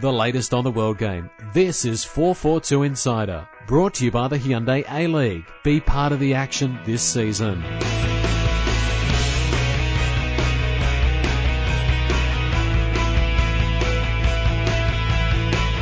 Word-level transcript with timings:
the 0.00 0.12
latest 0.12 0.52
on 0.52 0.62
the 0.64 0.70
world 0.70 0.98
game. 0.98 1.30
This 1.54 1.84
is 1.86 2.04
442 2.04 2.82
Insider, 2.82 3.48
brought 3.66 3.94
to 3.94 4.04
you 4.04 4.10
by 4.10 4.28
the 4.28 4.38
Hyundai 4.38 4.84
A-League. 4.90 5.44
Be 5.64 5.80
part 5.80 6.12
of 6.12 6.20
the 6.20 6.34
action 6.34 6.78
this 6.84 7.02
season. 7.02 7.62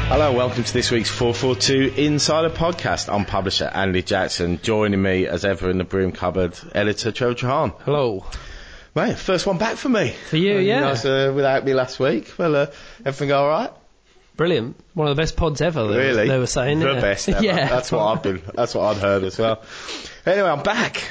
Hello, 0.07 0.33
welcome 0.33 0.63
to 0.63 0.73
this 0.73 0.93
week's 0.93 1.11
442 1.11 2.01
Insider 2.01 2.51
Podcast. 2.51 3.13
I'm 3.13 3.25
publisher 3.25 3.65
Andy 3.65 4.03
Jackson. 4.03 4.61
Joining 4.63 5.03
me 5.03 5.27
as 5.27 5.45
ever 5.45 5.71
in 5.71 5.79
the 5.79 5.85
broom 5.85 6.13
cupboard, 6.13 6.57
editor 6.73 7.11
Trevor 7.11 7.35
Trahan. 7.35 7.75
Hello. 7.83 8.25
Mate, 8.95 9.17
first 9.17 9.45
one 9.45 9.59
back 9.59 9.75
for 9.75 9.89
me. 9.89 10.11
For 10.31 10.37
you, 10.37 10.59
yeah. 10.59 10.77
You 10.79 10.85
guys 10.85 11.05
uh, 11.05 11.33
without 11.35 11.65
me 11.65 11.75
last 11.75 11.99
week. 11.99 12.33
Well, 12.39 12.55
uh, 12.55 12.67
everything 13.05 13.33
all 13.33 13.49
right? 13.49 13.73
Brilliant. 14.37 14.77
One 14.95 15.07
of 15.09 15.15
the 15.17 15.21
best 15.23 15.37
pods 15.37 15.61
ever. 15.61 15.87
They, 15.87 15.97
Really? 15.97 16.29
They 16.29 16.39
were 16.39 16.47
saying. 16.47 16.81
the 16.81 16.95
yeah. 16.95 17.01
best. 17.01 17.29
Ever. 17.31 17.45
yeah. 17.45 17.69
That's 17.69 17.93
what 17.93 18.05
I've 18.05 18.23
been. 18.23 18.43
That's 18.55 18.75
what 18.75 18.97
I'd 18.97 19.01
heard 19.01 19.23
as 19.23 19.39
well. 19.39 19.63
Anyway, 20.27 20.49
I'm 20.49 20.63
back. 20.63 21.03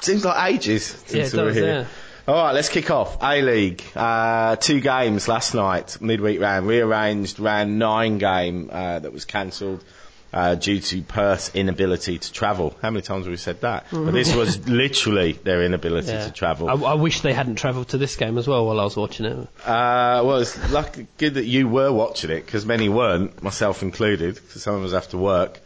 Seems 0.00 0.24
like 0.24 0.52
ages 0.52 0.84
since 0.84 1.32
Yeah, 1.32 1.40
we 1.40 1.44
were 1.44 1.48
does, 1.50 1.56
here. 1.56 1.66
yeah. 1.66 1.86
All 2.26 2.42
right, 2.42 2.52
let's 2.52 2.68
kick 2.70 2.90
off. 2.90 3.18
A 3.22 3.42
League, 3.42 3.82
uh, 3.94 4.56
two 4.56 4.80
games 4.80 5.28
last 5.28 5.54
night, 5.54 5.98
midweek 6.00 6.40
round, 6.40 6.66
rearranged 6.66 7.38
round 7.38 7.78
nine 7.78 8.16
game 8.18 8.70
uh, 8.72 8.98
that 8.98 9.12
was 9.12 9.24
cancelled 9.26 9.84
uh, 10.34 10.56
due 10.56 10.80
to 10.80 11.00
Perth's 11.02 11.54
inability 11.54 12.18
to 12.18 12.32
travel. 12.32 12.76
How 12.82 12.90
many 12.90 13.02
times 13.02 13.24
have 13.26 13.30
we 13.30 13.36
said 13.36 13.60
that? 13.60 13.86
But 13.92 14.10
this 14.10 14.34
was 14.34 14.68
literally 14.68 15.32
their 15.32 15.62
inability 15.62 16.08
Yeah. 16.08 16.24
to 16.26 16.32
travel. 16.32 16.68
I, 16.68 16.74
I 16.90 16.94
wish 16.94 17.20
they 17.20 17.32
hadn't 17.32 17.54
travelled 17.54 17.88
to 17.90 17.98
this 17.98 18.16
game 18.16 18.36
as 18.36 18.48
well 18.48 18.66
while 18.66 18.80
I 18.80 18.84
was 18.84 18.96
watching 18.96 19.26
it. 19.26 19.38
Uh, 19.64 20.22
well, 20.26 20.38
it's 20.38 20.58
lucky, 20.72 21.06
good 21.18 21.34
that 21.34 21.44
you 21.44 21.68
were 21.68 21.92
watching 21.92 22.30
it 22.30 22.44
because 22.44 22.66
many 22.66 22.88
weren't, 22.88 23.42
myself 23.44 23.82
included, 23.82 24.34
because 24.34 24.60
some 24.62 24.74
of 24.74 24.84
us 24.84 24.90
have 24.92 25.08
to 25.10 25.18
work. 25.18 25.60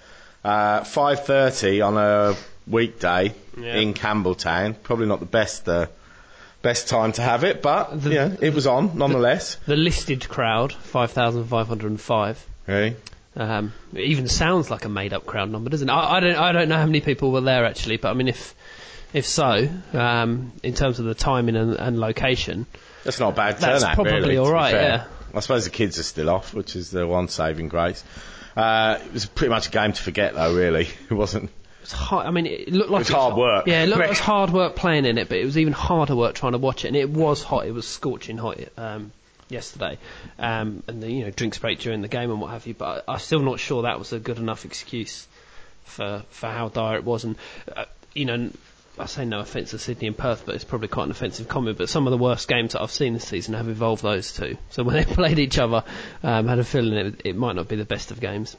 Uh, 0.44 0.80
5:30 0.82 1.82
on 1.86 1.96
a 1.96 2.36
weekday 2.66 3.34
Yeah. 3.58 3.76
in 3.76 3.94
Campbelltown. 3.94 4.74
Probably 4.82 5.06
not 5.06 5.20
the 5.20 5.26
best 5.40 5.66
uh, 5.68 5.86
best 6.60 6.88
time 6.88 7.12
to 7.12 7.22
have 7.22 7.42
it, 7.44 7.62
but 7.62 8.02
The- 8.02 8.10
yeah, 8.12 8.36
it 8.42 8.52
was 8.52 8.66
on 8.66 8.98
nonetheless. 8.98 9.56
The 9.66 9.76
listed 9.76 10.28
crowd, 10.28 10.72
5,505. 10.74 12.46
Really? 12.66 12.96
Um, 13.38 13.72
it 13.94 14.00
even 14.00 14.26
sounds 14.26 14.68
like 14.70 14.84
a 14.84 14.88
made-up 14.88 15.24
crowd 15.24 15.48
number, 15.50 15.70
doesn't 15.70 15.88
it? 15.88 15.92
I, 15.92 16.16
I 16.16 16.20
don't. 16.20 16.36
I 16.36 16.52
don't 16.52 16.68
know 16.68 16.76
how 16.76 16.86
many 16.86 17.00
people 17.00 17.30
were 17.30 17.40
there 17.40 17.64
actually, 17.64 17.96
but 17.96 18.10
I 18.10 18.14
mean, 18.14 18.26
if 18.28 18.54
if 19.12 19.26
so, 19.26 19.68
um, 19.92 20.52
in 20.62 20.74
terms 20.74 20.98
of 20.98 21.04
the 21.06 21.14
timing 21.14 21.56
and, 21.56 21.74
and 21.74 21.98
location, 22.00 22.66
That's 23.04 23.20
not 23.20 23.32
a 23.34 23.36
bad 23.36 23.58
That's 23.58 23.82
turnout. 23.82 23.94
probably 23.94 24.12
really, 24.14 24.36
all 24.38 24.50
be 24.50 24.72
yeah. 24.74 25.04
I 25.34 25.40
suppose 25.40 25.64
the 25.64 25.70
kids 25.70 25.98
are 25.98 26.02
still 26.02 26.28
off, 26.30 26.52
which 26.52 26.74
is 26.74 26.90
the 26.90 27.06
one 27.06 27.28
saving 27.28 27.68
grace. 27.68 28.02
Uh, 28.56 28.98
it 29.04 29.12
was 29.12 29.26
pretty 29.26 29.50
much 29.50 29.68
a 29.68 29.70
game 29.70 29.92
to 29.92 30.02
forget, 30.02 30.34
though. 30.34 30.54
Really, 30.54 30.88
it 31.10 31.14
wasn't. 31.14 31.50
it's 31.82 31.92
hard. 31.92 32.26
I 32.26 32.30
mean, 32.32 32.46
it 32.46 32.72
looked 32.72 32.90
like 32.90 33.02
It 33.02 33.10
was 33.10 33.16
hard 33.16 33.36
work. 33.36 33.66
Yeah, 33.68 33.84
it 33.84 33.86
looked 33.86 34.00
like 34.00 34.08
it 34.08 34.10
was 34.18 34.18
hard 34.18 34.50
work 34.50 34.74
playing 34.74 35.04
in 35.06 35.16
it, 35.16 35.28
but 35.28 35.38
it 35.38 35.44
was 35.44 35.56
even 35.56 35.72
harder 35.72 36.16
work 36.16 36.34
trying 36.34 36.52
to 36.52 36.58
watch 36.58 36.84
it. 36.84 36.88
And 36.88 36.96
it 36.96 37.08
was 37.08 37.42
hot. 37.42 37.66
It 37.66 37.72
was 37.72 37.86
scorching 37.86 38.36
hot 38.36 38.58
um, 38.76 39.12
yesterday, 39.48 39.98
um, 40.38 40.82
and 40.86 41.02
the 41.02 41.10
you 41.10 41.24
know 41.24 41.30
drinks 41.30 41.58
break 41.58 41.78
during 41.80 42.02
the 42.02 42.08
game 42.08 42.30
and 42.30 42.40
what 42.40 42.50
have 42.50 42.66
you. 42.66 42.74
But 42.74 43.04
I, 43.08 43.12
I'm 43.14 43.18
still 43.18 43.40
not 43.40 43.60
sure 43.60 43.82
that 43.82 43.98
was 43.98 44.12
a 44.12 44.18
good 44.18 44.38
enough 44.38 44.64
excuse 44.64 45.26
for 45.84 46.22
for 46.30 46.48
how 46.48 46.68
dire 46.68 46.96
it 46.96 47.04
was. 47.04 47.24
And 47.24 47.36
uh, 47.76 47.84
you 48.14 48.24
know, 48.24 48.50
I 48.98 49.06
say 49.06 49.24
no 49.24 49.40
offence 49.40 49.70
to 49.70 49.78
Sydney 49.78 50.08
and 50.08 50.16
Perth, 50.16 50.44
but 50.46 50.54
it's 50.54 50.64
probably 50.64 50.88
quite 50.88 51.04
an 51.04 51.10
offensive 51.10 51.48
comment. 51.48 51.78
But 51.78 51.88
some 51.88 52.06
of 52.06 52.10
the 52.10 52.18
worst 52.18 52.48
games 52.48 52.72
that 52.72 52.82
I've 52.82 52.90
seen 52.90 53.14
this 53.14 53.26
season 53.26 53.54
have 53.54 53.68
involved 53.68 54.02
those 54.02 54.32
two. 54.32 54.56
So 54.70 54.82
when 54.82 54.96
they 54.96 55.04
played 55.14 55.38
each 55.38 55.58
other, 55.58 55.84
um, 56.22 56.48
had 56.48 56.58
a 56.58 56.64
feeling 56.64 56.94
it, 56.94 57.22
it 57.24 57.36
might 57.36 57.56
not 57.56 57.68
be 57.68 57.76
the 57.76 57.84
best 57.84 58.10
of 58.10 58.20
games. 58.20 58.56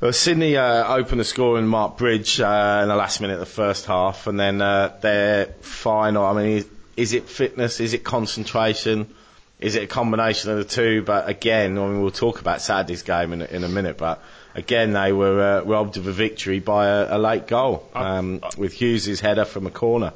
Well, 0.00 0.12
Sydney 0.12 0.56
uh, 0.56 0.94
opened 0.94 1.20
the 1.20 1.24
score 1.24 1.58
in 1.58 1.66
Mark 1.66 1.98
Bridge 1.98 2.40
uh, 2.40 2.80
in 2.82 2.88
the 2.88 2.94
last 2.94 3.20
minute 3.20 3.34
of 3.34 3.40
the 3.40 3.46
first 3.46 3.86
half, 3.86 4.28
and 4.28 4.38
then 4.38 4.62
uh, 4.62 4.96
their 5.00 5.46
final. 5.60 6.24
I 6.24 6.34
mean, 6.34 6.58
is, 6.58 6.66
is 6.96 7.12
it 7.14 7.28
fitness? 7.28 7.80
Is 7.80 7.94
it 7.94 8.04
concentration? 8.04 9.12
Is 9.60 9.74
it 9.74 9.82
a 9.82 9.86
combination 9.86 10.50
of 10.52 10.58
the 10.58 10.64
two? 10.64 11.02
But 11.02 11.28
again, 11.28 11.76
I 11.78 11.86
mean, 11.86 12.00
we'll 12.02 12.10
talk 12.12 12.40
about 12.40 12.60
Saturday's 12.62 13.02
game 13.02 13.32
in, 13.32 13.42
a- 13.42 13.46
in 13.46 13.64
a 13.64 13.68
minute. 13.68 13.96
But 13.98 14.22
again, 14.54 14.92
they 14.92 15.12
were 15.12 15.40
uh, 15.60 15.64
robbed 15.64 15.96
of 15.96 16.06
a 16.06 16.12
victory 16.12 16.60
by 16.60 16.86
a, 16.86 17.16
a 17.16 17.18
late 17.18 17.46
goal 17.48 17.88
um, 17.94 18.40
with 18.56 18.72
Hughes' 18.72 19.20
header 19.20 19.44
from 19.44 19.66
a 19.66 19.70
corner. 19.70 20.12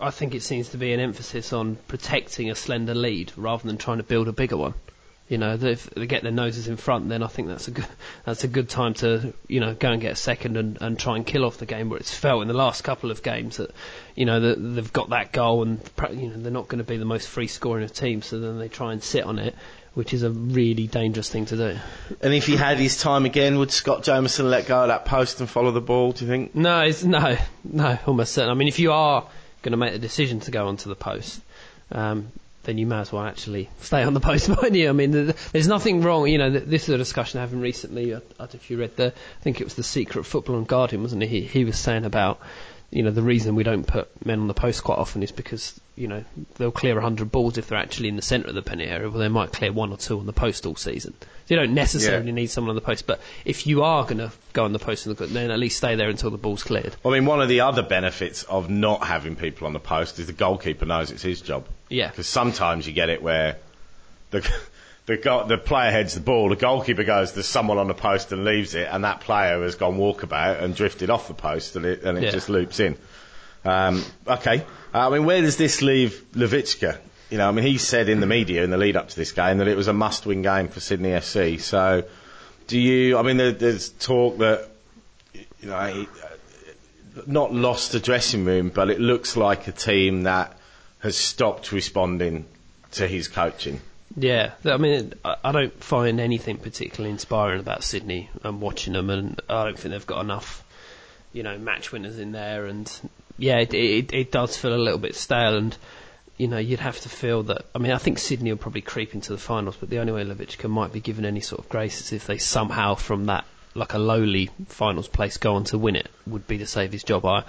I 0.00 0.10
think 0.10 0.34
it 0.34 0.42
seems 0.42 0.70
to 0.70 0.78
be 0.78 0.92
an 0.92 1.00
emphasis 1.00 1.52
on 1.52 1.76
protecting 1.88 2.50
a 2.50 2.54
slender 2.54 2.94
lead 2.94 3.32
rather 3.36 3.66
than 3.66 3.76
trying 3.78 3.96
to 3.98 4.02
build 4.02 4.28
a 4.28 4.32
bigger 4.32 4.56
one. 4.56 4.74
You 5.28 5.38
know, 5.38 5.54
if 5.54 5.90
they 5.90 6.06
get 6.06 6.22
their 6.22 6.30
noses 6.30 6.68
in 6.68 6.76
front, 6.76 7.08
then 7.08 7.24
I 7.24 7.26
think 7.26 7.48
that's 7.48 7.66
a 7.66 7.72
good 7.72 7.86
that's 8.24 8.44
a 8.44 8.48
good 8.48 8.68
time 8.68 8.94
to 8.94 9.34
you 9.48 9.58
know 9.58 9.74
go 9.74 9.90
and 9.90 10.00
get 10.00 10.12
a 10.12 10.16
second 10.16 10.56
and, 10.56 10.78
and 10.80 10.96
try 10.96 11.16
and 11.16 11.26
kill 11.26 11.44
off 11.44 11.58
the 11.58 11.66
game. 11.66 11.90
Where 11.90 11.98
it's 11.98 12.14
felt 12.14 12.42
in 12.42 12.48
the 12.48 12.54
last 12.54 12.84
couple 12.84 13.10
of 13.10 13.24
games 13.24 13.56
that 13.56 13.72
you 14.14 14.24
know 14.24 14.38
that 14.38 14.54
they've 14.56 14.92
got 14.92 15.10
that 15.10 15.32
goal 15.32 15.64
and 15.64 15.80
you 16.12 16.28
know 16.28 16.36
they're 16.36 16.52
not 16.52 16.68
going 16.68 16.78
to 16.78 16.84
be 16.84 16.96
the 16.96 17.04
most 17.04 17.28
free 17.28 17.48
scoring 17.48 17.82
of 17.82 17.92
teams, 17.92 18.26
so 18.26 18.38
then 18.38 18.58
they 18.60 18.68
try 18.68 18.92
and 18.92 19.02
sit 19.02 19.24
on 19.24 19.40
it, 19.40 19.56
which 19.94 20.14
is 20.14 20.22
a 20.22 20.30
really 20.30 20.86
dangerous 20.86 21.28
thing 21.28 21.46
to 21.46 21.56
do. 21.56 21.76
And 22.20 22.32
if 22.32 22.46
he 22.46 22.54
had 22.54 22.78
his 22.78 22.96
time 22.96 23.24
again, 23.24 23.58
would 23.58 23.72
Scott 23.72 24.04
Jamieson 24.04 24.48
let 24.48 24.66
go 24.66 24.82
of 24.82 24.88
that 24.88 25.06
post 25.06 25.40
and 25.40 25.50
follow 25.50 25.72
the 25.72 25.80
ball? 25.80 26.12
Do 26.12 26.24
you 26.24 26.30
think? 26.30 26.54
No, 26.54 26.82
it's, 26.82 27.02
no, 27.02 27.36
no, 27.64 27.98
almost 28.06 28.32
certain. 28.32 28.50
I 28.50 28.54
mean, 28.54 28.68
if 28.68 28.78
you 28.78 28.92
are 28.92 29.26
going 29.62 29.72
to 29.72 29.76
make 29.78 29.92
the 29.92 29.98
decision 29.98 30.38
to 30.40 30.52
go 30.52 30.68
onto 30.68 30.88
the 30.88 30.94
post, 30.94 31.40
um, 31.90 32.30
then 32.66 32.78
you 32.78 32.86
may 32.86 32.96
as 32.96 33.12
well 33.12 33.22
actually 33.22 33.70
stay 33.80 34.02
on 34.02 34.12
the 34.12 34.20
post, 34.20 34.48
you? 34.74 34.88
I 34.88 34.92
mean, 34.92 35.32
there's 35.52 35.68
nothing 35.68 36.02
wrong. 36.02 36.26
You 36.26 36.38
know, 36.38 36.50
this 36.50 36.82
is 36.82 36.88
a 36.88 36.98
discussion 36.98 37.38
I 37.38 37.42
having 37.42 37.60
recently. 37.60 38.12
I, 38.12 38.18
I 38.18 38.20
don't 38.20 38.54
know 38.54 38.58
if 38.58 38.70
you 38.70 38.78
read 38.78 38.96
the, 38.96 39.06
I 39.06 39.42
think 39.42 39.60
it 39.60 39.64
was 39.64 39.74
the 39.74 39.84
Secret 39.84 40.24
Football 40.24 40.58
and 40.58 40.66
Guardian, 40.66 41.02
wasn't 41.02 41.22
it? 41.22 41.28
He, 41.28 41.42
he 41.42 41.64
was 41.64 41.78
saying 41.78 42.04
about, 42.04 42.40
you 42.90 43.02
know, 43.02 43.10
the 43.10 43.22
reason 43.22 43.54
we 43.56 43.64
don't 43.64 43.86
put 43.86 44.08
men 44.24 44.40
on 44.40 44.46
the 44.48 44.54
post 44.54 44.84
quite 44.84 44.98
often 44.98 45.22
is 45.22 45.32
because, 45.32 45.78
you 45.96 46.06
know, 46.08 46.24
they'll 46.54 46.70
clear 46.70 46.94
100 46.94 47.30
balls 47.32 47.58
if 47.58 47.68
they're 47.68 47.78
actually 47.78 48.08
in 48.08 48.16
the 48.16 48.22
centre 48.22 48.48
of 48.48 48.54
the 48.54 48.62
penalty 48.62 48.88
area, 48.90 49.08
well, 49.10 49.18
they 49.18 49.28
might 49.28 49.52
clear 49.52 49.72
one 49.72 49.90
or 49.90 49.96
two 49.96 50.18
on 50.18 50.26
the 50.26 50.32
post 50.32 50.66
all 50.66 50.76
season. 50.76 51.12
So 51.20 51.54
you 51.54 51.56
don't 51.56 51.74
necessarily 51.74 52.26
Yeah. 52.26 52.32
need 52.34 52.46
someone 52.46 52.70
on 52.70 52.74
the 52.76 52.80
post, 52.80 53.06
but 53.06 53.20
if 53.44 53.66
you 53.66 53.82
are 53.82 54.04
going 54.04 54.18
to 54.18 54.30
go 54.52 54.64
on 54.64 54.72
the 54.72 54.78
post, 54.78 55.04
then 55.04 55.50
at 55.50 55.58
least 55.58 55.76
stay 55.78 55.94
there 55.96 56.08
until 56.08 56.30
the 56.30 56.38
ball's 56.38 56.62
cleared. 56.62 56.94
I 57.04 57.10
mean, 57.10 57.26
one 57.26 57.40
of 57.42 57.48
the 57.48 57.60
other 57.60 57.82
benefits 57.82 58.44
of 58.44 58.70
not 58.70 59.04
having 59.06 59.36
people 59.36 59.66
on 59.66 59.72
the 59.72 59.80
post 59.80 60.18
is 60.18 60.26
the 60.28 60.32
goalkeeper 60.32 60.86
knows 60.86 61.10
it's 61.10 61.22
his 61.22 61.40
job. 61.40 61.66
Yeah. 61.88 62.08
Because 62.08 62.26
sometimes 62.28 62.86
you 62.86 62.92
get 62.92 63.10
it 63.10 63.22
where 63.22 63.56
the 64.30 64.48
the 65.06 65.16
go- 65.16 65.46
the 65.46 65.56
player 65.58 65.90
heads 65.90 66.14
the 66.14 66.20
ball, 66.20 66.48
the 66.48 66.56
goalkeeper 66.56 67.04
goes, 67.04 67.32
"There's 67.32 67.46
someone 67.46 67.78
on 67.78 67.86
the 67.88 67.94
post," 67.94 68.32
and 68.32 68.44
leaves 68.44 68.74
it, 68.74 68.88
and 68.90 69.04
that 69.04 69.20
player 69.20 69.62
has 69.62 69.74
gone 69.76 69.96
walkabout 69.98 70.62
and 70.62 70.74
drifted 70.74 71.10
off 71.10 71.28
the 71.28 71.34
post, 71.34 71.76
and 71.76 71.84
it 71.86 72.02
and 72.02 72.18
it 72.18 72.24
Yeah. 72.24 72.30
just 72.30 72.48
loops 72.48 72.80
in. 72.80 72.96
Um, 73.64 74.04
okay, 74.26 74.64
uh, 74.94 75.08
I 75.08 75.10
mean, 75.10 75.24
where 75.24 75.40
does 75.42 75.56
this 75.56 75.82
leave 75.82 76.22
Lavicka? 76.34 76.98
You 77.30 77.38
know, 77.38 77.48
I 77.48 77.52
mean, 77.52 77.64
he 77.64 77.78
said 77.78 78.08
in 78.08 78.20
the 78.20 78.26
media 78.26 78.62
in 78.62 78.70
the 78.70 78.76
lead 78.76 78.96
up 78.96 79.08
to 79.08 79.16
this 79.16 79.32
game 79.32 79.58
that 79.58 79.66
it 79.68 79.76
was 79.76 79.88
a 79.88 79.92
must-win 79.92 80.42
game 80.42 80.68
for 80.68 80.78
Sydney 80.78 81.10
FC. 81.10 81.58
So, 81.60 82.04
do 82.68 82.78
you? 82.78 83.18
I 83.18 83.22
mean, 83.22 83.36
there, 83.36 83.52
there's 83.52 83.88
talk 83.90 84.38
that 84.38 84.68
you 85.34 85.68
know. 85.68 85.86
He, 85.86 86.08
not 87.26 87.50
lost 87.52 87.92
the 87.92 87.98
dressing 87.98 88.44
room, 88.44 88.68
but 88.68 88.90
it 88.90 89.00
looks 89.00 89.38
like 89.38 89.66
a 89.68 89.72
team 89.72 90.24
that 90.24 90.54
has 90.98 91.16
stopped 91.16 91.72
responding 91.72 92.44
to 92.92 93.08
his 93.08 93.26
coaching. 93.26 93.80
Yeah, 94.16 94.52
I 94.64 94.78
mean, 94.78 95.12
I 95.24 95.52
don't 95.52 95.82
find 95.84 96.20
anything 96.20 96.56
particularly 96.56 97.10
inspiring 97.10 97.60
about 97.60 97.84
Sydney. 97.84 98.30
I'm 98.42 98.60
watching 98.62 98.94
them, 98.94 99.10
and 99.10 99.40
I 99.48 99.64
don't 99.64 99.78
think 99.78 99.92
they've 99.92 100.06
got 100.06 100.22
enough, 100.22 100.64
you 101.34 101.42
know, 101.42 101.58
match 101.58 101.92
winners 101.92 102.18
in 102.18 102.32
there. 102.32 102.64
And 102.64 102.90
yeah, 103.36 103.58
it, 103.58 103.74
it, 103.74 104.14
it 104.14 104.32
does 104.32 104.56
feel 104.56 104.74
a 104.74 104.76
little 104.76 104.98
bit 104.98 105.16
stale. 105.16 105.58
And 105.58 105.76
you 106.38 106.48
know, 106.48 106.56
you'd 106.56 106.80
have 106.80 106.98
to 107.00 107.10
feel 107.10 107.42
that. 107.44 107.66
I 107.74 107.78
mean, 107.78 107.92
I 107.92 107.98
think 107.98 108.18
Sydney 108.18 108.50
will 108.50 108.58
probably 108.58 108.80
creep 108.80 109.14
into 109.14 109.32
the 109.32 109.38
finals, 109.38 109.76
but 109.78 109.90
the 109.90 109.98
only 109.98 110.12
way 110.12 110.24
Lavicka 110.24 110.68
might 110.68 110.92
be 110.92 111.00
given 111.00 111.26
any 111.26 111.40
sort 111.40 111.60
of 111.60 111.68
grace 111.68 112.00
is 112.00 112.12
if 112.12 112.26
they 112.26 112.38
somehow, 112.38 112.94
from 112.94 113.26
that 113.26 113.44
like 113.74 113.92
a 113.92 113.98
lowly 113.98 114.48
finals 114.68 115.08
place, 115.08 115.36
go 115.36 115.56
on 115.56 115.64
to 115.64 115.76
win 115.76 115.96
it. 115.96 116.08
Would 116.26 116.46
be 116.46 116.58
to 116.58 116.66
save 116.66 116.92
his 116.92 117.04
job. 117.04 117.26
I 117.26 117.44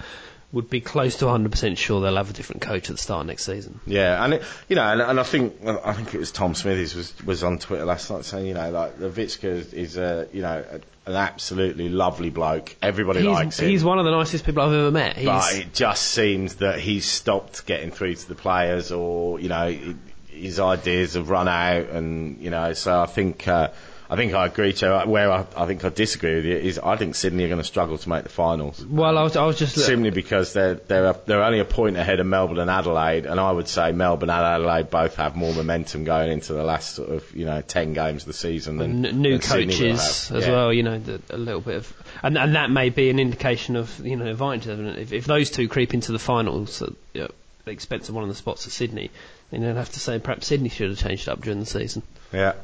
would 0.50 0.70
be 0.70 0.80
close 0.80 1.16
to 1.16 1.26
100% 1.26 1.76
sure 1.76 2.00
they'll 2.00 2.16
have 2.16 2.30
a 2.30 2.32
different 2.32 2.62
coach 2.62 2.88
at 2.88 2.96
the 2.96 3.02
start 3.02 3.20
of 3.20 3.26
next 3.26 3.44
season. 3.44 3.80
Yeah, 3.86 4.24
and 4.24 4.34
it, 4.34 4.42
you 4.68 4.76
know, 4.76 4.82
and, 4.82 5.00
and 5.02 5.20
I 5.20 5.22
think 5.22 5.56
I 5.66 5.92
think 5.92 6.14
it 6.14 6.18
was 6.18 6.32
Tom 6.32 6.54
Smithies 6.54 6.94
was 6.94 7.12
was 7.24 7.44
on 7.44 7.58
Twitter 7.58 7.84
last 7.84 8.10
night 8.10 8.24
saying, 8.24 8.46
you 8.46 8.54
know, 8.54 8.70
like 8.70 8.98
Lavicka 8.98 9.44
is, 9.44 9.74
is 9.74 9.96
a 9.98 10.26
you 10.32 10.40
know 10.40 10.64
a, 10.70 10.76
an 11.10 11.16
absolutely 11.16 11.90
lovely 11.90 12.30
bloke. 12.30 12.74
Everybody 12.80 13.22
likes 13.22 13.56
He's, 13.58 13.64
him. 13.64 13.70
he's 13.70 13.84
one 13.84 13.98
of 13.98 14.06
the 14.06 14.10
nicest 14.10 14.44
people 14.46 14.62
I've 14.62 14.72
ever 14.72 14.90
met. 14.90 15.16
He's, 15.16 15.26
but 15.26 15.54
it 15.54 15.74
just 15.74 16.02
seems 16.04 16.56
that 16.56 16.78
he's 16.80 17.04
stopped 17.04 17.66
getting 17.66 17.90
through 17.90 18.14
to 18.14 18.28
the 18.28 18.34
players, 18.34 18.90
or 18.90 19.38
you 19.40 19.50
know, 19.50 19.94
his 20.28 20.60
ideas 20.60 21.12
have 21.14 21.28
run 21.28 21.48
out, 21.48 21.90
and 21.90 22.40
you 22.40 22.48
know, 22.50 22.72
so 22.72 23.00
I 23.02 23.06
think 23.06 23.46
uh, 23.46 23.68
I 24.10 24.16
think 24.16 24.32
I 24.32 24.46
agree, 24.46 24.72
Joe. 24.72 25.02
Where 25.06 25.30
I, 25.30 25.44
I 25.54 25.66
think 25.66 25.84
I 25.84 25.90
disagree 25.90 26.36
with 26.36 26.46
you 26.46 26.56
is 26.56 26.78
I 26.78 26.96
think 26.96 27.14
Sydney 27.14 27.44
are 27.44 27.48
going 27.48 27.60
to 27.60 27.64
struggle 27.64 27.98
to 27.98 28.08
make 28.08 28.22
the 28.22 28.30
finals. 28.30 28.82
Well, 28.82 29.18
I 29.18 29.22
was, 29.22 29.36
I 29.36 29.44
was 29.44 29.58
just 29.58 29.74
Simply 29.76 30.08
because 30.10 30.54
they're 30.54 30.76
they're 30.76 31.04
a, 31.06 31.16
they're 31.26 31.42
only 31.42 31.58
a 31.60 31.66
point 31.66 31.98
ahead 31.98 32.18
of 32.18 32.26
Melbourne 32.26 32.58
and 32.58 32.70
Adelaide, 32.70 33.26
and 33.26 33.38
I 33.38 33.52
would 33.52 33.68
say 33.68 33.92
Melbourne 33.92 34.30
and 34.30 34.42
Adelaide 34.44 34.88
both 34.88 35.16
have 35.16 35.36
more 35.36 35.52
momentum 35.52 36.04
going 36.04 36.30
into 36.32 36.54
the 36.54 36.62
last 36.64 36.94
sort 36.94 37.10
of 37.10 37.36
you 37.36 37.44
know 37.44 37.60
ten 37.60 37.92
games 37.92 38.22
of 38.22 38.28
the 38.28 38.32
season 38.32 38.78
than 38.78 39.04
N- 39.04 39.20
new 39.20 39.36
than 39.36 39.40
coaches 39.46 40.30
as 40.30 40.46
Yeah. 40.46 40.52
well. 40.52 40.72
You 40.72 40.84
know, 40.84 40.98
the, 40.98 41.20
a 41.28 41.36
little 41.36 41.60
bit 41.60 41.76
of, 41.76 41.92
and 42.22 42.38
and 42.38 42.54
that 42.54 42.70
may 42.70 42.88
be 42.88 43.10
an 43.10 43.18
indication 43.18 43.76
of 43.76 44.00
you 44.06 44.16
know 44.16 44.26
advantage. 44.26 44.68
If, 44.98 45.12
if 45.12 45.26
those 45.26 45.50
two 45.50 45.68
creep 45.68 45.92
into 45.92 46.12
the 46.12 46.18
finals 46.18 46.80
at 46.80 46.90
you 47.12 47.20
know, 47.22 47.30
the 47.66 47.72
expense 47.72 48.08
of 48.08 48.14
one 48.14 48.24
of 48.24 48.30
the 48.30 48.34
spots 48.36 48.64
of 48.66 48.72
Sydney, 48.72 49.10
then 49.50 49.60
you'd 49.60 49.76
have 49.76 49.92
to 49.92 50.00
say 50.00 50.18
perhaps 50.18 50.46
Sydney 50.46 50.70
should 50.70 50.88
have 50.88 50.98
changed 50.98 51.28
up 51.28 51.42
during 51.42 51.60
the 51.60 51.66
season. 51.66 52.02
Yeah. 52.32 52.54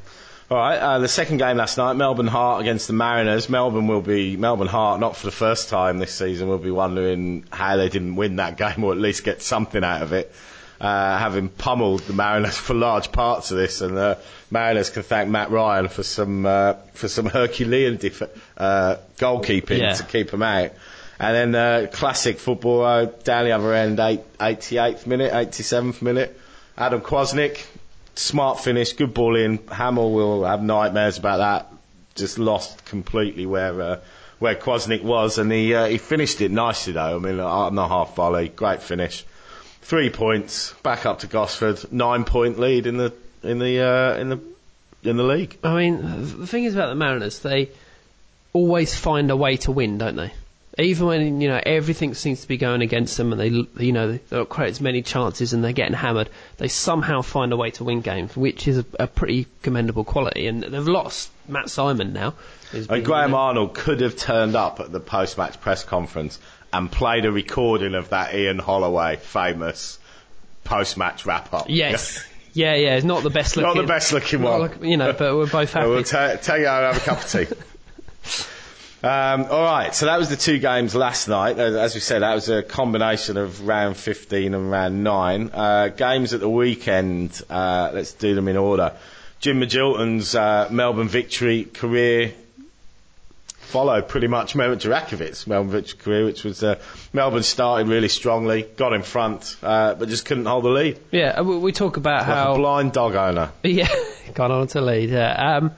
All 0.50 0.58
right. 0.58 0.76
Uh, 0.76 0.98
the 0.98 1.08
second 1.08 1.38
game 1.38 1.56
last 1.56 1.78
night, 1.78 1.94
Melbourne 1.94 2.26
Heart 2.26 2.60
against 2.60 2.86
the 2.86 2.92
Mariners. 2.92 3.48
Melbourne 3.48 3.86
will 3.88 4.02
be 4.02 4.36
Melbourne 4.36 4.68
Heart, 4.68 5.00
not 5.00 5.16
for 5.16 5.26
the 5.26 5.32
first 5.32 5.68
time 5.70 5.98
this 5.98 6.12
season, 6.14 6.48
will 6.48 6.58
be 6.58 6.70
wondering 6.70 7.44
how 7.50 7.76
they 7.76 7.88
didn't 7.88 8.16
win 8.16 8.36
that 8.36 8.56
game 8.58 8.84
or 8.84 8.92
at 8.92 8.98
least 8.98 9.24
get 9.24 9.40
something 9.42 9.82
out 9.82 10.02
of 10.02 10.12
it. 10.12 10.32
Uh, 10.80 11.16
having 11.18 11.48
pummeled 11.48 12.00
the 12.00 12.12
Mariners 12.12 12.56
for 12.66 12.74
large 12.74 13.10
parts 13.10 13.50
of 13.52 13.56
this, 13.56 13.80
and 13.80 13.96
the 13.96 14.18
Mariners 14.50 14.90
can 14.90 15.02
thank 15.02 15.30
Matt 15.30 15.50
Ryan 15.50 15.88
for 15.88 16.02
some 16.02 16.44
uh, 16.44 16.74
for 16.92 17.08
some 17.08 17.26
Herculean 17.38 17.96
def- 17.96 18.22
uh, 18.58 18.96
goalkeeping 19.16 19.78
Yeah. 19.80 19.94
to 19.94 20.02
keep 20.04 20.30
them 20.30 20.42
out. 20.42 20.72
And 21.18 21.54
then 21.54 21.54
uh, 21.54 21.86
classic 21.90 22.38
football 22.38 22.82
uh, 22.84 23.04
down 23.06 23.44
the 23.44 23.52
other 23.52 23.72
end, 23.72 23.98
eight, 24.00 24.20
88th 24.38 25.06
minute, 25.06 25.32
87th 25.32 26.02
minute. 26.02 26.38
Adam 26.76 27.00
Kwasnik, 27.00 27.64
smart 28.14 28.60
finish, 28.60 28.92
good 28.92 29.14
ball 29.14 29.36
in. 29.36 29.58
Hamill 29.68 30.12
will 30.12 30.44
have 30.44 30.62
nightmares 30.62 31.18
about 31.18 31.38
that. 31.38 31.72
Just 32.14 32.38
lost 32.38 32.84
completely 32.84 33.46
where 33.46 33.80
uh, 33.80 34.00
where 34.38 34.54
Kwasnik 34.54 35.02
was, 35.02 35.38
and 35.38 35.50
he 35.50 35.74
uh, 35.74 35.86
he 35.86 35.98
finished 35.98 36.40
it 36.40 36.50
nicely 36.50 36.92
though. 36.92 37.16
I 37.16 37.18
mean, 37.18 37.40
on 37.40 37.74
the 37.74 37.88
half 37.88 38.14
volley, 38.14 38.48
great 38.48 38.82
finish. 38.82 39.24
Three 39.82 40.10
points, 40.10 40.72
back 40.82 41.06
up 41.06 41.20
to 41.20 41.26
Gosford, 41.26 41.92
nine 41.92 42.24
point 42.24 42.58
lead 42.58 42.86
in 42.86 42.96
the 42.96 43.12
in 43.42 43.58
the 43.58 43.80
uh, 43.80 44.16
in 44.16 44.28
the 44.30 44.40
in 45.02 45.16
the 45.16 45.24
league. 45.24 45.58
I 45.62 45.74
mean, 45.74 46.00
the 46.38 46.46
thing 46.46 46.64
is 46.64 46.74
about 46.74 46.88
the 46.88 46.94
Mariners, 46.94 47.40
they 47.40 47.70
always 48.52 48.94
find 48.94 49.30
a 49.30 49.36
way 49.36 49.56
to 49.58 49.72
win, 49.72 49.98
don't 49.98 50.16
they? 50.16 50.32
Even 50.76 51.06
when 51.06 51.40
you 51.40 51.48
know 51.48 51.60
everything 51.64 52.14
seems 52.14 52.40
to 52.42 52.48
be 52.48 52.56
going 52.56 52.82
against 52.82 53.16
them, 53.16 53.32
and 53.32 53.40
they, 53.40 53.84
you 53.84 53.92
know, 53.92 54.12
they 54.12 54.20
don't 54.30 54.48
create 54.48 54.70
as 54.70 54.80
many 54.80 55.02
chances, 55.02 55.52
and 55.52 55.62
they're 55.62 55.72
getting 55.72 55.94
hammered. 55.94 56.28
They 56.56 56.68
somehow 56.68 57.22
find 57.22 57.52
a 57.52 57.56
way 57.56 57.70
to 57.72 57.84
win 57.84 58.00
games, 58.00 58.36
which 58.36 58.66
is 58.66 58.78
a, 58.78 58.84
a 58.98 59.06
pretty 59.06 59.46
commendable 59.62 60.02
quality. 60.04 60.46
And 60.48 60.62
they've 60.64 60.88
lost 60.88 61.30
Matt 61.48 61.70
Simon 61.70 62.12
now. 62.12 62.34
And 62.72 63.04
Graham 63.04 63.34
Arnold 63.34 63.74
could 63.74 64.00
have 64.00 64.16
turned 64.16 64.56
up 64.56 64.80
at 64.80 64.90
the 64.90 64.98
post-match 64.98 65.60
press 65.60 65.84
conference 65.84 66.40
and 66.72 66.90
played 66.90 67.24
a 67.24 67.30
recording 67.30 67.94
of 67.94 68.08
that 68.08 68.34
Ian 68.34 68.58
Holloway 68.58 69.14
famous 69.16 70.00
post-match 70.64 71.24
wrap-up. 71.26 71.66
Yes. 71.68 72.24
Yeah, 72.56 72.76
yeah, 72.76 72.94
it's 72.94 73.04
not 73.04 73.24
the 73.24 73.30
best 73.30 73.56
Not 73.56 73.70
looking. 73.70 73.82
the 73.82 73.88
best 73.88 74.12
looking 74.12 74.40
one. 74.40 74.60
like- 74.60 74.80
you 74.80 74.96
know, 74.96 75.12
but 75.12 75.34
we're 75.34 75.48
both 75.48 75.72
happy. 75.72 75.88
We'll 75.88 76.04
ta 76.04 76.36
tell 76.36 76.56
you 76.56 76.68
how 76.68 76.82
to 76.82 76.86
have 76.92 76.96
a 76.98 77.00
cup 77.00 77.18
of 77.24 77.28
tea. 77.28 77.46
Um, 79.04 79.46
all 79.50 79.62
right, 79.64 79.94
so 79.94 80.06
that 80.06 80.18
was 80.18 80.30
the 80.30 80.36
two 80.36 80.58
games 80.58 80.94
last 80.94 81.28
night. 81.28 81.58
Uh, 81.58 81.78
As 81.78 81.94
we 81.94 82.00
said, 82.00 82.22
that 82.22 82.34
was 82.34 82.48
a 82.48 82.62
combination 82.62 83.36
of 83.36 83.66
round 83.66 83.96
15 83.98 84.54
and 84.54 84.70
round 84.70 85.04
9. 85.04 85.50
Uh, 85.52 85.88
games 85.88 86.32
at 86.32 86.40
the 86.40 86.48
weekend, 86.48 87.40
uh, 87.50 87.90
let's 87.92 88.14
do 88.14 88.34
them 88.34 88.48
in 88.48 88.56
order. 88.56 88.92
Jim 89.40 89.60
Magilton's 89.60 90.34
uh, 90.34 90.68
Melbourne 90.70 91.08
victory 91.08 91.64
career 91.64 92.32
followed 93.58 94.08
pretty 94.08 94.26
much 94.28 94.54
Melbourne 94.54 94.78
Durakovic's 94.78 95.46
Melbourne 95.46 95.70
victory 95.72 95.98
career, 95.98 96.24
which 96.24 96.44
was 96.44 96.62
uh, 96.62 96.76
Melbourne 97.12 97.42
started 97.42 97.88
really 97.88 98.08
strongly, 98.08 98.62
got 98.62 98.94
in 98.94 99.02
front, 99.02 99.56
uh, 99.62 99.94
but 99.94 100.08
just 100.08 100.24
couldn't 100.24 100.46
hold 100.46 100.64
the 100.64 100.70
lead. 100.70 100.98
yeah, 101.10 101.42
we 101.42 101.72
talk 101.72 101.98
about 101.98 102.22
a 102.22 102.24
how 102.24 102.56
blind 102.56 102.92
dog 102.92 103.14
owner. 103.16 103.50
Yeah, 103.64 103.88
gone 104.32 104.50
on 104.50 104.66
to 104.68 104.80
lead. 104.80 105.10
Yeah. 105.10 105.56
Um, 105.58 105.72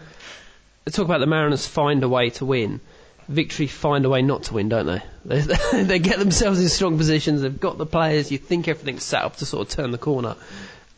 talk 0.93 1.06
about 1.06 1.19
the 1.19 1.26
Mariners 1.26 1.67
find 1.67 2.05
a 2.05 2.08
way 2.08 2.31
to 2.31 2.44
win. 2.44 2.81
Victory 3.28 3.67
find 3.67 4.05
a 4.05 4.08
way 4.08 4.23
not 4.23 4.44
to 4.44 4.55
win, 4.55 4.69
don't 4.69 4.87
they? 4.87 5.02
They, 5.73 5.82
they 5.82 5.99
get 5.99 6.19
themselves 6.20 6.61
in 6.61 6.69
strong 6.69 6.96
positions. 6.96 7.43
They've 7.43 7.58
got 7.61 7.78
the 7.78 7.87
players. 7.87 8.31
You 8.31 8.38
think 8.38 8.69
everything's 8.69 9.02
set 9.02 9.23
up 9.23 9.37
to 9.38 9.46
sort 9.46 9.67
of 9.67 9.75
turn 9.75 9.90
the 9.90 9.99
corner, 9.99 10.37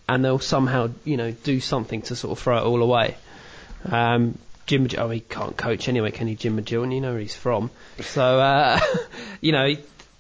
and 0.07 0.23
they'll 0.23 0.39
somehow, 0.39 0.91
you 1.05 1.17
know, 1.17 1.31
do 1.31 1.61
something 1.61 2.03
to 2.03 2.15
sort 2.17 2.33
of 2.37 2.43
throw 2.43 2.59
it 2.59 2.65
all 2.65 2.83
away. 2.83 3.17
Um, 3.91 4.37
Jim, 4.67 4.87
oh, 4.99 5.09
he 5.09 5.21
can't 5.21 5.57
coach 5.57 5.89
anyway, 5.89 6.11
can 6.11 6.27
he? 6.27 6.35
Jim 6.35 6.61
Magilton, 6.61 6.95
you 6.95 7.01
know 7.01 7.13
where 7.13 7.21
he's 7.21 7.35
from. 7.35 7.71
So, 8.01 8.23
uh, 8.39 8.79
you 9.41 9.53
know, 9.53 9.75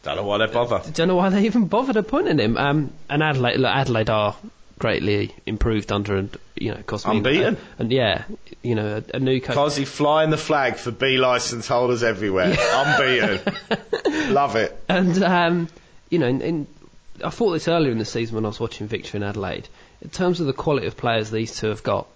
Don't 0.04 0.16
know 0.16 0.24
why 0.24 0.38
they 0.38 0.46
bother. 0.46 0.80
don't 0.90 1.08
know 1.08 1.16
why 1.16 1.28
they 1.28 1.44
even 1.44 1.66
bothered 1.66 1.96
appointing 1.96 2.38
him. 2.38 2.56
Um, 2.56 2.90
and 3.10 3.22
Adelaide, 3.22 3.58
look, 3.58 3.70
Adelaide 3.70 4.08
are 4.08 4.34
greatly 4.78 5.34
improved 5.46 5.92
under, 5.92 6.16
and 6.16 6.36
you 6.54 6.72
know, 6.72 6.82
Cosme. 6.86 7.10
Unbeaten. 7.10 7.56
and 7.78 7.92
yeah, 7.92 8.24
you 8.62 8.74
know, 8.74 8.96
a, 8.96 9.16
a 9.16 9.20
new 9.20 9.40
coach. 9.40 9.54
Cosy 9.54 9.84
flying 9.84 10.30
the 10.30 10.36
flag 10.36 10.76
for 10.76 10.90
B 10.90 11.18
license 11.18 11.66
holders 11.66 12.02
everywhere. 12.02 12.56
Unbeaten. 12.72 13.40
Love 14.34 14.56
it. 14.56 14.76
And 14.88 15.22
um, 15.22 15.68
you 16.10 16.18
know, 16.18 16.26
in, 16.26 16.40
in, 16.40 16.66
I 17.24 17.30
thought 17.30 17.52
this 17.52 17.68
earlier 17.68 17.92
in 17.92 17.98
the 17.98 18.04
season 18.04 18.36
when 18.36 18.44
I 18.44 18.48
was 18.48 18.60
watching 18.60 18.86
Victory 18.86 19.18
in 19.18 19.24
Adelaide. 19.24 19.68
In 20.00 20.10
terms 20.10 20.40
of 20.40 20.46
the 20.46 20.52
quality 20.52 20.86
of 20.86 20.96
players 20.96 21.30
these 21.30 21.56
two 21.58 21.68
have 21.68 21.82
got, 21.82 22.06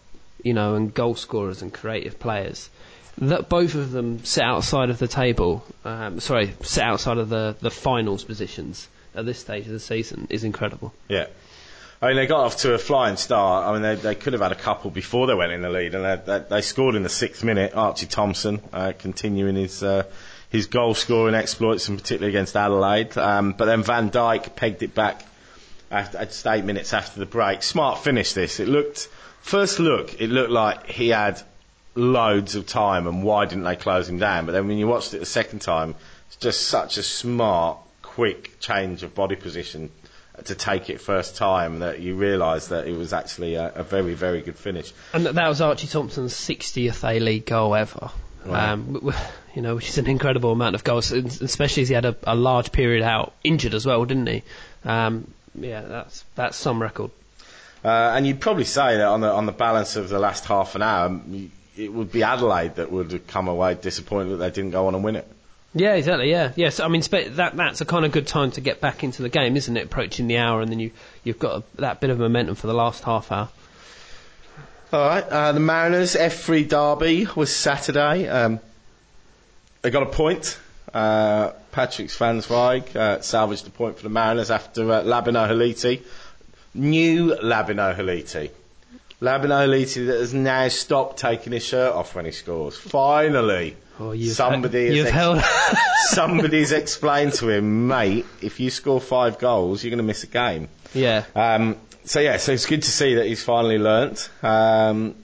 you 0.43 0.55
know, 0.55 0.77
and 0.77 0.95
goal 0.95 1.17
scorers 1.17 1.63
and 1.63 1.73
creative 1.73 2.21
players, 2.21 2.71
that 3.19 3.49
both 3.49 3.75
of 3.75 3.91
them 3.91 4.25
sit 4.25 4.45
outside 4.45 4.89
of 4.89 4.99
the 4.99 5.09
table. 5.09 5.65
Um, 5.85 6.21
sorry, 6.21 6.55
sit 6.63 6.83
outside 6.83 7.19
of 7.19 7.29
the 7.29 7.57
the 7.61 7.71
finals 7.71 8.25
positions 8.25 8.89
at 9.15 9.27
this 9.27 9.39
stage 9.39 9.67
of 9.67 9.73
the 9.73 9.81
season 9.81 10.27
is 10.31 10.45
incredible. 10.45 10.93
Yeah. 11.09 11.27
I 12.03 12.09
mean, 12.09 12.17
they 12.17 12.27
got 12.27 12.41
off 12.41 12.57
to 12.59 12.75
a 12.75 12.79
flying 12.79 13.17
start. 13.17 13.65
I 13.65 13.73
mean, 13.73 13.83
they, 13.83 13.95
they 13.95 14.15
could 14.17 14.33
have 14.33 14.43
had 14.43 14.51
a 14.51 14.57
couple 14.57 14.91
before 14.91 15.29
they 15.29 15.35
went 15.35 15.53
in 15.53 15.63
the 15.63 15.71
lead, 15.71 15.95
and 15.95 16.05
they, 16.05 16.17
they, 16.27 16.45
they 16.51 16.61
scored 16.61 16.97
in 16.97 17.05
the 17.05 17.09
sixth 17.09 17.45
minute. 17.45 17.77
Archie 17.77 18.07
Thompson 18.07 18.61
uh, 18.73 18.93
continuing 18.99 19.55
his 19.55 19.85
uh, 19.85 20.03
his 20.51 20.67
goal 20.67 20.95
scoring 20.95 21.37
exploits, 21.37 21.89
and 21.89 21.97
particularly 21.97 22.35
against 22.35 22.57
Adelaide. 22.57 23.17
Um, 23.17 23.53
but 23.53 23.67
then 23.67 23.85
Van 23.85 24.11
Dijk 24.11 24.57
pegged 24.57 24.83
it 24.83 24.97
back 24.97 25.25
after, 25.93 26.19
just 26.25 26.45
eight 26.49 26.65
minutes 26.65 26.93
after 26.93 27.21
the 27.21 27.27
break. 27.27 27.63
Smart 27.63 28.01
finish. 28.01 28.33
This 28.33 28.59
it 28.59 28.67
looked 28.67 29.09
first 29.41 29.79
look, 29.79 30.21
it 30.21 30.29
looked 30.29 30.51
like 30.51 30.89
he 30.89 31.11
had 31.11 31.41
loads 31.95 32.57
of 32.57 32.67
time, 32.67 33.07
and 33.07 33.23
why 33.23 33.47
didn't 33.47 33.63
they 33.63 33.77
close 33.77 34.09
him 34.09 34.19
down? 34.19 34.47
But 34.47 34.53
then 34.53 34.67
when 34.67 34.77
you 34.77 34.89
watched 34.89 35.15
it 35.15 35.21
the 35.21 35.25
second 35.27 35.61
time, 35.61 35.95
it's 36.27 36.37
just 36.37 36.63
such 36.63 36.97
a 36.97 37.03
smart, 37.05 37.79
quick 38.03 38.59
change 38.59 39.05
of 39.05 39.15
body 39.15 39.37
position 39.37 39.89
to 40.45 40.55
take 40.55 40.91
it 40.91 41.01
first 41.01 41.37
time 41.37 41.81
that 41.81 42.01
you 42.01 42.17
realise 42.17 42.69
that 42.69 42.87
it 42.87 42.97
was 42.97 43.13
actually 43.13 43.55
a, 43.55 43.73
a 43.75 43.83
very, 43.83 44.15
very 44.15 44.41
good 44.41 44.57
finish. 44.57 44.93
And 45.13 45.27
that 45.27 45.49
was 45.49 45.61
Archie 45.61 45.87
Thompson's 45.87 46.35
60th 46.35 47.09
A 47.09 47.21
League 47.21 47.47
goal 47.47 47.75
ever. 47.75 48.11
Wow. 48.47 48.73
Um, 48.73 49.15
you 49.55 49.63
know, 49.63 49.77
which 49.77 49.89
is 49.89 49.99
an 49.99 50.09
incredible 50.09 50.53
amount 50.53 50.75
of 50.75 50.85
goals, 50.85 51.13
especially 51.13 51.83
as 51.83 51.89
he 51.89 51.95
had 51.95 52.07
a, 52.07 52.17
a 52.25 52.35
large 52.35 52.73
period 52.73 53.03
out 53.03 53.35
injured 53.45 53.75
as 53.75 53.87
well, 53.87 54.05
didn't 54.05 54.27
he? 54.27 54.43
Um, 54.85 55.33
yeah, 55.55 55.83
that's 55.83 56.25
that's 56.35 56.57
some 56.57 56.81
record. 56.81 57.11
Uh, 57.85 58.13
and 58.17 58.27
you'd 58.27 58.41
probably 58.41 58.65
say 58.65 58.97
that 58.97 59.07
on 59.07 59.21
the 59.21 59.31
on 59.31 59.47
the 59.47 59.53
balance 59.53 59.97
of 59.97 60.09
the 60.09 60.19
last 60.19 60.47
half 60.47 60.75
an 60.75 60.83
hour, 60.83 61.21
it 61.77 61.93
would 61.93 62.11
be 62.11 62.23
Adelaide 62.23 62.77
that 62.77 62.91
would 62.91 63.13
have 63.13 63.27
come 63.27 63.49
away 63.49 63.75
disappointed 63.75 64.31
that 64.31 64.37
they 64.39 64.51
didn't 64.51 64.71
go 64.71 64.87
on 64.87 64.95
and 64.95 65.05
win 65.05 65.17
it. 65.17 65.29
Yeah, 65.75 65.95
exactly. 65.95 66.31
Yeah, 66.31 66.53
yes. 66.55 66.81
I 66.81 66.89
mean, 66.89 67.01
that 67.11 67.57
that's 67.57 67.81
a 67.81 67.87
kind 67.87 68.05
of 68.05 68.13
good 68.13 68.27
time 68.27 68.51
to 68.53 68.61
get 68.61 68.81
back 68.81 69.05
into 69.05 69.23
the 69.23 69.31
game, 69.31 69.57
isn't 69.57 69.77
it? 69.77 69.87
Approaching 69.87 70.27
the 70.27 70.37
hour, 70.37 70.61
and 70.61 70.71
then 70.71 70.81
you 70.81 70.91
you've 71.25 71.39
got 71.39 71.63
a, 71.63 71.81
that 71.81 72.01
bit 72.01 72.11
of 72.11 72.19
momentum 72.19 72.55
for 72.57 72.67
the 72.67 72.75
last 72.75 73.05
half 73.05 73.33
hour. 73.33 73.49
All 74.93 75.09
right, 75.09 75.25
uh, 75.25 75.53
the 75.53 75.61
Mariners 75.61 76.15
F3 76.15 76.69
derby 76.69 77.27
was 77.35 77.55
Saturday. 77.55 78.29
Um, 78.29 78.61
they 79.81 79.91
got 79.91 80.03
a 80.03 80.07
point. 80.07 80.59
Uh, 80.93 81.53
Patrick 81.71 82.09
Zwaanswijk 82.09 82.95
uh, 82.95 83.23
salvaged 83.23 83.67
a 83.67 83.71
point 83.71 83.97
for 83.97 84.03
the 84.03 84.11
Mariners 84.11 84.51
after 84.51 84.83
uh, 84.93 85.03
Labinot 85.03 85.49
Haliti. 85.49 86.03
New 86.75 87.35
Labinot 87.35 87.97
Haliti. 87.97 88.51
Labinot 89.23 89.69
Haliti 89.69 90.07
that 90.09 90.19
has 90.19 90.35
now 90.35 90.67
stopped 90.69 91.19
taking 91.19 91.53
his 91.53 91.65
shirt 91.65 91.95
off 91.95 92.15
when 92.15 92.25
he 92.25 92.33
scores. 92.33 92.77
Finally, 92.77 93.77
Oh, 94.01 94.17
somebody 94.17 94.97
has 94.97 95.07
ex- 95.07 95.15
held. 95.15 95.43
somebody's 96.11 96.73
explained 96.73 97.35
to 97.35 97.49
him, 97.51 97.87
mate, 97.87 98.27
if 98.41 98.59
you 98.59 98.71
score 98.71 99.01
five 99.01 99.39
goals, 99.39 99.85
you're 99.85 99.91
going 99.91 99.99
to 99.99 100.03
miss 100.05 100.25
a 100.25 100.27
game. 100.27 100.69
yeah. 100.93 101.25
Um, 101.37 101.77
so 102.05 102.19
yeah, 102.19 102.37
so 102.39 102.51
it's 102.53 102.67
good 102.67 102.83
to 102.83 102.91
see 102.91 103.15
that 103.15 103.27
he's 103.27 103.45
finally 103.45 103.79
learnt. 103.79 104.29
Um, 104.43 105.15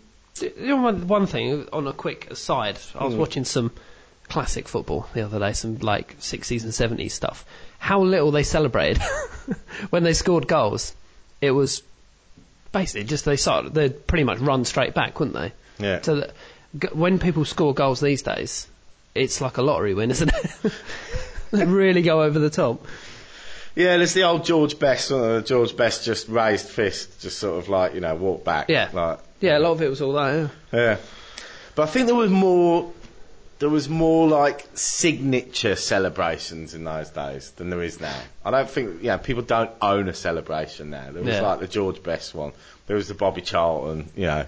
You 0.41 0.53
know, 0.59 0.77
one, 0.77 1.09
one 1.09 1.27
thing 1.27 1.67
on 1.73 1.89
a 1.89 1.93
quick 1.93 2.31
aside, 2.31 2.79
I 2.95 3.05
was 3.05 3.17
watching 3.17 3.45
some 3.45 3.73
classic 4.29 4.69
football 4.69 5.09
the 5.13 5.23
other 5.23 5.41
day, 5.41 5.55
some 5.55 5.79
like 5.79 6.17
60s 6.21 6.63
and 6.63 6.73
70s 6.73 7.11
stuff. 7.11 7.45
How 7.81 8.01
little 8.03 8.31
they 8.31 8.45
celebrated 8.45 9.03
when 9.91 10.05
they 10.05 10.13
scored 10.15 10.47
goals. 10.47 10.95
It 11.41 11.51
was 11.51 11.83
basically 12.73 13.05
just 13.05 13.25
they 13.25 13.37
started, 13.37 13.75
they'd 13.75 14.07
pretty 14.07 14.25
much 14.25 14.39
run 14.39 14.65
straight 14.65 14.95
back, 14.95 15.19
wouldn't 15.21 15.37
they? 15.37 15.53
yeah. 15.85 16.01
So 16.03 16.17
that, 16.17 16.31
g- 16.79 16.89
when 16.93 17.19
people 17.19 17.45
score 17.45 17.75
goals 17.75 18.01
these 18.01 18.23
days, 18.23 18.67
it's 19.15 19.41
like 19.41 19.57
a 19.59 19.63
lottery 19.63 19.95
win, 19.95 20.11
isn't 20.11 20.31
it? 20.33 20.73
they 21.51 21.65
really 21.65 22.03
go 22.03 22.23
over 22.23 22.39
the 22.39 22.51
top. 22.51 22.85
Yeah, 23.75 23.97
there's 23.97 24.13
the 24.15 24.25
old 24.25 24.45
George 24.45 24.79
Best. 24.79 25.13
Uh, 25.13 25.41
George 25.41 25.77
Best 25.77 26.05
just 26.05 26.29
raised 26.29 26.69
fist, 26.69 27.21
just 27.21 27.39
sort 27.39 27.59
of 27.59 27.69
like 27.69 27.95
you 27.95 28.01
know 28.01 28.15
walk 28.17 28.45
back. 28.45 28.69
Yeah. 28.69 28.89
Like, 28.93 29.21
Yeah, 29.41 29.57
a 29.57 29.61
lot 29.61 29.73
of 29.73 29.83
it 29.83 29.89
was 29.89 30.03
all 30.03 30.13
that. 30.15 30.51
Yeah. 30.73 30.79
yeah. 30.79 30.97
But 31.77 31.83
I 31.89 31.93
think 31.93 32.07
there 32.07 32.17
was 32.17 32.31
more. 32.31 32.93
There 33.59 33.69
was 33.69 33.89
more 33.89 34.29
like 34.29 34.67
signature 34.75 35.75
celebrations 35.75 36.75
in 36.75 36.85
those 36.85 37.11
days 37.11 37.51
than 37.57 37.71
there 37.71 37.83
is 37.83 38.01
now. 38.01 38.17
I 38.45 38.51
don't 38.53 38.71
think, 38.71 39.03
you 39.03 39.09
know, 39.09 39.19
people 39.19 39.43
don't 39.43 39.71
own 39.83 40.09
a 40.09 40.15
celebration 40.15 40.91
now. 40.91 41.11
There 41.11 41.23
was 41.23 41.35
Yeah. 41.35 41.43
like 41.43 41.59
the 41.61 41.67
George 41.67 42.03
Best 42.03 42.35
one. 42.35 42.53
There 42.87 42.97
was 42.97 43.09
the 43.09 43.15
Bobby 43.15 43.41
Charlton, 43.43 44.09
you 44.15 44.27
know. 44.27 44.47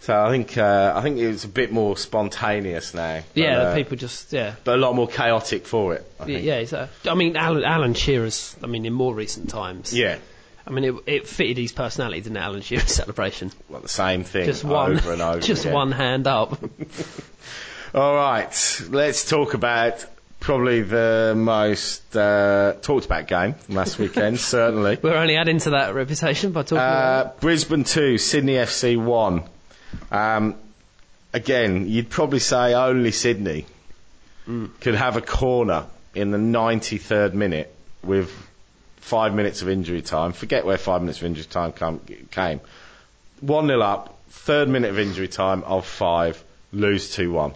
So 0.00 0.14
I 0.24 0.30
think, 0.30 0.56
uh, 0.58 0.92
I 0.94 1.02
think 1.02 1.18
it 1.18 1.28
was 1.28 1.44
a 1.44 1.48
bit 1.48 1.72
more 1.72 1.96
spontaneous 1.96 2.94
now. 2.94 3.20
But, 3.34 3.40
Yeah, 3.42 3.58
uh, 3.58 3.74
people 3.74 3.96
just 3.96 4.32
yeah. 4.32 4.54
but 4.64 4.74
a 4.74 4.80
lot 4.80 4.94
more 4.94 5.08
chaotic 5.08 5.66
for 5.66 5.94
it. 5.94 6.04
I 6.20 6.24
think. 6.24 6.44
Yeah, 6.44 6.54
exactly. 6.56 7.10
I 7.10 7.14
mean, 7.14 7.36
Alan, 7.36 7.64
Alan 7.64 7.94
Shearer's. 7.94 8.56
I 8.62 8.66
mean, 8.66 8.86
in 8.86 8.92
more 8.92 9.14
recent 9.14 9.50
times. 9.50 9.92
Yeah. 9.96 10.16
I 10.66 10.70
mean, 10.70 10.84
it, 10.84 10.94
it 11.06 11.26
fitted 11.28 11.56
his 11.58 11.72
personality, 11.72 12.20
didn't 12.20 12.36
it? 12.36 12.40
Alan 12.40 12.60
Shearer's 12.60 12.92
celebration. 13.02 13.50
Well, 13.68 13.80
the 13.80 13.88
same 13.88 14.22
thing 14.24 14.44
Just 14.46 14.64
one, 14.64 14.96
over 14.98 15.12
and 15.12 15.22
over. 15.22 15.40
just 15.52 15.62
again. 15.62 15.74
one 15.74 15.92
hand 15.92 16.26
up. 16.26 16.58
All 17.94 18.14
right, 18.14 18.82
let's 18.90 19.26
talk 19.26 19.54
about 19.54 20.04
probably 20.40 20.82
the 20.82 21.32
most 21.34 22.14
uh, 22.14 22.74
talked 22.82 23.06
about 23.06 23.26
game 23.26 23.54
from 23.54 23.76
last 23.76 23.98
weekend, 23.98 24.38
certainly. 24.38 24.98
We're 25.00 25.16
only 25.16 25.36
adding 25.36 25.58
to 25.60 25.70
that 25.70 25.94
reputation 25.94 26.52
by 26.52 26.62
talking 26.64 26.78
about. 26.78 27.26
Uh, 27.26 27.32
Brisbane 27.40 27.84
2, 27.84 28.18
Sydney 28.18 28.54
FC 28.54 29.02
1. 29.02 29.42
Um, 30.10 30.54
again, 31.32 31.88
you'd 31.88 32.10
probably 32.10 32.40
say 32.40 32.74
only 32.74 33.10
Sydney 33.10 33.64
could 34.80 34.94
have 34.94 35.16
a 35.16 35.22
corner 35.22 35.86
in 36.14 36.30
the 36.30 36.38
93rd 36.38 37.32
minute 37.32 37.74
with 38.02 38.30
five 38.96 39.34
minutes 39.34 39.62
of 39.62 39.68
injury 39.70 40.02
time. 40.02 40.32
Forget 40.32 40.66
where 40.66 40.76
five 40.76 41.00
minutes 41.00 41.20
of 41.20 41.24
injury 41.24 41.44
time 41.44 41.72
come, 41.72 42.00
came. 42.30 42.60
1 43.40 43.66
0 43.66 43.80
up, 43.80 44.18
third 44.28 44.68
minute 44.68 44.90
of 44.90 44.98
injury 44.98 45.28
time 45.28 45.62
of 45.64 45.86
five, 45.86 46.42
lose 46.72 47.10
2 47.14 47.32
1. 47.32 47.54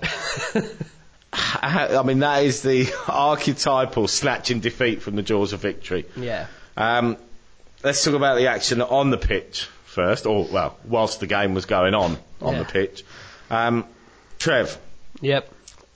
I 1.32 2.02
mean, 2.04 2.18
that 2.20 2.44
is 2.44 2.62
the 2.62 2.92
archetypal 3.08 4.06
snatching 4.08 4.60
defeat 4.60 5.00
from 5.02 5.16
the 5.16 5.22
jaws 5.22 5.52
of 5.52 5.60
victory. 5.60 6.04
Yeah. 6.16 6.46
Um, 6.76 7.16
let's 7.82 8.04
talk 8.04 8.14
about 8.14 8.36
the 8.36 8.48
action 8.48 8.82
on 8.82 9.10
the 9.10 9.16
pitch 9.18 9.64
first, 9.86 10.26
or 10.26 10.44
well, 10.50 10.76
whilst 10.84 11.20
the 11.20 11.26
game 11.26 11.54
was 11.54 11.64
going 11.66 11.94
on 11.94 12.18
on 12.40 12.54
Yeah. 12.54 12.58
the 12.60 12.64
pitch. 12.66 13.04
Um, 13.50 13.86
Trev, 14.38 14.76
Yep. 15.20 15.48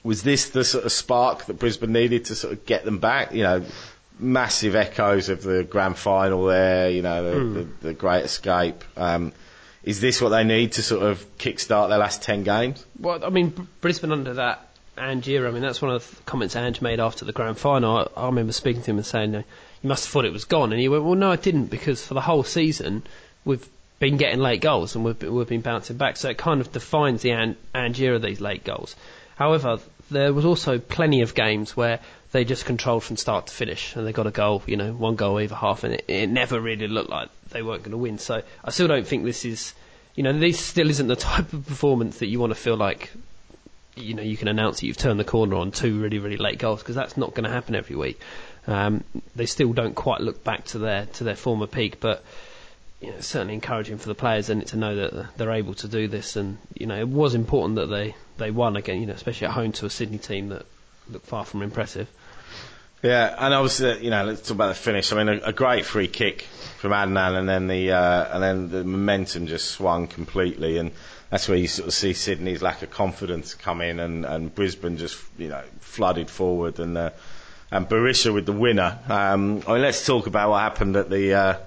was 0.04 0.23
this 0.23 0.50
the 0.50 0.64
sort 0.64 0.85
of 0.85 0.92
spark 0.92 1.46
that 1.46 1.58
Brisbane 1.58 1.92
needed 1.92 2.26
to 2.26 2.35
sort 2.35 2.52
of 2.54 2.64
get 2.66 2.85
them 2.85 2.99
back? 2.99 3.32
You 3.35 3.42
know, 3.42 3.64
massive 4.18 4.75
echoes 4.75 5.28
of 5.28 5.42
the 5.42 5.64
grand 5.64 5.96
final 5.99 6.44
there. 6.46 6.88
You 6.90 7.02
know, 7.02 7.25
the, 7.25 7.61
the, 7.61 7.68
the 7.88 7.94
great 7.94 8.25
escape. 8.25 8.85
Um, 8.96 9.32
is 9.87 10.00
this 10.00 10.21
what 10.21 10.31
they 10.31 10.45
need 10.45 10.73
to 10.73 10.83
sort 10.83 11.05
of 11.05 11.38
kickstart 11.38 11.88
their 11.88 11.99
last 11.99 12.23
ten 12.23 12.43
games? 12.43 12.85
Well, 12.99 13.25
I 13.25 13.31
mean, 13.31 13.69
Brisbane 13.81 14.12
under 14.12 14.35
that 14.35 14.69
Angier, 14.99 15.47
I 15.47 15.50
mean, 15.50 15.62
that's 15.62 15.81
one 15.81 15.93
of 15.93 16.09
the 16.09 16.23
comments 16.25 16.57
Ange 16.57 16.81
made 16.81 17.00
after 17.00 17.25
the 17.25 17.33
grand 17.33 17.59
final. 17.59 17.99
I, 17.99 18.21
I 18.21 18.26
remember 18.26 18.52
speaking 18.52 18.83
to 18.83 18.90
him 18.90 18.97
and 18.97 19.07
saying, 19.07 19.33
you 19.33 19.45
must 19.88 20.05
have 20.05 20.12
thought 20.12 20.25
it 20.25 20.33
was 20.33 20.45
gone. 20.45 20.73
And 20.73 20.81
he 20.81 20.88
went, 20.88 21.05
well, 21.05 21.14
no, 21.14 21.31
I 21.31 21.37
didn't, 21.37 21.66
because 21.66 22.05
for 22.05 22.14
the 22.14 22.21
whole 22.21 22.43
season, 22.43 23.05
we've 23.45 23.66
been 23.99 24.16
getting 24.16 24.40
late 24.40 24.61
goals 24.61 24.97
and 24.97 25.05
we've 25.05 25.19
been, 25.19 25.35
we've 25.35 25.49
been 25.49 25.61
bouncing 25.61 25.97
back. 25.97 26.16
So 26.16 26.31
it 26.31 26.38
kind 26.38 26.61
of 26.61 26.73
defines 26.73 27.23
the 27.23 27.31
An- 27.31 27.57
Angier 27.75 28.14
of 28.14 28.23
these 28.23 28.40
late 28.40 28.64
goals. 28.64 28.97
However, 29.37 29.78
there 30.11 30.33
was 30.33 30.45
also 30.45 30.78
plenty 30.78 31.21
of 31.21 31.35
games 31.35 31.76
where 31.76 32.00
they 32.33 32.45
just 32.45 32.64
controlled 32.64 33.05
from 33.05 33.16
start 33.16 33.49
to 33.49 33.55
finish 33.55 33.95
and 33.95 34.07
they 34.07 34.12
got 34.12 34.26
a 34.26 34.31
goal, 34.31 34.62
you 34.66 34.76
know, 34.76 34.93
one 34.93 35.16
goal 35.16 35.40
either 35.40 35.55
half, 35.55 35.85
and 35.85 35.95
it, 35.95 36.05
it 36.09 36.28
never 36.28 36.61
really 36.61 36.88
looked 36.88 37.11
like 37.11 37.28
they 37.56 37.62
weren't 37.62 37.82
going 37.82 37.92
to 37.92 37.98
win. 37.98 38.18
So 38.18 38.42
I 38.62 38.70
still 38.70 38.86
don't 38.86 39.06
think 39.06 39.25
this 39.25 39.44
is, 39.44 39.72
you 40.14 40.22
know, 40.22 40.32
this 40.38 40.60
still 40.60 40.90
isn't 40.90 41.06
the 41.06 41.16
type 41.30 41.52
of 41.52 41.66
performance 41.66 42.18
that 42.18 42.26
you 42.26 42.38
want 42.38 42.50
to 42.50 42.58
feel 42.58 42.76
like 42.76 43.10
you 43.96 44.12
know 44.12 44.22
you 44.22 44.36
can 44.36 44.46
announce 44.46 44.80
that 44.80 44.86
you've 44.86 44.98
turned 44.98 45.18
the 45.18 45.25
corner 45.25 45.56
on 45.56 45.70
two 45.70 45.98
really 45.98 46.18
really 46.18 46.36
late 46.36 46.58
goals 46.58 46.80
because 46.80 46.94
that's 46.94 47.16
not 47.16 47.32
going 47.34 47.44
to 47.44 47.50
happen 47.50 47.75
every 47.75 47.96
week. 47.96 48.20
Um, 48.66 49.04
they 49.34 49.46
still 49.46 49.72
don't 49.72 49.94
quite 49.94 50.20
look 50.20 50.44
back 50.44 50.66
to 50.66 50.78
their 50.78 51.06
to 51.14 51.25
their 51.25 51.36
former 51.36 51.66
peak, 51.66 51.98
but 51.98 52.22
you 53.00 53.10
know, 53.10 53.16
it's 53.16 53.26
certainly 53.26 53.54
encouraging 53.54 53.98
for 53.98 54.08
the 54.08 54.14
players 54.14 54.50
and 54.50 54.66
to 54.66 54.76
know 54.76 54.96
that 54.96 55.36
they're 55.36 55.52
able 55.52 55.75
to 55.75 55.88
do 55.88 56.08
this. 56.08 56.36
And 56.36 56.58
you 56.75 56.86
know 56.86 56.98
it 56.98 57.08
was 57.08 57.34
important 57.34 57.76
that 57.76 57.86
they 57.86 58.14
they 58.36 58.50
won 58.50 58.76
again, 58.76 59.00
you 59.00 59.06
know, 59.06 59.14
especially 59.14 59.46
at 59.46 59.54
home 59.54 59.72
to 59.72 59.86
a 59.86 59.90
Sydney 59.90 60.18
team 60.18 60.50
that 60.50 60.66
looked 61.10 61.26
far 61.26 61.44
from 61.46 61.62
impressive. 61.62 62.08
Yeah, 63.06 63.36
and 63.38 63.54
obviously, 63.54 64.02
you 64.04 64.10
know, 64.10 64.25
let's 64.25 64.40
talk 64.42 64.56
about 64.56 64.68
the 64.68 64.75
finish. 64.75 65.12
I 65.12 65.22
mean, 65.22 65.28
a, 65.40 65.48
a 65.48 65.52
great 65.52 65.84
free 65.84 66.08
kick 66.08 66.42
from 66.78 66.90
Adnan, 66.90 67.38
and 67.38 67.48
then 67.48 67.68
the 67.68 67.92
uh, 67.92 68.34
and 68.34 68.42
then 68.42 68.68
the 68.70 68.82
momentum 68.82 69.46
just 69.46 69.70
swung 69.70 70.08
completely, 70.08 70.78
and 70.78 70.90
that's 71.30 71.48
where 71.48 71.56
you 71.56 71.68
sort 71.68 71.86
of 71.86 71.94
see 71.94 72.14
Sydney's 72.14 72.62
lack 72.62 72.82
of 72.82 72.90
confidence 72.90 73.54
come 73.54 73.80
in, 73.80 74.00
and, 74.00 74.25
and 74.26 74.52
Brisbane 74.52 74.96
just 74.96 75.22
you 75.38 75.46
know 75.46 75.62
flooded 75.78 76.28
forward, 76.28 76.80
and 76.80 76.98
uh, 76.98 77.10
and 77.70 77.88
Berisha 77.88 78.34
with 78.34 78.44
the 78.44 78.52
winner. 78.52 78.98
Um, 79.08 79.62
I 79.68 79.75
mean, 79.75 79.82
let's 79.82 80.04
talk 80.04 80.26
about 80.26 80.50
what 80.50 80.60
happened 80.62 80.96
at 80.96 81.08
the. 81.08 81.32
Uh, 81.34 81.58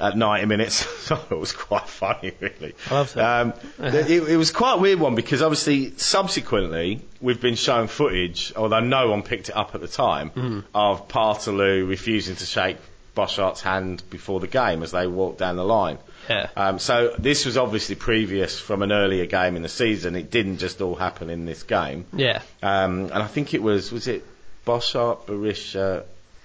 at 0.00 0.16
90 0.16 0.46
minutes, 0.46 0.74
so 1.04 1.18
it 1.30 1.34
was 1.38 1.52
quite 1.52 1.88
funny, 1.88 2.32
really. 2.40 2.74
I 2.90 2.94
loved 2.94 3.16
it. 3.16 3.20
Um, 3.20 3.52
it, 3.78 4.10
it 4.10 4.36
was 4.36 4.50
quite 4.50 4.74
a 4.74 4.78
weird 4.78 5.00
one 5.00 5.14
because 5.14 5.42
obviously, 5.42 5.96
subsequently, 5.96 7.00
we've 7.20 7.40
been 7.40 7.54
shown 7.54 7.86
footage, 7.88 8.52
although 8.56 8.80
no 8.80 9.10
one 9.10 9.22
picked 9.22 9.48
it 9.48 9.56
up 9.56 9.74
at 9.74 9.80
the 9.80 9.88
time, 9.88 10.64
of 10.74 11.08
Paartalu 11.08 11.88
refusing 11.88 12.36
to 12.36 12.44
shake 12.44 12.76
Bosschaart's 13.16 13.62
hand 13.62 14.02
before 14.10 14.40
the 14.40 14.46
game 14.46 14.82
as 14.82 14.90
they 14.90 15.06
walked 15.06 15.38
down 15.38 15.56
the 15.56 15.64
line. 15.64 15.98
Yeah. 16.28 16.48
Um, 16.56 16.78
so 16.78 17.14
this 17.18 17.46
was 17.46 17.56
obviously 17.56 17.94
previous 17.94 18.58
from 18.60 18.82
an 18.82 18.92
earlier 18.92 19.26
game 19.26 19.56
in 19.56 19.62
the 19.62 19.68
season. 19.68 20.16
It 20.16 20.30
didn't 20.30 20.58
just 20.58 20.80
all 20.82 20.96
happen 20.96 21.30
in 21.30 21.46
this 21.46 21.62
game. 21.62 22.04
Yeah, 22.12 22.42
Um, 22.62 23.04
and 23.04 23.14
I 23.14 23.26
think 23.26 23.54
it 23.54 23.62
was, 23.62 23.92
was 23.92 24.08
it 24.08 24.24
Boshart, 24.66 25.26
Berisha, 25.26 26.04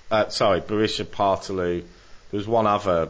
uh, 0.10 0.30
sorry, 0.30 0.62
Berisha, 0.62 1.04
Paartalu. 1.04 1.82
There 1.82 2.38
was 2.38 2.48
one 2.48 2.68
other 2.68 3.10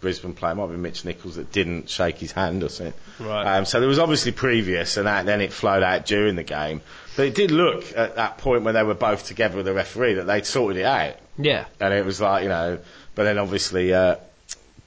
Brisbane 0.00 0.34
player, 0.34 0.54
might 0.54 0.68
be 0.68 0.76
Mitch 0.76 1.04
Nichols, 1.04 1.36
that 1.36 1.52
didn't 1.52 1.88
shake 1.88 2.18
his 2.18 2.32
hand 2.32 2.62
or 2.62 2.68
something. 2.68 2.94
Right. 3.18 3.56
Um, 3.56 3.64
so 3.64 3.80
there 3.80 3.88
was 3.88 3.98
obviously 3.98 4.32
previous, 4.32 4.96
and 4.96 5.06
that, 5.06 5.26
then 5.26 5.40
it 5.40 5.52
flowed 5.52 5.82
out 5.82 6.06
during 6.06 6.36
the 6.36 6.44
game. 6.44 6.80
But 7.16 7.26
it 7.26 7.34
did 7.34 7.50
look 7.50 7.84
at 7.96 8.16
that 8.16 8.38
point 8.38 8.62
when 8.62 8.74
they 8.74 8.82
were 8.82 8.94
both 8.94 9.26
together 9.26 9.56
with 9.56 9.66
the 9.66 9.74
referee 9.74 10.14
that 10.14 10.26
they'd 10.26 10.46
sorted 10.46 10.78
it 10.78 10.86
out. 10.86 11.16
yeah, 11.36 11.64
And 11.80 11.92
it 11.92 12.04
was 12.04 12.20
like, 12.20 12.44
you 12.44 12.48
know, 12.48 12.78
but 13.14 13.24
then 13.24 13.38
obviously, 13.38 13.92
uh, 13.92 14.16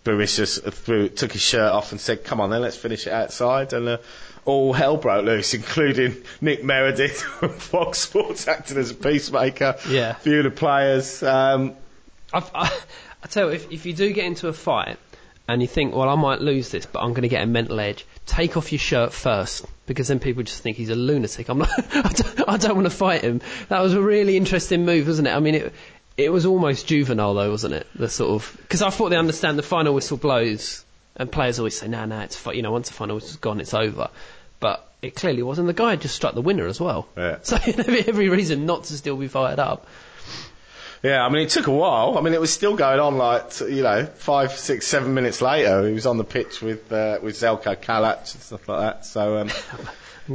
threw, 0.03 1.09
took 1.09 1.31
his 1.33 1.41
shirt 1.41 1.71
off 1.71 1.91
and 1.91 1.99
said, 1.99 2.23
come 2.23 2.39
on 2.39 2.49
then, 2.49 2.61
let's 2.61 2.77
finish 2.77 3.05
it 3.05 3.13
outside. 3.13 3.73
And, 3.73 3.87
uh, 3.87 3.97
all 4.45 4.73
hell 4.73 4.97
broke 4.97 5.25
loose, 5.25 5.53
including 5.53 6.17
Nick 6.39 6.63
Meredith 6.63 7.21
from 7.21 7.49
Fox 7.57 7.99
Sports 7.99 8.47
acting 8.47 8.77
as 8.77 8.91
a 8.91 8.95
peacemaker. 8.95 9.75
Yeah. 9.87 10.11
A 10.11 10.15
few 10.15 10.39
of 10.39 10.43
the 10.45 10.51
players. 10.51 11.21
Um, 11.21 11.75
I've, 12.33 12.49
I, 12.55 12.71
I 13.23 13.27
tell 13.27 13.49
you, 13.49 13.55
if, 13.55 13.71
if 13.71 13.85
you 13.85 13.93
do 13.93 14.11
get 14.13 14.25
into 14.25 14.47
a 14.47 14.53
fight 14.53 14.97
and 15.51 15.61
you 15.61 15.67
think, 15.67 15.93
well, 15.93 16.07
I 16.07 16.15
might 16.15 16.39
lose 16.39 16.69
this, 16.69 16.85
but 16.85 17.01
I'm 17.01 17.09
going 17.09 17.23
to 17.23 17.27
get 17.27 17.43
a 17.43 17.45
mental 17.45 17.79
edge, 17.79 18.05
take 18.25 18.55
off 18.55 18.71
your 18.71 18.79
shirt 18.79 19.11
first 19.11 19.65
because 19.85 20.07
then 20.07 20.19
people 20.19 20.43
just 20.43 20.63
think 20.63 20.77
he's 20.77 20.89
a 20.89 20.95
lunatic. 20.95 21.49
I'm 21.49 21.57
not, 21.59 21.69
I 21.93 22.09
don't, 22.09 22.49
I 22.49 22.57
don't 22.57 22.75
want 22.75 22.85
to 22.85 22.95
fight 22.95 23.21
him. 23.21 23.41
That 23.67 23.81
was 23.81 23.93
a 23.93 24.01
really 24.01 24.37
interesting 24.37 24.85
move, 24.85 25.07
wasn't 25.07 25.27
it? 25.27 25.31
I 25.31 25.39
mean, 25.41 25.55
it, 25.55 25.73
it 26.15 26.31
was 26.31 26.45
almost 26.45 26.87
juvenile 26.87 27.33
though, 27.33 27.51
wasn't 27.51 27.73
it? 27.73 27.87
The 27.95 28.07
sort 28.07 28.31
of 28.31 28.57
because 28.61 28.81
I 28.81 28.89
thought 28.91 29.09
they 29.09 29.17
understand 29.17 29.57
the 29.57 29.63
final 29.63 29.93
whistle 29.93 30.17
blows, 30.17 30.85
and 31.17 31.29
players 31.29 31.59
always 31.59 31.77
say, 31.77 31.89
no, 31.89 32.05
no, 32.05 32.21
it's 32.21 32.37
fi-, 32.37 32.53
you 32.53 32.61
know, 32.61 32.71
once 32.71 32.87
the 32.87 32.93
final 32.93 33.15
whistle's 33.15 33.35
gone, 33.37 33.59
it's 33.59 33.73
over. 33.73 34.09
But 34.61 34.87
it 35.01 35.15
clearly 35.15 35.43
wasn't. 35.43 35.67
The 35.67 35.73
guy 35.73 35.91
had 35.91 36.01
just 36.01 36.15
struck 36.15 36.33
the 36.33 36.41
winner 36.41 36.67
as 36.67 36.79
well. 36.79 37.09
Yeah. 37.17 37.39
So 37.43 37.57
you 37.65 37.75
know, 37.75 37.83
every 38.07 38.29
reason 38.29 38.65
not 38.65 38.85
to 38.85 38.93
still 38.93 39.17
be 39.17 39.27
fired 39.27 39.59
up. 39.59 39.87
Yeah, 41.03 41.25
I 41.25 41.29
mean, 41.29 41.43
it 41.43 41.49
took 41.49 41.67
a 41.67 41.71
while. 41.71 42.17
I 42.17 42.21
mean, 42.21 42.33
it 42.33 42.39
was 42.39 42.53
still 42.53 42.75
going 42.75 42.99
on 42.99 43.17
like, 43.17 43.59
you 43.61 43.81
know, 43.81 44.05
five, 44.05 44.51
six, 44.51 44.85
seven 44.85 45.13
minutes 45.15 45.41
later. 45.41 45.87
He 45.87 45.93
was 45.93 46.05
on 46.05 46.17
the 46.17 46.23
pitch 46.23 46.61
with, 46.61 46.91
uh, 46.91 47.17
with 47.23 47.35
Zeljko 47.35 47.75
Kalac 47.81 48.17
and 48.33 48.41
stuff 48.43 48.67
like 48.69 48.79
that. 48.79 49.05
So, 49.05 49.37
um, 49.37 49.49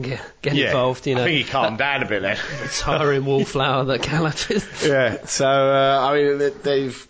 Get, 0.02 0.20
get 0.42 0.54
yeah. 0.54 0.66
involved, 0.66 1.06
you 1.06 1.14
know. 1.14 1.22
I 1.22 1.26
think 1.26 1.46
he 1.46 1.50
calmed 1.50 1.78
down 1.78 2.02
a 2.02 2.08
bit 2.08 2.20
then. 2.20 2.36
tiring 2.72 3.24
wallflower 3.24 3.84
that 3.84 4.02
Kalac 4.02 4.50
is. 4.50 4.66
yeah. 4.86 5.24
So 5.24 5.46
uh, 5.48 6.00
I 6.10 6.14
mean, 6.14 6.38
they- 6.38 6.50
they've 6.50 7.06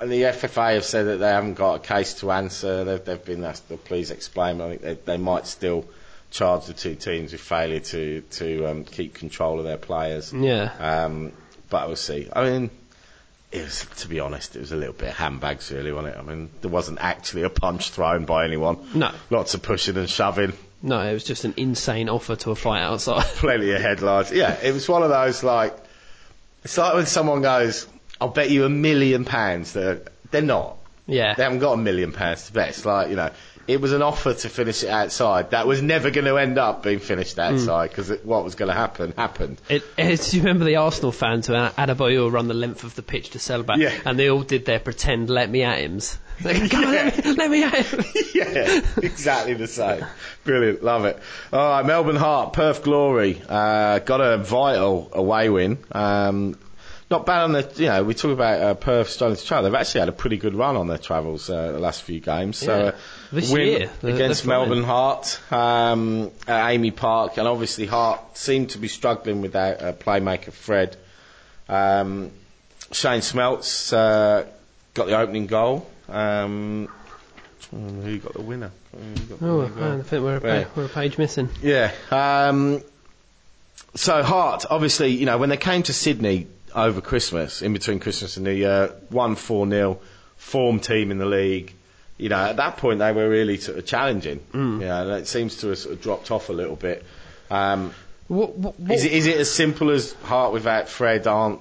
and 0.00 0.10
the 0.10 0.22
FFA 0.22 0.74
have 0.74 0.84
said 0.84 1.06
that 1.06 1.16
they 1.18 1.28
haven't 1.28 1.54
got 1.54 1.74
a 1.74 1.78
case 1.80 2.14
to 2.14 2.30
answer. 2.30 2.84
They've, 2.84 3.04
they've 3.04 3.24
been 3.24 3.44
asked 3.44 3.68
to 3.68 3.76
please 3.76 4.10
explain. 4.10 4.60
I 4.60 4.68
think 4.70 4.82
they, 4.82 4.94
they 4.94 5.16
might 5.16 5.46
still 5.46 5.84
charge 6.30 6.66
the 6.66 6.72
two 6.72 6.94
teams 6.94 7.32
with 7.32 7.40
failure 7.40 7.80
to 7.80 8.20
to 8.22 8.66
um, 8.66 8.84
keep 8.84 9.14
control 9.14 9.58
of 9.58 9.64
their 9.64 9.76
players. 9.76 10.32
Yeah. 10.32 10.72
Um, 10.78 11.32
but 11.68 11.86
we'll 11.86 11.96
see. 11.96 12.28
I 12.32 12.44
mean. 12.44 12.70
It 13.50 13.62
was, 13.62 13.86
to 14.00 14.08
be 14.08 14.20
honest, 14.20 14.56
it 14.56 14.60
was 14.60 14.72
a 14.72 14.76
little 14.76 14.92
bit 14.92 15.08
handbags, 15.14 15.72
really, 15.72 15.90
wasn't 15.90 16.14
it? 16.14 16.18
I 16.18 16.22
mean, 16.22 16.50
there 16.60 16.70
wasn't 16.70 16.98
actually 17.00 17.44
a 17.44 17.48
punch 17.48 17.88
thrown 17.88 18.26
by 18.26 18.44
anyone. 18.44 18.76
No. 18.92 19.10
Lots 19.30 19.54
of 19.54 19.62
pushing 19.62 19.96
and 19.96 20.06
shoving. 20.06 20.52
No, 20.82 21.00
it 21.00 21.14
was 21.14 21.24
just 21.24 21.44
an 21.46 21.54
insane 21.56 22.10
offer 22.10 22.36
to 22.36 22.50
a 22.50 22.54
flight 22.54 22.82
outside. 22.82 23.24
plenty 23.36 23.72
of 23.72 23.80
headlines. 23.80 24.30
Yeah, 24.30 24.54
it 24.62 24.72
was 24.74 24.86
one 24.86 25.02
of 25.02 25.08
those 25.08 25.42
like 25.42 25.74
it's 26.62 26.76
like 26.76 26.92
when 26.92 27.06
someone 27.06 27.40
goes, 27.40 27.86
"I'll 28.20 28.28
bet 28.28 28.50
you 28.50 28.64
a 28.66 28.68
million 28.68 29.24
pounds." 29.24 29.72
They're 29.72 30.02
they're 30.30 30.42
not. 30.42 30.76
yeah. 31.06 31.34
They 31.34 31.42
haven't 31.42 31.60
got 31.60 31.72
a 31.72 31.78
million 31.78 32.12
pounds 32.12 32.46
to 32.48 32.52
bet. 32.52 32.68
It's 32.68 32.84
like 32.84 33.08
you 33.08 33.16
know, 33.16 33.30
it 33.68 33.80
was 33.80 33.92
an 33.92 34.02
offer 34.02 34.32
to 34.34 34.48
finish 34.48 34.82
it 34.82 34.88
outside 34.88 35.50
that 35.50 35.66
was 35.66 35.82
never 35.82 36.10
going 36.10 36.24
to 36.24 36.38
end 36.38 36.58
up 36.58 36.82
being 36.82 36.98
finished 36.98 37.38
outside 37.38 37.90
because 37.90 38.10
what 38.24 38.42
was 38.42 38.54
going 38.54 38.68
to 38.70 38.74
happen 38.74 39.12
happened. 39.16 39.60
It, 39.68 39.84
you 40.32 40.40
remember 40.40 40.64
the 40.64 40.76
Arsenal 40.76 41.12
fans 41.12 41.46
who 41.46 41.52
had 41.52 41.76
Adebayor 41.76 42.32
run 42.32 42.48
the 42.48 42.54
length 42.54 42.82
of 42.82 42.94
the 42.94 43.02
pitch 43.02 43.30
to 43.30 43.38
celebrate? 43.38 43.78
Yeah. 43.78 43.92
And 44.06 44.18
they 44.18 44.30
all 44.30 44.42
did 44.42 44.64
their 44.64 44.80
pretend 44.80 45.28
let 45.30 45.50
me 45.50 45.62
at 45.62 45.78
hims. 45.78 46.18
Like, 46.44 46.70
Come 46.70 46.84
on, 46.84 46.92
let 46.92 47.24
me, 47.24 47.32
let 47.34 47.50
me 47.50 47.64
at 47.64 47.74
him. 47.84 48.04
yeah, 48.34 48.80
exactly 49.02 49.54
the 49.54 49.66
same. 49.66 50.04
Brilliant, 50.44 50.84
love 50.84 51.04
it. 51.04 51.18
All 51.52 51.58
right, 51.70 51.84
Melbourne 51.84 52.14
Heart, 52.14 52.52
Perth 52.52 52.84
Glory, 52.84 53.42
uh, 53.48 53.98
got 53.98 54.20
a 54.20 54.38
vital 54.38 55.10
away 55.12 55.50
win. 55.50 55.78
Um, 55.90 56.56
not 57.10 57.26
bad 57.26 57.42
on 57.42 57.52
the, 57.52 57.68
you 57.76 57.86
know, 57.86 58.04
we 58.04 58.14
talk 58.14 58.30
about 58.32 58.60
uh, 58.60 58.74
Perth 58.74 59.08
struggling 59.10 59.36
to 59.36 59.44
travel. 59.44 59.64
They've 59.68 59.80
actually 59.80 60.00
had 60.00 60.08
a 60.10 60.12
pretty 60.12 60.36
good 60.36 60.54
run 60.54 60.76
on 60.76 60.86
their 60.86 60.98
travels 60.98 61.50
uh, 61.50 61.72
the 61.72 61.78
last 61.80 62.02
few 62.02 62.20
games. 62.20 62.56
So, 62.58 62.66
Yeah. 62.78 62.84
uh, 62.90 62.96
This 63.30 63.50
win 63.50 63.66
year, 63.66 63.90
they're- 64.00 64.14
against 64.14 64.44
they're. 64.44 64.48
Melbourne 64.58 64.84
Heart 64.84 65.40
um, 65.52 66.30
at 66.46 66.70
AAMI 66.70 66.96
Park, 66.96 67.36
and 67.38 67.46
obviously 67.46 67.86
Heart 67.86 68.36
seemed 68.38 68.70
to 68.70 68.78
be 68.78 68.88
struggling 68.88 69.40
without 69.42 69.82
uh, 69.82 69.92
playmaker 69.92 70.52
Fred. 70.52 70.96
Um, 71.68 72.30
Shane 72.92 73.20
Smeltz 73.20 73.92
uh, 73.92 74.46
got 74.94 75.06
the 75.06 75.18
opening 75.18 75.46
goal. 75.46 75.86
Um, 76.08 76.88
who 77.70 78.18
got 78.18 78.32
the 78.32 78.40
winner? 78.40 78.70
Got 79.28 79.40
the 79.40 79.46
Oh, 79.46 79.68
goal? 79.68 79.84
I 80.00 80.02
think 80.02 80.22
we're 80.24 80.38
a, 80.38 80.60
Yeah. 80.60 80.64
we're 80.74 80.86
a 80.86 80.88
page 80.88 81.18
missing. 81.18 81.50
Yeah. 81.62 81.92
Um, 82.10 82.82
so 83.94 84.22
Heart, 84.22 84.64
obviously, 84.70 85.08
you 85.08 85.26
know, 85.26 85.36
when 85.36 85.50
they 85.50 85.58
came 85.58 85.82
to 85.82 85.92
Sydney 85.92 86.46
over 86.74 87.02
Christmas, 87.02 87.60
in 87.60 87.74
between 87.74 88.00
Christmas 88.00 88.36
and 88.38 88.44
New 88.44 88.52
Year, 88.52 88.92
won 89.10 89.34
4 89.34 89.68
0, 89.68 89.98
form 90.38 90.80
team 90.80 91.10
in 91.10 91.18
the 91.18 91.26
league. 91.26 91.74
You 92.18 92.28
know, 92.28 92.36
at 92.36 92.56
that 92.56 92.76
point 92.76 92.98
they 92.98 93.12
were 93.12 93.28
really 93.28 93.58
sort 93.58 93.78
of 93.78 93.86
challenging. 93.86 94.40
Mm. 94.52 94.80
You 94.80 94.86
know, 94.86 95.02
and 95.02 95.20
it 95.20 95.28
seems 95.28 95.56
to 95.58 95.68
have 95.68 95.78
sort 95.78 95.94
of 95.94 96.02
dropped 96.02 96.30
off 96.30 96.48
a 96.48 96.52
little 96.52 96.76
bit. 96.76 97.04
Um, 97.50 97.94
What, 98.28 98.56
what, 98.56 98.78
what, 98.78 98.94
is, 98.94 99.04
it, 99.04 99.12
is 99.12 99.26
it 99.26 99.38
as 99.38 99.50
simple 99.50 99.90
as 99.90 100.12
Heart 100.24 100.52
without 100.52 100.88
Fred 100.88 101.26
aren't 101.26 101.60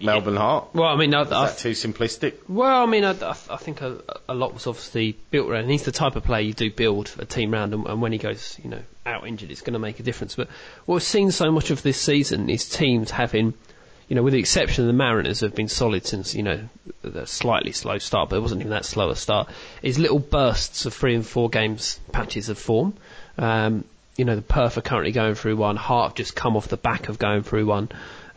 Melbourne 0.00 0.36
heart? 0.36 0.68
well, 0.74 0.88
I 0.88 0.96
mean, 0.96 1.14
I, 1.14 1.22
Is 1.22 1.32
I, 1.32 1.46
that 1.46 1.58
too 1.58 1.72
simplistic? 1.72 2.34
well, 2.48 2.82
I 2.82 2.86
mean, 2.86 3.04
I, 3.04 3.10
I, 3.30 3.56
think 3.56 3.80
a, 3.82 3.98
a 4.28 4.34
lot 4.34 4.54
was 4.54 4.66
obviously 4.66 5.16
built 5.30 5.48
around. 5.48 5.68
He's 5.68 5.84
the 5.84 5.92
type 5.92 6.16
of 6.16 6.24
player 6.24 6.42
you 6.42 6.54
do 6.54 6.70
build 6.70 7.14
a 7.18 7.24
team 7.24 7.52
round, 7.52 7.74
and, 7.74 7.86
and 7.86 8.00
when 8.00 8.12
he 8.12 8.18
goes, 8.18 8.58
you 8.62 8.70
know, 8.70 8.80
out 9.06 9.26
injured, 9.26 9.50
it's 9.50 9.60
going 9.60 9.72
to 9.72 9.78
make 9.78 9.98
a 10.00 10.02
difference. 10.02 10.36
But 10.36 10.48
what 10.86 10.96
we've 10.96 11.02
seen 11.02 11.30
so 11.30 11.50
much 11.50 11.70
of 11.70 11.82
this 11.82 12.00
season 12.00 12.48
is 12.48 12.68
teams 12.68 13.10
having, 13.10 13.54
you 14.08 14.16
know, 14.16 14.22
with 14.22 14.32
the 14.32 14.38
exception 14.38 14.84
of 14.84 14.86
the 14.86 14.94
Mariners, 14.94 15.40
have 15.40 15.54
been 15.54 15.68
solid 15.68 16.06
since, 16.06 16.34
you 16.34 16.42
know, 16.42 16.60
the 17.02 17.26
slightly 17.26 17.72
slow 17.72 17.98
start, 17.98 18.30
but 18.30 18.36
it 18.36 18.40
wasn't 18.40 18.62
even 18.62 18.70
that 18.70 18.84
slow 18.84 19.10
a 19.10 19.16
start. 19.16 19.48
Is 19.82 19.98
little 19.98 20.18
bursts 20.18 20.86
of 20.86 20.94
three 20.94 21.14
and 21.14 21.26
four 21.26 21.50
games 21.50 22.00
patches 22.10 22.48
of 22.48 22.58
form. 22.58 22.94
Um, 23.36 23.84
you 24.16 24.24
know, 24.24 24.34
the 24.34 24.42
Perth 24.42 24.78
are 24.78 24.82
currently 24.82 25.12
going 25.12 25.34
through 25.34 25.56
one. 25.56 25.76
Have 25.76 26.14
just 26.14 26.34
come 26.34 26.56
off 26.56 26.68
the 26.68 26.76
back 26.76 27.08
of 27.08 27.18
going 27.18 27.42
through 27.42 27.66
one. 27.66 27.88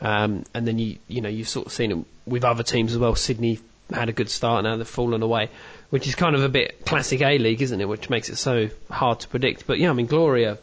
Um, 0.01 0.43
and 0.53 0.67
then 0.67 0.77
you, 0.77 0.97
you 1.07 1.21
know, 1.21 1.29
you've 1.29 1.49
sort 1.49 1.67
of 1.67 1.73
seen 1.73 1.91
it 1.91 2.05
with 2.25 2.43
other 2.43 2.63
teams 2.63 2.91
as 2.91 2.97
well. 2.97 3.15
Sydney 3.15 3.59
had 3.93 4.09
a 4.09 4.13
good 4.13 4.29
start, 4.29 4.63
now 4.63 4.77
they've 4.77 4.87
fallen 4.87 5.21
away, 5.21 5.49
which 5.89 6.07
is 6.07 6.15
kind 6.15 6.35
of 6.35 6.43
a 6.43 6.49
bit 6.49 6.85
classic 6.85 7.21
A 7.21 7.37
League, 7.37 7.61
isn't 7.61 7.79
it? 7.79 7.87
Which 7.87 8.09
makes 8.09 8.29
it 8.29 8.37
so 8.37 8.69
hard 8.89 9.19
to 9.21 9.27
predict. 9.27 9.67
But 9.67 9.79
yeah, 9.79 9.89
I 9.89 9.93
mean, 9.93 10.07
Gloria, 10.07 10.57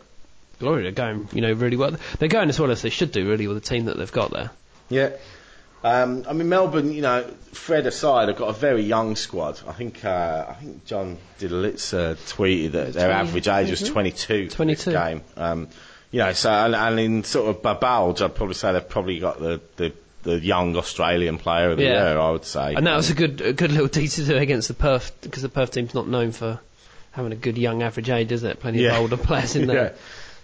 Gloria 0.59 0.88
are 0.88 0.93
going, 0.93 1.29
you 1.33 1.41
know, 1.41 1.53
really 1.53 1.77
well. 1.77 1.97
They're 2.19 2.29
going 2.29 2.49
as 2.49 2.59
well 2.59 2.71
as 2.71 2.83
they 2.83 2.91
should 2.91 3.12
do, 3.12 3.29
really, 3.29 3.47
with 3.47 3.62
the 3.62 3.69
team 3.69 3.87
that 3.87 3.97
they've 3.97 4.11
got 4.11 4.31
there. 4.31 4.50
Yeah. 4.88 5.11
Um, 5.85 6.25
I 6.28 6.33
mean, 6.33 6.49
Melbourne, 6.49 6.92
you 6.92 7.02
know, 7.02 7.23
Fred 7.52 7.87
aside, 7.87 8.28
have 8.28 8.37
got 8.37 8.49
a 8.49 8.52
very 8.52 8.83
young 8.83 9.14
squad. 9.14 9.61
I 9.66 9.73
think 9.73 10.04
uh, 10.04 10.47
I 10.49 10.54
think 10.54 10.85
John 10.87 11.18
Diddlitz 11.38 11.95
uh, 11.95 12.14
tweeted 12.14 12.73
that 12.73 12.95
their 12.95 13.09
20, 13.12 13.12
average 13.12 13.49
age 13.49 13.71
was 13.71 13.83
22? 13.88 14.49
22 14.50 14.50
for 14.50 14.57
22. 14.57 14.92
game. 14.92 15.23
Um, 15.37 15.68
you 16.11 16.18
know, 16.21 16.33
so 16.33 16.50
and, 16.50 16.75
and 16.75 16.99
in 16.99 17.23
sort 17.25 17.49
of 17.54 17.63
Babalj, 17.63 18.23
I'd 18.23 18.34
probably 18.34 18.54
say 18.54 18.73
they've 18.73 18.89
probably 18.89 19.21
got 19.21 19.39
the, 19.39 19.60
the, 19.76 19.93
the 20.25 20.41
young 20.41 20.75
Australian 20.76 21.39
player 21.39 21.71
of 21.71 21.76
the 21.76 21.84
Yeah. 21.84 22.08
year. 22.10 22.19
I 22.19 22.30
would 22.32 22.45
say. 22.45 22.75
And 22.75 22.86
that 22.89 22.97
was 22.97 23.10
a 23.10 23.15
good, 23.15 23.41
a 23.41 23.52
good 23.52 23.71
little 23.71 23.86
deed 23.89 24.08
to 24.08 24.25
do 24.25 24.36
against 24.36 24.67
the 24.69 24.75
Perth, 24.75 25.13
because 25.21 25.43
the 25.43 25.49
Perth 25.49 25.71
team's 25.71 25.95
not 25.95 26.08
known 26.08 26.32
for 26.32 26.58
having 27.13 27.30
a 27.32 27.36
good 27.36 27.56
young 27.56 27.82
average 27.82 28.10
age, 28.10 28.32
is 28.32 28.43
it? 28.43 28.58
Plenty 28.58 28.80
Yeah. 28.82 28.95
of 28.97 29.02
older 29.02 29.17
players 29.17 29.54
in 29.54 29.67
there. 29.69 29.76
Yeah. 29.76 29.93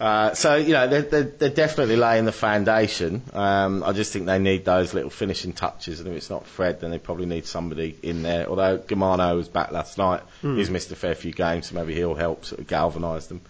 Uh, 0.01 0.35
so 0.35 0.57
you 0.57 0.73
know 0.73 0.89
they're, 0.89 1.03
they're, 1.03 1.23
they're 1.23 1.49
definitely 1.51 1.97
laying 1.97 2.25
the 2.25 2.33
foundation. 2.33 3.23
Um, 3.33 3.85
I 3.85 3.93
just 3.93 4.13
think 4.13 4.27
they 4.27 4.39
need 4.41 4.65
those 4.65 4.93
little 4.93 5.11
finishing 5.11 5.53
touches, 5.53 6.01
and 6.01 6.09
if 6.09 6.15
it's 6.17 6.31
not 6.31 6.47
Fred, 6.47 6.81
then 6.81 6.91
they 6.91 6.99
probably 6.99 7.27
need 7.27 7.47
somebody 7.47 7.97
in 8.03 8.23
there. 8.23 8.49
Although 8.49 8.79
Gamano 8.79 9.37
was 9.37 9.49
back 9.49 9.71
last 9.71 9.97
night, 9.97 10.23
he's 10.43 10.69
missed 10.71 10.91
a 10.91 10.97
fair 10.97 11.15
few 11.15 11.33
games, 11.33 11.69
so 11.69 11.77
maybe 11.77 11.95
he'll 11.95 12.15
help 12.15 12.45
sort 12.45 12.61
of 12.61 12.67
galvanise 12.67 13.29
them. 13.29 13.41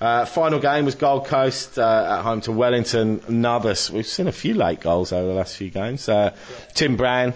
Uh, 0.00 0.24
final 0.24 0.58
game 0.58 0.84
was 0.84 0.96
Gold 0.96 1.26
Coast 1.26 1.78
uh, 1.78 2.16
at 2.18 2.22
home 2.22 2.40
to 2.40 2.50
Wellington. 2.50 3.20
Another, 3.28 3.76
we've 3.92 4.04
seen 4.04 4.26
a 4.26 4.32
few 4.32 4.54
late 4.54 4.80
goals 4.80 5.12
over 5.12 5.28
the 5.28 5.34
last 5.34 5.56
few 5.56 5.70
games. 5.70 6.08
Uh, 6.08 6.34
Tim 6.74 6.96
Brown, 6.96 7.34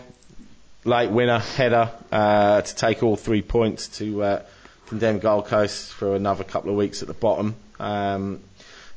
late 0.84 1.10
winner, 1.10 1.38
header 1.38 1.92
uh, 2.10 2.62
to 2.62 2.74
take 2.74 3.04
all 3.04 3.14
three 3.14 3.42
points 3.42 3.86
to 3.98 4.22
uh, 4.22 4.42
condemn 4.86 5.20
Gold 5.20 5.46
Coast 5.46 5.92
for 5.92 6.16
another 6.16 6.42
couple 6.42 6.70
of 6.70 6.76
weeks 6.76 7.02
at 7.02 7.08
the 7.08 7.14
bottom. 7.14 7.54
Um, 7.78 8.40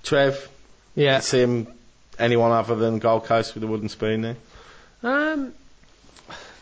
Trev, 0.04 0.48
Yeah. 0.96 1.20
see 1.20 1.40
him 1.42 1.68
anyone 2.18 2.52
other 2.52 2.76
than 2.76 3.00
Gold 3.00 3.26
Coast 3.26 3.54
with 3.54 3.64
a 3.64 3.68
wooden 3.68 3.90
spoon 3.90 4.22
there? 4.22 4.36
Um, 5.04 5.54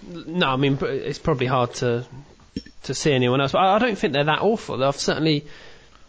no, 0.08 0.47
I 0.47 0.56
mean 0.56 0.77
it's 0.82 1.19
probably 1.19 1.47
hard 1.47 1.73
to 1.75 2.06
to 2.84 2.93
see 2.93 3.12
anyone 3.12 3.41
else, 3.41 3.51
but 3.51 3.60
I 3.60 3.75
I 3.75 3.80
don't 3.80 3.97
think 3.97 4.13
they're 4.13 4.23
that 4.25 4.41
awful. 4.41 4.84
I've 4.84 4.97
certainly 4.97 5.45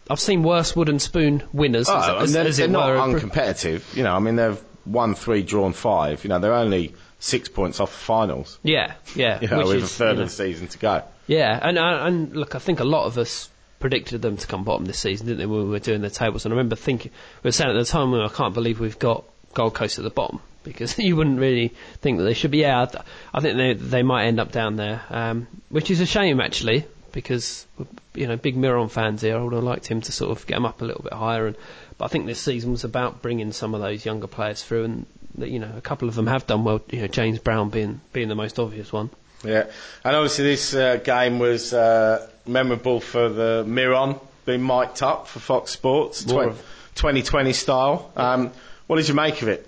I've 0.09 0.19
seen 0.19 0.43
worse 0.43 0.75
wooden 0.75 0.99
spoon 0.99 1.43
winners. 1.53 1.87
Oh, 1.89 2.19
as, 2.19 2.33
they're, 2.33 2.47
as 2.47 2.57
they're 2.57 2.67
not 2.67 2.89
uncompetitive. 2.89 3.95
You 3.95 4.03
know, 4.03 4.15
I 4.15 4.19
mean, 4.19 4.35
they've 4.37 4.59
won 4.85 5.13
three, 5.13 5.43
drawn 5.43 5.73
five. 5.73 6.23
You 6.23 6.29
know, 6.29 6.39
they're 6.39 6.53
only 6.53 6.95
six 7.19 7.47
points 7.49 7.79
off 7.79 7.91
the 7.91 7.97
finals. 7.97 8.57
Yeah, 8.63 8.93
yeah. 9.15 9.39
You 9.41 9.47
know, 9.49 9.57
which 9.59 9.67
with 9.67 9.75
is, 9.77 9.83
a 9.83 9.87
third 9.87 10.09
you 10.11 10.15
know, 10.15 10.21
of 10.23 10.29
the 10.29 10.35
season 10.35 10.67
to 10.69 10.77
go. 10.79 11.03
Yeah, 11.27 11.59
and 11.61 11.77
uh, 11.77 11.99
and 12.05 12.35
look, 12.35 12.55
I 12.55 12.59
think 12.59 12.79
a 12.79 12.85
lot 12.85 13.05
of 13.05 13.17
us 13.17 13.49
predicted 13.79 14.21
them 14.21 14.37
to 14.37 14.47
come 14.47 14.63
bottom 14.63 14.85
this 14.85 14.99
season, 14.99 15.27
didn't 15.27 15.39
they? 15.39 15.45
When 15.45 15.63
we 15.63 15.69
were 15.69 15.79
doing 15.79 16.01
the 16.01 16.09
tables, 16.09 16.45
and 16.45 16.53
I 16.53 16.57
remember 16.57 16.75
thinking 16.75 17.11
we 17.43 17.47
were 17.47 17.51
saying 17.51 17.71
at 17.71 17.79
the 17.79 17.85
time, 17.85 18.11
well, 18.11 18.25
I 18.25 18.29
can't 18.29 18.53
believe 18.53 18.79
we've 18.79 18.99
got 18.99 19.23
Gold 19.53 19.73
Coast 19.73 19.97
at 19.97 20.03
the 20.03 20.09
bottom 20.09 20.39
because 20.63 20.97
you 20.99 21.15
wouldn't 21.15 21.39
really 21.39 21.69
think 22.01 22.17
that 22.17 22.23
they 22.25 22.33
should 22.33 22.51
be. 22.51 22.59
Yeah, 22.59 22.81
I, 22.81 23.03
I 23.33 23.41
think 23.41 23.57
they 23.57 23.73
they 23.73 24.03
might 24.03 24.25
end 24.25 24.39
up 24.39 24.51
down 24.51 24.75
there, 24.75 25.01
um, 25.09 25.47
which 25.69 25.89
is 25.91 25.99
a 25.99 26.05
shame 26.05 26.39
actually 26.39 26.85
because 27.11 27.65
you 28.13 28.27
know 28.27 28.37
big 28.37 28.55
Miron 28.55 28.89
fans 28.89 29.21
here. 29.21 29.37
I 29.37 29.41
would 29.41 29.53
have 29.53 29.63
liked 29.63 29.87
him 29.87 30.01
to 30.01 30.11
sort 30.11 30.31
of 30.31 30.45
get 30.45 30.55
them 30.55 30.65
up 30.65 30.81
a 30.81 30.85
little 30.85 31.03
bit 31.03 31.13
higher, 31.13 31.47
and 31.47 31.55
but 31.97 32.05
I 32.05 32.07
think 32.09 32.25
this 32.25 32.39
season 32.39 32.71
was 32.71 32.83
about 32.83 33.21
bringing 33.21 33.51
some 33.51 33.73
of 33.73 33.81
those 33.81 34.05
younger 34.05 34.27
players 34.27 34.63
through, 34.63 34.85
and 34.85 35.05
you 35.37 35.59
know 35.59 35.71
a 35.75 35.81
couple 35.81 36.07
of 36.07 36.15
them 36.15 36.27
have 36.27 36.47
done 36.47 36.63
well. 36.63 36.81
You 36.89 37.01
know 37.01 37.07
James 37.07 37.39
Brown 37.39 37.69
being 37.69 38.01
being 38.13 38.29
the 38.29 38.35
most 38.35 38.59
obvious 38.59 38.91
one. 38.91 39.09
Yeah, 39.43 39.65
and 40.03 40.15
obviously 40.15 40.45
this 40.45 40.73
uh, 40.73 40.97
game 40.97 41.39
was 41.39 41.73
uh, 41.73 42.27
memorable 42.45 42.99
for 42.99 43.29
the 43.29 43.63
Miron 43.65 44.19
being 44.45 44.65
mic'd 44.65 45.01
up 45.01 45.27
for 45.27 45.39
Fox 45.39 45.71
Sports, 45.71 46.23
of- 46.23 46.57
2020 46.95 47.53
style. 47.53 48.11
Um, 48.15 48.51
what 48.87 48.97
did 48.97 49.07
you 49.07 49.13
make 49.13 49.41
of 49.41 49.47
it? 49.47 49.65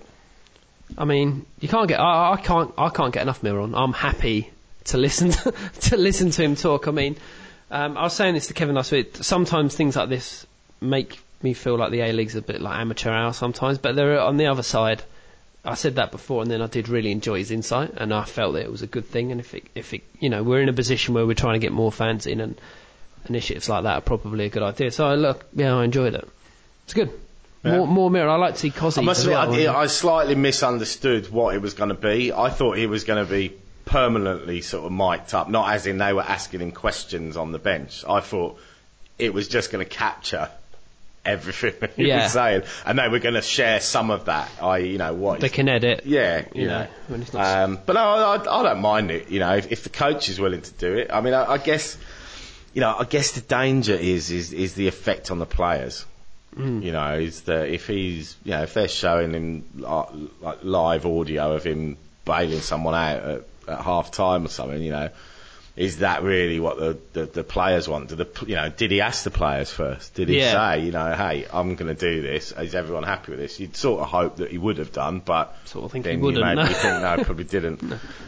I 0.98 1.06
mean, 1.06 1.46
you 1.60 1.70
can't 1.70 1.88
get. 1.88 2.00
I, 2.00 2.34
I 2.34 2.38
can't. 2.42 2.74
I 2.78 2.90
can't 2.90 3.14
get 3.14 3.22
enough 3.22 3.44
Miron. 3.44 3.76
I'm 3.76 3.94
happy 3.94 4.52
to 4.86 4.98
listen 4.98 5.32
to, 5.32 5.54
to 5.82 5.98
listen 5.98 6.32
to 6.32 6.44
him 6.44 6.56
talk. 6.56 6.88
I 6.88 6.92
mean, 6.92 7.18
um, 7.70 7.98
I 7.98 8.04
was 8.04 8.14
saying 8.14 8.34
this 8.34 8.48
to 8.48 8.54
Kevin 8.54 8.76
last 8.76 8.92
week. 8.92 9.16
Sometimes 9.22 9.76
things 9.76 9.96
like 9.96 10.10
this 10.10 10.46
make 10.82 11.20
me 11.42 11.54
feel 11.54 11.78
like 11.78 11.92
the 11.92 12.02
A 12.02 12.12
League's 12.12 12.36
a 12.36 12.42
bit 12.42 12.62
like 12.62 12.78
amateur 12.78 13.12
hour 13.12 13.34
sometimes. 13.34 13.78
But 13.78 13.96
they're 13.96 14.20
on 14.20 14.38
the 14.38 14.48
other 14.48 14.64
side, 14.64 15.02
I 15.64 15.76
said 15.76 15.96
that 15.96 16.12
before, 16.12 16.42
and 16.42 16.50
then 16.50 16.62
I 16.62 16.68
did 16.68 16.90
really 16.90 17.12
enjoy 17.12 17.38
his 17.38 17.52
insight, 17.52 17.94
and 17.96 18.14
I 18.14 18.24
felt 18.24 18.54
that 18.54 18.64
it 18.64 18.72
was 18.72 18.82
a 18.82 18.88
good 18.88 19.06
thing. 19.06 19.32
And 19.32 19.40
if 19.40 19.54
it, 19.54 19.66
if 19.76 19.94
it, 19.94 20.02
you 20.20 20.30
know, 20.30 20.42
we're 20.42 20.62
in 20.62 20.70
a 20.70 20.74
position 20.74 21.14
where 21.14 21.26
we're 21.26 21.36
trying 21.36 21.54
to 21.54 21.60
get 21.60 21.72
more 21.72 21.92
fans 21.92 22.26
in, 22.26 22.42
and 22.42 22.60
initiatives 23.30 23.70
like 23.70 23.84
that 23.84 23.96
are 23.98 24.02
probably 24.02 24.46
a 24.46 24.50
good 24.50 24.64
idea. 24.64 24.92
So 24.92 25.06
I 25.06 25.16
look, 25.16 25.46
yeah, 25.54 25.76
I 25.76 25.84
enjoyed 25.84 26.16
it. 26.16 26.28
It's 26.86 26.94
good. 26.94 27.12
Yeah. 27.64 27.78
More, 27.78 27.88
more 27.88 28.10
Miron. 28.10 28.30
I 28.30 28.36
like 28.38 28.56
to 28.56 28.60
see 28.60 28.72
Cozzy. 28.72 29.00
I 29.00 29.02
must 29.02 29.20
as 29.20 29.28
admit, 29.28 29.68
well. 29.68 29.76
I, 29.76 29.82
I 29.82 29.88
slightly 29.88 30.34
misunderstood 30.34 31.30
what 31.32 31.54
it 31.54 31.62
was 31.62 31.76
going 31.76 31.90
to 31.90 31.96
be. 31.96 32.34
I 32.34 32.50
thought 32.50 32.78
he 32.78 32.88
was 32.88 33.04
going 33.04 33.24
to 33.24 33.32
be 33.32 33.56
permanently 33.86 34.62
sort 34.62 34.86
of 34.86 34.92
mic'd 34.92 35.36
up, 35.36 35.48
not 35.48 35.72
as 35.74 35.86
in 35.86 36.00
they 36.00 36.14
were 36.14 36.24
asking 36.24 36.62
him 36.62 36.72
questions 36.72 37.38
on 37.38 37.52
the 37.52 37.60
bench. 37.60 38.04
I 38.08 38.22
thought 38.22 38.58
it 39.20 39.32
was 39.32 39.48
just 39.48 39.72
going 39.72 39.86
to 39.86 39.90
capture 39.90 40.50
everything 41.26 41.74
that 41.82 41.92
he 41.94 42.08
Yeah. 42.08 42.24
was 42.24 42.34
saying, 42.34 42.64
and 42.86 42.98
they 43.00 43.08
were 43.08 43.20
going 43.20 43.36
to 43.36 43.42
share 43.42 43.80
some 43.80 44.10
of 44.12 44.26
that. 44.26 44.50
I, 44.62 44.78
you 44.80 44.98
know, 44.98 45.14
what 45.14 45.40
they 45.40 45.50
can 45.50 45.70
edit. 45.70 46.02
yeah, 46.06 46.46
you, 46.54 46.62
you 46.64 46.68
know. 46.68 46.82
know, 46.84 46.88
when 47.08 47.22
it's 47.22 47.34
not 47.34 47.46
Um, 47.46 47.80
but 47.86 47.94
no, 47.94 48.00
I, 48.02 48.36
I, 48.38 48.60
I 48.60 48.64
don't 48.64 48.82
mind 48.82 49.12
it. 49.12 49.30
You 49.30 49.40
know, 49.40 49.56
if, 49.56 49.72
if 49.72 49.84
the 49.84 49.90
coach 49.90 50.30
is 50.30 50.40
willing 50.40 50.62
to 50.62 50.72
do 50.74 50.94
it. 50.98 51.10
I 51.14 51.22
mean, 51.22 51.34
I, 51.34 51.54
I 51.54 51.58
guess 51.58 51.98
you 52.74 52.80
know, 52.82 52.96
I 52.98 53.04
guess 53.04 53.32
the 53.34 53.42
danger 53.42 53.94
is 53.96 54.32
is 54.32 54.54
is 54.54 54.74
the 54.76 54.88
effect 54.88 55.30
on 55.32 55.40
the 55.40 55.46
players. 55.46 56.06
Mm. 56.58 56.84
You 56.84 56.92
know, 56.92 57.14
is 57.16 57.42
that 57.44 57.70
if 57.70 57.88
he's, 57.88 58.36
you 58.44 58.52
know, 58.52 58.64
if 58.64 58.74
they're 58.74 58.90
showing 58.90 59.34
him 59.34 59.64
like, 59.76 60.08
like 60.42 60.60
live 60.64 61.06
audio 61.06 61.54
of 61.54 61.64
him 61.64 61.96
bailing 62.26 62.60
someone 62.60 62.94
out 62.94 63.24
at, 63.24 63.42
at 63.70 63.82
half 63.82 64.12
time 64.12 64.46
or 64.46 64.50
something, 64.50 64.82
you 64.82 64.92
know, 64.92 65.10
is 65.78 66.00
that 66.00 66.22
really 66.22 66.60
what 66.60 66.78
the, 66.78 66.98
the, 67.14 67.26
the 67.28 67.44
players 67.46 67.88
want? 67.88 68.10
Did 68.10 68.18
the, 68.18 68.46
you 68.46 68.56
know, 68.56 68.68
did 68.70 68.92
he 68.92 69.00
ask 69.00 69.24
the 69.24 69.32
players 69.32 69.72
first? 69.72 70.14
Did 70.16 70.28
he 70.28 70.38
Yeah. 70.40 70.52
say, 70.74 70.82
you 70.82 70.92
know, 70.92 71.14
hey, 71.14 71.46
I'm 71.52 71.76
going 71.76 71.96
to 71.96 72.00
do 72.00 72.22
this? 72.22 72.52
Is 72.52 72.76
everyone 72.76 73.04
happy 73.04 73.32
with 73.32 73.40
this? 73.40 73.60
You'd 73.60 73.76
sort 73.78 74.02
of 74.02 74.10
hope 74.10 74.36
that 74.38 74.52
he 74.52 74.58
would 74.58 74.78
have 74.80 74.92
done, 74.92 75.22
but 75.24 75.56
Sort 75.66 75.86
of 75.86 75.92
think 75.94 76.06
he 76.06 76.18
wouldn't, 76.18 76.38
You 76.46 76.56
no. 76.56 76.62
maybe 76.64 76.74
think 76.74 77.02
no, 77.02 77.24
probably 77.24 77.44
didn't. 77.58 77.82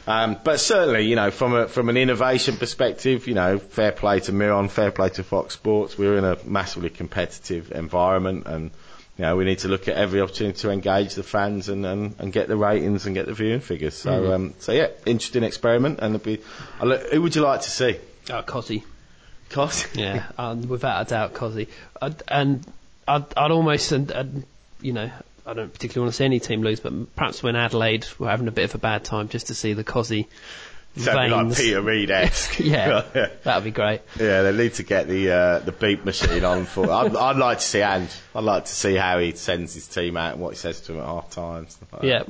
Um, 0.07 0.37
but 0.43 0.59
certainly, 0.61 1.01
you 1.01 1.15
know, 1.17 1.31
from 1.31 1.53
a 1.53 1.67
from 1.67 1.89
an 1.89 1.97
innovation 1.97 2.55
perspective, 2.55 3.27
you 3.27 3.33
know, 3.33 3.59
fair 3.59 3.91
play 3.91 4.21
to 4.21 4.31
Miron, 4.31 4.69
fair 4.69 4.91
play 4.91 5.09
to 5.09 5.23
Fox 5.23 5.53
Sports. 5.53 5.97
We're 5.97 6.17
in 6.17 6.23
a 6.23 6.37
massively 6.45 6.89
competitive 6.89 7.71
environment, 7.73 8.47
and 8.47 8.71
you 9.17 9.23
know, 9.25 9.35
we 9.35 9.45
need 9.45 9.59
to 9.59 9.67
look 9.67 9.87
at 9.87 9.95
every 9.95 10.21
opportunity 10.21 10.57
to 10.59 10.71
engage 10.71 11.13
the 11.15 11.23
fans 11.23 11.69
and, 11.69 11.85
and, 11.85 12.15
and 12.19 12.33
get 12.33 12.47
the 12.47 12.57
ratings 12.57 13.05
and 13.05 13.13
get 13.13 13.27
the 13.27 13.33
viewing 13.33 13.59
figures. 13.59 13.93
So, 13.93 14.09
Mm-hmm. 14.11 14.31
um, 14.31 14.53
so 14.59 14.71
yeah, 14.71 14.87
interesting 15.05 15.43
experiment, 15.43 15.99
and 16.01 16.15
it'll 16.15 16.25
be. 16.25 16.41
I'll 16.79 16.87
look, 16.87 17.11
who 17.11 17.21
would 17.21 17.35
you 17.35 17.41
like 17.43 17.61
to 17.61 17.69
see? 17.69 17.97
Uh, 18.29 18.41
Cozzy. 18.41 18.83
Cos? 19.49 19.85
Yeah, 19.95 20.23
um, 20.37 20.67
without 20.67 21.05
a 21.05 21.09
doubt, 21.09 21.33
Cozzy. 21.35 21.67
I'd, 22.01 22.23
and 22.27 22.65
I'd, 23.07 23.25
I'd 23.37 23.51
almost, 23.51 23.91
and, 23.91 24.09
and, 24.09 24.45
you 24.81 24.93
know, 24.93 25.11
I 25.45 25.53
don't 25.53 25.71
particularly 25.71 26.05
want 26.05 26.13
to 26.13 26.17
see 26.17 26.25
any 26.25 26.39
team 26.39 26.63
lose, 26.63 26.79
but 26.79 27.15
perhaps 27.15 27.43
when 27.43 27.55
Adelaide 27.55 28.07
were 28.17 28.29
having 28.29 28.47
a 28.47 28.51
bit 28.51 28.63
of 28.65 28.73
a 28.75 28.77
bad 28.79 29.03
time, 29.03 29.27
just 29.29 29.47
to 29.47 29.53
see 29.55 29.73
the 29.73 29.83
Cozzy 29.83 30.25
Something 30.95 31.31
like. 31.31 31.57
Peter 31.57 31.81
Reid 31.81 32.11
esque. 32.11 32.59
yeah, 32.59 33.01
that'd 33.43 33.63
be 33.63 33.71
great. 33.71 34.01
Yeah, 34.19 34.43
they 34.43 34.51
need 34.51 34.75
to 34.75 34.83
get 34.83 35.07
the 35.07 35.31
uh, 35.31 35.59
the 35.59 35.71
beep 35.71 36.05
machine 36.05 36.43
on 36.45 36.65
for. 36.65 36.89
I'd, 36.91 37.15
I'd 37.15 37.37
like 37.37 37.59
to 37.59 37.63
see 37.63 37.81
Ange. 37.81 38.11
I'd 38.35 38.43
like 38.43 38.65
to 38.65 38.71
see 38.71 38.95
how 38.95 39.17
he 39.19 39.31
sends 39.33 39.73
his 39.73 39.87
team 39.87 40.17
out 40.17 40.33
and 40.33 40.41
what 40.41 40.51
he 40.51 40.57
says 40.57 40.81
to 40.81 40.91
them 40.93 41.01
at 41.01 41.07
half 41.07 41.29
time. 41.31 41.65
and 41.65 41.75
like 41.91 42.01
that. 42.01 42.07
Yeah. 42.07 42.23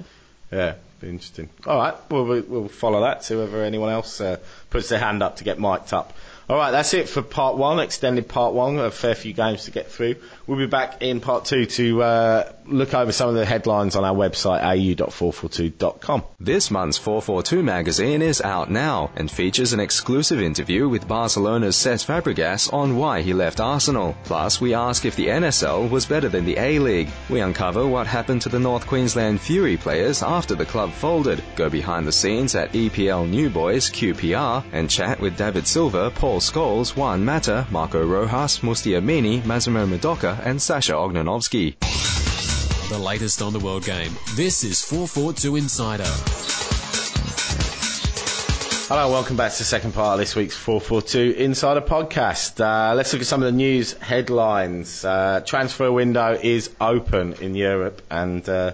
Yeah, 0.51 0.75
be 1.01 1.09
interesting. 1.09 1.49
All 1.65 1.77
right, 1.79 1.95
well, 2.11 2.25
we- 2.25 2.41
we'll 2.41 2.67
follow 2.67 3.01
that. 3.01 3.23
See 3.23 3.35
whether 3.35 3.63
anyone 3.63 3.89
else 3.89 4.21
uh, 4.21 4.37
puts 4.69 4.87
their 4.89 4.99
hand 4.99 5.23
up 5.23 5.37
to 5.37 5.43
get 5.43 5.59
mic'd 5.59 5.91
up. 5.93 6.13
All 6.47 6.57
right, 6.57 6.69
that's 6.71 6.93
it 6.93 7.09
for 7.09 7.21
part 7.23 7.57
one, 7.57 7.79
extended 7.79 8.27
part 8.27 8.53
one. 8.53 8.77
A 8.77 8.91
fair 8.91 9.15
few 9.15 9.33
games 9.33 9.63
to 9.65 9.71
get 9.71 9.89
through. 9.91 10.17
We'll 10.45 10.57
be 10.57 10.67
back 10.67 11.01
in 11.01 11.21
part 11.21 11.45
two 11.45 11.65
to 11.65 12.03
uh, 12.03 12.51
look 12.65 12.93
over 12.93 13.13
some 13.13 13.29
of 13.29 13.35
the 13.35 13.45
headlines 13.45 13.95
on 13.95 14.03
our 14.03 14.13
website, 14.13 14.61
au.442.com. 14.61 16.23
This 16.37 16.69
month's 16.69 16.97
442 16.97 17.63
magazine 17.63 18.21
is 18.21 18.41
out 18.41 18.69
now 18.69 19.11
and 19.15 19.31
features 19.31 19.71
an 19.71 19.79
exclusive 19.79 20.41
interview 20.41 20.89
with 20.89 21.07
Barcelona's 21.07 21.77
Cesc 21.77 22.05
Fabregas 22.05 22.73
on 22.73 22.97
why 22.97 23.21
he 23.21 23.33
left 23.33 23.61
Arsenal. 23.61 24.17
Plus, 24.25 24.59
we 24.59 24.73
ask 24.73 25.05
if 25.05 25.15
the 25.15 25.27
NSL 25.27 25.89
was 25.89 26.05
better 26.05 26.27
than 26.27 26.43
the 26.43 26.57
A-League. 26.57 27.09
We 27.29 27.39
uncover 27.39 27.87
what 27.87 28.05
happened 28.05 28.41
to 28.41 28.49
the 28.49 28.59
North 28.59 28.85
Queensland 28.85 29.39
Fury 29.39 29.77
players 29.77 30.21
after 30.21 30.55
the 30.55 30.65
club 30.65 30.91
folded, 30.91 31.41
go 31.55 31.69
behind 31.69 32.05
the 32.05 32.11
scenes 32.11 32.53
at 32.53 32.73
EPL 32.73 33.29
New 33.29 33.49
Boys 33.49 33.89
QPR, 33.89 34.65
and 34.73 34.89
chat 34.89 35.21
with 35.21 35.37
David 35.37 35.67
Silva, 35.67 36.11
Paul 36.11 36.41
Scholes, 36.41 36.97
Juan 36.97 37.23
Mata, 37.23 37.65
Marco 37.71 38.05
Rojas, 38.05 38.59
Musti 38.59 38.99
Amini, 38.99 39.43
Massimo 39.45 39.85
Murdocca, 39.85 40.32
and 40.43 40.61
Sasha 40.61 40.93
Ognenovski. 40.93 41.75
The 42.89 42.97
latest 42.97 43.41
on 43.41 43.53
the 43.53 43.59
world 43.59 43.83
game. 43.85 44.11
This 44.35 44.63
is 44.63 44.81
442 44.83 45.55
Insider. 45.55 46.03
Hello, 48.87 49.09
welcome 49.09 49.35
back 49.37 49.51
to 49.53 49.57
the 49.59 49.63
second 49.63 49.93
part 49.93 50.13
of 50.13 50.19
this 50.19 50.35
week's 50.35 50.55
442 50.55 51.41
Insider 51.41 51.81
Podcast. 51.81 52.59
Uh, 52.59 52.93
let's 52.95 53.13
look 53.13 53.21
at 53.21 53.27
some 53.27 53.41
of 53.41 53.45
the 53.45 53.51
news 53.57 53.93
headlines. 53.93 55.03
Uh, 55.05 55.41
transfer 55.45 55.91
window 55.91 56.33
is 56.39 56.69
open 56.79 57.33
in 57.35 57.55
Europe, 57.55 58.01
and 58.11 58.47
uh, 58.47 58.73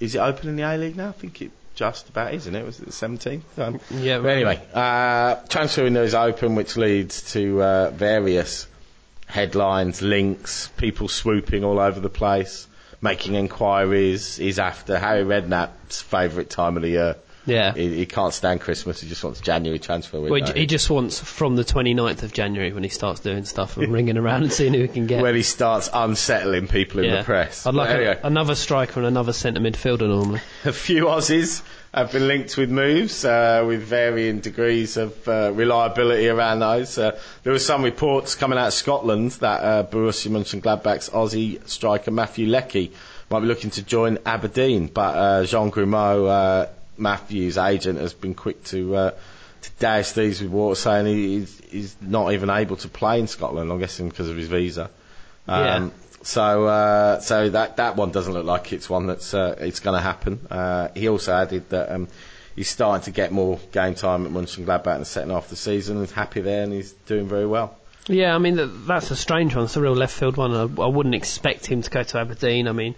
is 0.00 0.14
it 0.14 0.18
open 0.18 0.48
in 0.48 0.56
the 0.56 0.62
A 0.62 0.76
League 0.76 0.96
now? 0.96 1.08
I 1.10 1.12
think 1.12 1.40
it 1.40 1.50
just 1.74 2.08
about 2.08 2.34
is, 2.34 2.42
isn't 2.42 2.54
it? 2.54 2.64
Was 2.64 2.80
it 2.80 2.86
the 2.86 2.92
17th? 2.92 3.42
Um, 3.58 3.80
Yeah, 3.90 4.18
but 4.18 4.28
anyway, 4.28 4.60
uh, 4.74 5.36
transfer 5.48 5.84
window 5.84 6.02
is 6.02 6.14
open, 6.14 6.54
which 6.54 6.76
leads 6.76 7.32
to 7.32 7.62
uh, 7.62 7.90
various 7.90 8.66
headlines, 9.34 10.00
links, 10.00 10.68
people 10.76 11.08
swooping 11.08 11.64
all 11.64 11.80
over 11.80 11.98
the 11.98 12.08
place, 12.08 12.68
making 13.00 13.34
inquiries. 13.34 14.38
Is 14.38 14.60
after 14.60 14.96
Harry 14.96 15.24
Redknapp's 15.24 16.00
favourite 16.00 16.48
time 16.48 16.76
of 16.76 16.82
the 16.82 16.90
year. 16.90 17.16
Yeah. 17.44 17.74
He, 17.74 17.96
he 17.96 18.06
can't 18.06 18.32
stand 18.32 18.60
Christmas. 18.60 19.00
He 19.00 19.08
just 19.08 19.22
wants 19.24 19.40
January 19.40 19.78
transfer 19.78 20.18
window. 20.20 20.46
Well, 20.46 20.54
he, 20.54 20.66
just 20.66 20.88
wants 20.88 21.20
from 21.20 21.56
the 21.56 21.64
29th 21.64 22.22
of 22.22 22.32
January 22.32 22.72
when 22.72 22.84
he 22.84 22.88
starts 22.88 23.20
doing 23.20 23.44
stuff 23.44 23.76
and 23.76 23.92
ringing 23.98 24.16
around 24.16 24.44
and 24.44 24.52
seeing 24.52 24.72
who 24.72 24.82
he 24.82 24.88
can 24.88 25.06
get. 25.06 25.20
when 25.20 25.34
he 25.34 25.42
starts 25.42 25.90
unsettling 25.92 26.68
people 26.68 27.00
in 27.00 27.06
yeah. 27.10 27.18
the 27.18 27.24
press. 27.24 27.66
I'd 27.66 27.74
like 27.74 27.90
a- 27.90 27.94
anyway, 27.94 28.20
another 28.22 28.54
striker 28.54 29.00
and 29.00 29.06
another 29.06 29.34
centre 29.34 29.60
midfielder 29.60 30.08
normally. 30.08 30.40
a 30.64 30.72
few 30.72 31.04
Aussies 31.04 31.62
have 31.94 32.10
been 32.12 32.26
linked 32.26 32.56
with 32.56 32.70
moves 32.70 33.24
uh, 33.24 33.64
with 33.66 33.82
varying 33.82 34.40
degrees 34.40 34.96
of 34.96 35.28
uh, 35.28 35.52
reliability 35.54 36.28
around 36.28 36.58
those. 36.58 36.98
Uh, 36.98 37.18
there 37.44 37.52
were 37.52 37.58
some 37.58 37.84
reports 37.84 38.34
coming 38.34 38.58
out 38.58 38.68
of 38.68 38.74
Scotland 38.74 39.30
that 39.32 39.60
uh, 39.62 39.82
Borussia 39.84 40.30
Mönchengladbach's 40.30 41.10
Aussie 41.10 41.66
striker 41.68 42.10
Matthew 42.10 42.48
Leckie 42.48 42.92
might 43.30 43.40
be 43.40 43.46
looking 43.46 43.70
to 43.70 43.82
join 43.82 44.18
Aberdeen, 44.26 44.88
but 44.88 45.16
uh, 45.16 45.44
Jean 45.44 45.70
Grimaud, 45.70 46.28
uh, 46.28 46.66
Matthew's 46.98 47.58
agent, 47.58 48.00
has 48.00 48.12
been 48.12 48.34
quick 48.34 48.64
to 48.64 48.96
uh, 48.96 49.10
to 49.62 49.70
douse 49.78 50.12
these 50.12 50.42
with 50.42 50.50
water, 50.50 50.74
saying 50.74 51.06
he, 51.06 51.38
he's, 51.38 51.60
he's 51.70 51.96
not 52.00 52.32
even 52.32 52.50
able 52.50 52.76
to 52.76 52.88
play 52.88 53.20
in 53.20 53.26
Scotland. 53.28 53.70
I'm 53.70 53.78
guessing 53.78 54.08
because 54.08 54.28
of 54.28 54.36
his 54.36 54.48
visa. 54.48 54.90
Um, 55.46 55.64
Yeah. 55.64 55.88
So, 56.24 56.66
uh, 56.66 57.20
so 57.20 57.50
that 57.50 57.76
that 57.76 57.96
one 57.96 58.10
doesn't 58.10 58.32
look 58.32 58.46
like 58.46 58.72
it's 58.72 58.88
one 58.88 59.06
that's 59.06 59.34
uh, 59.34 59.56
it's 59.58 59.80
going 59.80 59.96
to 59.96 60.02
happen. 60.02 60.46
Uh, 60.50 60.88
he 60.94 61.08
also 61.08 61.34
added 61.34 61.68
that 61.68 61.92
um, 61.92 62.08
he's 62.56 62.70
starting 62.70 63.04
to 63.04 63.10
get 63.10 63.30
more 63.30 63.60
game 63.72 63.94
time 63.94 64.24
at 64.24 64.32
Mönchengladbach 64.32 64.94
in 64.94 65.00
the 65.00 65.04
second 65.04 65.30
half 65.30 65.44
of 65.44 65.50
the 65.50 65.56
season. 65.56 66.00
He's 66.00 66.12
happy 66.12 66.40
there 66.40 66.64
and 66.64 66.72
he's 66.72 66.92
doing 66.92 67.28
very 67.28 67.46
well. 67.46 67.76
Yeah, 68.06 68.34
I 68.34 68.38
mean 68.38 68.86
that's 68.86 69.10
a 69.10 69.16
strange 69.16 69.54
one. 69.54 69.66
It's 69.66 69.76
a 69.76 69.80
real 69.80 69.94
left 69.94 70.18
field 70.18 70.36
one. 70.38 70.54
I, 70.54 70.82
I 70.82 70.86
wouldn't 70.86 71.14
expect 71.14 71.66
him 71.66 71.82
to 71.82 71.90
go 71.90 72.02
to 72.02 72.18
Aberdeen. 72.18 72.68
I 72.68 72.72
mean, 72.72 72.94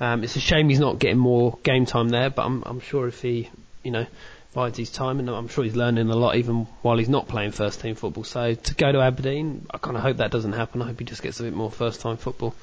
um, 0.00 0.24
it's 0.24 0.36
a 0.36 0.40
shame 0.40 0.70
he's 0.70 0.80
not 0.80 0.98
getting 0.98 1.18
more 1.18 1.58
game 1.62 1.84
time 1.84 2.08
there. 2.08 2.30
But 2.30 2.46
I'm, 2.46 2.62
I'm 2.64 2.80
sure 2.80 3.08
if 3.08 3.20
he, 3.20 3.50
you 3.82 3.90
know, 3.90 4.06
bides 4.52 4.76
his 4.78 4.90
time, 4.90 5.18
and 5.20 5.28
I'm 5.30 5.48
sure 5.48 5.62
he's 5.64 5.76
learning 5.76 6.10
a 6.10 6.16
lot 6.16 6.36
even 6.36 6.66
while 6.82 6.98
he's 6.98 7.08
not 7.08 7.28
playing 7.28 7.52
first 7.52 7.80
team 7.80 7.94
football. 7.94 8.24
So 8.24 8.54
to 8.54 8.74
go 8.74 8.90
to 8.90 9.00
Aberdeen, 9.00 9.66
I 9.70 9.78
kind 9.78 9.96
of 9.96 10.02
hope 10.02 10.16
that 10.18 10.30
doesn't 10.30 10.52
happen. 10.54 10.82
I 10.82 10.86
hope 10.86 10.98
he 10.98 11.04
just 11.04 11.22
gets 11.22 11.38
a 11.40 11.44
bit 11.44 11.54
more 11.54 11.70
first 11.70 12.00
time 12.00 12.16
football. 12.16 12.54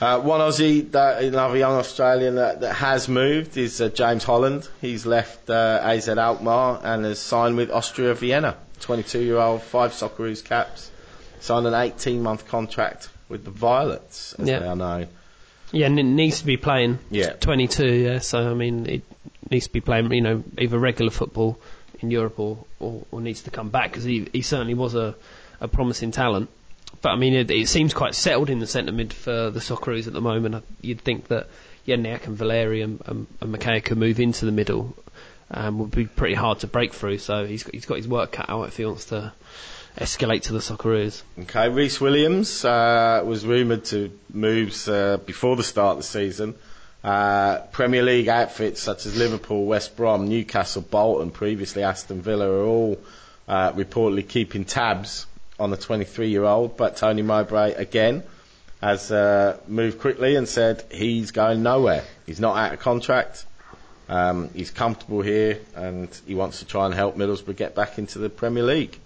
Uh, 0.00 0.20
one 0.20 0.40
Aussie, 0.40 0.90
that, 0.92 1.22
another 1.22 1.56
young 1.56 1.74
Australian 1.76 2.34
that, 2.34 2.60
that 2.60 2.74
has 2.74 3.08
moved 3.08 3.56
is 3.56 3.80
uh, 3.80 3.88
James 3.88 4.24
Holland. 4.24 4.68
He's 4.80 5.06
left 5.06 5.48
uh, 5.48 5.80
AZ 5.82 6.08
Alkmaar 6.08 6.80
and 6.82 7.04
has 7.04 7.18
signed 7.18 7.56
with 7.56 7.70
Austria 7.70 8.12
Vienna. 8.14 8.56
22-year-old, 8.80 9.62
five 9.62 9.92
Socceroos 9.92 10.44
caps, 10.44 10.90
signed 11.40 11.66
an 11.66 11.72
18-month 11.72 12.46
contract 12.48 13.08
with 13.30 13.44
the 13.44 13.50
Violets, 13.50 14.34
as 14.38 14.46
Yeah. 14.48 14.58
they 14.58 14.66
are 14.68 14.76
known. 14.76 15.08
Yeah, 15.72 15.86
and 15.86 15.98
it 15.98 16.02
needs 16.04 16.40
to 16.40 16.46
be 16.46 16.56
playing. 16.58 16.98
Yeah. 17.10 17.32
22. 17.32 17.86
Yeah, 17.88 18.18
so 18.18 18.50
I 18.50 18.54
mean, 18.54 18.86
it 18.86 19.02
needs 19.50 19.66
to 19.66 19.72
be 19.72 19.80
playing. 19.80 20.12
You 20.12 20.20
know, 20.20 20.44
either 20.58 20.78
regular 20.78 21.10
football 21.10 21.58
in 22.00 22.10
Europe 22.10 22.38
or 22.38 22.64
or, 22.80 23.04
or 23.10 23.20
needs 23.20 23.42
to 23.42 23.50
come 23.50 23.68
back 23.70 23.90
because 23.90 24.04
he 24.04 24.28
he 24.32 24.42
certainly 24.42 24.74
was 24.74 24.94
a 24.94 25.14
a 25.60 25.68
promising 25.68 26.10
talent. 26.10 26.48
But 27.02 27.10
I 27.10 27.16
mean, 27.16 27.34
it, 27.34 27.50
it 27.50 27.68
seems 27.68 27.94
quite 27.94 28.14
settled 28.14 28.50
in 28.50 28.58
the 28.58 28.66
centre 28.66 28.92
mid 28.92 29.12
for 29.12 29.50
the 29.50 29.60
Socceroos 29.60 30.06
at 30.06 30.12
the 30.12 30.20
moment. 30.20 30.64
You'd 30.80 31.00
think 31.00 31.28
that 31.28 31.48
Jedinak 31.86 32.26
and 32.26 32.36
Valeri 32.36 32.82
and, 32.82 33.00
and, 33.06 33.26
and 33.40 33.84
could 33.84 33.98
move 33.98 34.18
into 34.20 34.44
the 34.44 34.52
middle. 34.52 34.96
Um, 35.48 35.78
would 35.78 35.92
be 35.92 36.06
pretty 36.06 36.34
hard 36.34 36.58
to 36.60 36.66
break 36.66 36.92
through. 36.92 37.18
So 37.18 37.46
he's 37.46 37.62
got, 37.62 37.72
he's 37.74 37.86
got 37.86 37.98
his 37.98 38.08
work 38.08 38.32
cut 38.32 38.50
out 38.50 38.64
if 38.64 38.76
he 38.76 38.84
wants 38.84 39.04
to 39.06 39.32
escalate 39.96 40.42
to 40.42 40.52
the 40.52 40.58
Socceroos. 40.58 41.22
Okay, 41.42 41.68
Rhys 41.68 42.00
Williams 42.00 42.64
uh, 42.64 43.22
was 43.24 43.46
rumoured 43.46 43.84
to 43.86 44.10
move 44.32 44.88
uh, 44.88 45.18
before 45.18 45.54
the 45.54 45.62
start 45.62 45.92
of 45.92 45.96
the 45.98 46.02
season. 46.08 46.54
Uh, 47.06 47.60
Premier 47.70 48.02
League 48.02 48.26
outfits 48.26 48.82
such 48.82 49.06
as 49.06 49.16
Liverpool, 49.16 49.64
West 49.64 49.96
Brom, 49.96 50.26
Newcastle, 50.26 50.82
Bolton, 50.82 51.30
previously 51.30 51.84
Aston 51.84 52.20
Villa, 52.20 52.50
are 52.50 52.64
all 52.64 52.98
uh, 53.46 53.72
reportedly 53.74 54.28
keeping 54.28 54.64
tabs 54.64 55.24
on 55.60 55.70
the 55.70 55.76
23-year-old. 55.76 56.76
But 56.76 56.96
Tony 56.96 57.22
Mowbray 57.22 57.74
again 57.74 58.24
has 58.82 59.12
uh, 59.12 59.56
moved 59.68 60.00
quickly 60.00 60.34
and 60.34 60.48
said 60.48 60.82
he's 60.90 61.30
going 61.30 61.62
nowhere. 61.62 62.02
He's 62.26 62.40
not 62.40 62.56
out 62.56 62.74
of 62.74 62.80
contract. 62.80 63.46
Um, 64.08 64.50
he's 64.52 64.72
comfortable 64.72 65.22
here 65.22 65.60
and 65.76 66.08
he 66.26 66.34
wants 66.34 66.58
to 66.58 66.64
try 66.64 66.86
and 66.86 66.94
help 66.94 67.16
Middlesbrough 67.16 67.54
get 67.54 67.76
back 67.76 67.98
into 67.98 68.18
the 68.18 68.28
Premier 68.28 68.64
League. 68.64 68.98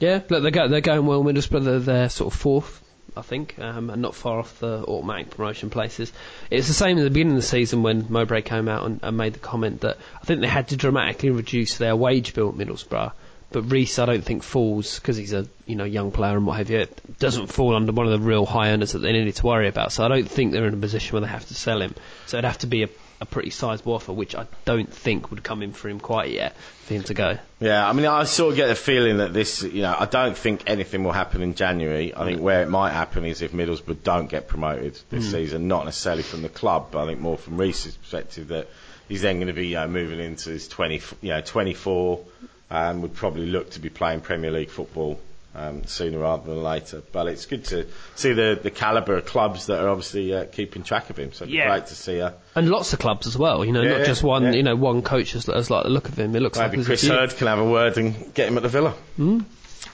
Yeah, 0.00 0.20
look, 0.28 0.42
they're, 0.42 0.50
go, 0.50 0.68
they're 0.68 0.82
going 0.82 1.06
well. 1.06 1.24
Middlesbrough, 1.24 1.64
they're, 1.64 1.80
they're 1.80 2.08
sort 2.10 2.32
of 2.32 2.38
fourth, 2.38 2.82
I 3.16 3.22
think, 3.22 3.58
um, 3.58 3.90
and 3.90 4.02
not 4.02 4.14
far 4.14 4.38
off 4.38 4.60
the 4.60 4.84
automatic 4.84 5.30
promotion 5.30 5.70
places. 5.70 6.12
It's 6.50 6.68
the 6.68 6.74
same 6.74 6.98
at 6.98 7.04
the 7.04 7.10
beginning 7.10 7.34
of 7.36 7.42
the 7.42 7.48
season 7.48 7.82
when 7.82 8.06
Mowbray 8.08 8.42
came 8.42 8.68
out 8.68 8.84
and, 8.86 9.00
and 9.02 9.16
made 9.16 9.34
the 9.34 9.40
comment 9.40 9.80
that 9.80 9.98
I 10.20 10.24
think 10.24 10.40
they 10.40 10.46
had 10.46 10.68
to 10.68 10.76
dramatically 10.76 11.30
reduce 11.30 11.78
their 11.78 11.96
wage 11.96 12.34
bill 12.34 12.48
at 12.50 12.54
Middlesbrough 12.54 13.12
but 13.50 13.62
Rhys, 13.62 13.98
I 13.98 14.04
don't 14.04 14.24
think 14.24 14.42
falls 14.42 14.98
because 14.98 15.16
he's 15.16 15.32
a 15.32 15.46
you 15.66 15.74
know 15.74 15.84
young 15.84 16.12
player 16.12 16.36
and 16.36 16.46
what 16.46 16.58
have 16.58 16.68
you. 16.70 16.86
Doesn't 17.18 17.46
fall 17.46 17.74
under 17.74 17.92
one 17.92 18.06
of 18.06 18.12
the 18.12 18.26
real 18.26 18.44
high 18.44 18.70
earners 18.70 18.92
that 18.92 18.98
they 18.98 19.12
need 19.12 19.34
to 19.34 19.46
worry 19.46 19.68
about. 19.68 19.92
So 19.92 20.04
I 20.04 20.08
don't 20.08 20.28
think 20.30 20.52
they're 20.52 20.66
in 20.66 20.74
a 20.74 20.78
position 20.78 21.14
where 21.14 21.22
they 21.22 21.28
have 21.28 21.46
to 21.48 21.54
sell 21.54 21.80
him. 21.80 21.94
So 22.26 22.36
it'd 22.36 22.44
have 22.46 22.58
to 22.58 22.66
be 22.66 22.82
a, 22.82 22.88
a 23.20 23.26
pretty 23.26 23.50
sizable 23.50 23.94
offer, 23.94 24.12
which 24.12 24.34
I 24.34 24.46
don't 24.64 24.92
think 24.92 25.30
would 25.30 25.42
come 25.42 25.62
in 25.62 25.72
for 25.72 25.88
him 25.88 25.98
quite 25.98 26.30
yet 26.30 26.56
for 26.56 26.94
him 26.94 27.02
to 27.04 27.14
go. 27.14 27.38
Yeah, 27.60 27.88
I 27.88 27.92
mean, 27.92 28.06
I 28.06 28.24
sort 28.24 28.52
of 28.52 28.56
get 28.56 28.68
the 28.68 28.74
feeling 28.74 29.18
that 29.18 29.32
this, 29.32 29.62
you 29.62 29.82
know, 29.82 29.94
I 29.98 30.06
don't 30.06 30.36
think 30.36 30.64
anything 30.66 31.02
will 31.02 31.12
happen 31.12 31.42
in 31.42 31.54
January. 31.54 32.14
I 32.14 32.24
think 32.24 32.40
where 32.40 32.62
it 32.62 32.68
might 32.68 32.92
happen 32.92 33.24
is 33.24 33.42
if 33.42 33.52
Middlesbrough 33.52 34.02
don't 34.02 34.28
get 34.28 34.46
promoted 34.46 34.98
this 35.10 35.24
hmm. 35.24 35.30
season, 35.32 35.68
not 35.68 35.84
necessarily 35.84 36.22
from 36.22 36.42
the 36.42 36.48
club, 36.48 36.88
but 36.92 37.02
I 37.02 37.06
think 37.06 37.20
more 37.20 37.36
from 37.36 37.56
Rhys's 37.56 37.96
perspective 37.96 38.48
that 38.48 38.68
he's 39.08 39.22
then 39.22 39.36
going 39.36 39.48
to 39.48 39.52
be, 39.52 39.68
you 39.68 39.74
know, 39.74 39.88
moving 39.88 40.20
into 40.20 40.50
his 40.50 40.68
20, 40.68 41.02
you 41.20 41.30
know, 41.30 41.40
24, 41.40 42.24
and 42.70 43.02
would 43.02 43.14
probably 43.14 43.46
look 43.46 43.70
to 43.70 43.80
be 43.80 43.88
playing 43.88 44.20
Premier 44.20 44.50
League 44.50 44.70
football 44.70 45.18
um, 45.58 45.84
sooner 45.84 46.18
rather 46.18 46.46
than 46.54 46.62
later. 46.62 47.02
But 47.12 47.26
it's 47.26 47.46
good 47.46 47.64
to 47.66 47.86
see 48.14 48.32
the 48.32 48.58
the 48.62 48.70
calibre 48.70 49.16
of 49.18 49.26
clubs 49.26 49.66
that 49.66 49.80
are 49.82 49.88
obviously 49.88 50.32
uh, 50.34 50.44
keeping 50.44 50.82
track 50.82 51.10
of 51.10 51.18
him. 51.18 51.32
So 51.32 51.44
it'd 51.44 51.52
be 51.52 51.58
Yeah. 51.58 51.68
great 51.68 51.86
to 51.86 51.94
see 51.94 52.20
uh, 52.20 52.30
And 52.54 52.68
lots 52.70 52.92
of 52.92 52.98
clubs 52.98 53.26
as 53.26 53.36
well, 53.36 53.64
you 53.64 53.72
know, 53.72 53.82
Yeah, 53.82 53.98
not 53.98 54.06
just 54.06 54.22
one, 54.22 54.44
yeah. 54.44 54.52
you 54.52 54.62
know, 54.62 54.76
one 54.76 55.02
coach 55.02 55.32
has, 55.32 55.46
has 55.46 55.70
like 55.70 55.84
the 55.84 55.90
look 55.90 56.08
of 56.08 56.18
him. 56.18 56.34
It 56.36 56.40
looks 56.42 56.58
like 56.58 56.70
Maybe 56.72 56.82
there's 56.82 56.86
a 56.86 56.90
Chris 56.90 57.00
few. 57.02 57.10
Herd 57.12 57.36
can 57.36 57.46
have 57.48 57.58
a 57.58 57.68
word 57.70 57.98
and 57.98 58.32
get 58.34 58.48
him 58.48 58.56
at 58.56 58.62
the 58.62 58.68
Villa. 58.68 58.94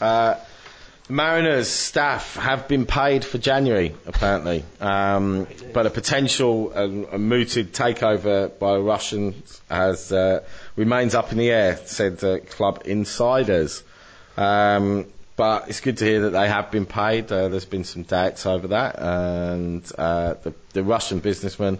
Uh, 0.00 0.34
the 1.06 1.12
Mariners 1.12 1.68
staff 1.68 2.36
have 2.36 2.66
been 2.66 2.86
paid 2.86 3.24
for 3.26 3.36
January, 3.36 3.94
apparently, 4.06 4.64
um, 4.80 5.46
but 5.74 5.84
a 5.84 5.90
potential 5.90 6.72
and 6.72 7.04
a 7.12 7.18
mooted 7.18 7.74
takeover 7.74 8.50
by 8.58 8.76
Russians 8.78 9.60
has 9.68 10.10
uh, 10.12 10.40
remains 10.76 11.14
up 11.14 11.30
in 11.30 11.36
the 11.36 11.50
air, 11.50 11.76
said 11.84 12.24
uh, 12.24 12.38
club 12.40 12.82
insiders. 12.86 13.82
Um, 14.38 15.06
but 15.36 15.68
it's 15.68 15.80
good 15.80 15.98
to 15.98 16.04
hear 16.04 16.22
that 16.22 16.30
they 16.30 16.48
have 16.48 16.70
been 16.70 16.86
paid. 16.86 17.30
Uh, 17.30 17.48
there's 17.48 17.64
been 17.64 17.84
some 17.84 18.02
doubts 18.04 18.46
over 18.46 18.68
that, 18.68 18.98
and 18.98 19.90
uh, 19.98 20.34
the, 20.42 20.54
the 20.72 20.82
Russian 20.84 21.18
businessman 21.18 21.78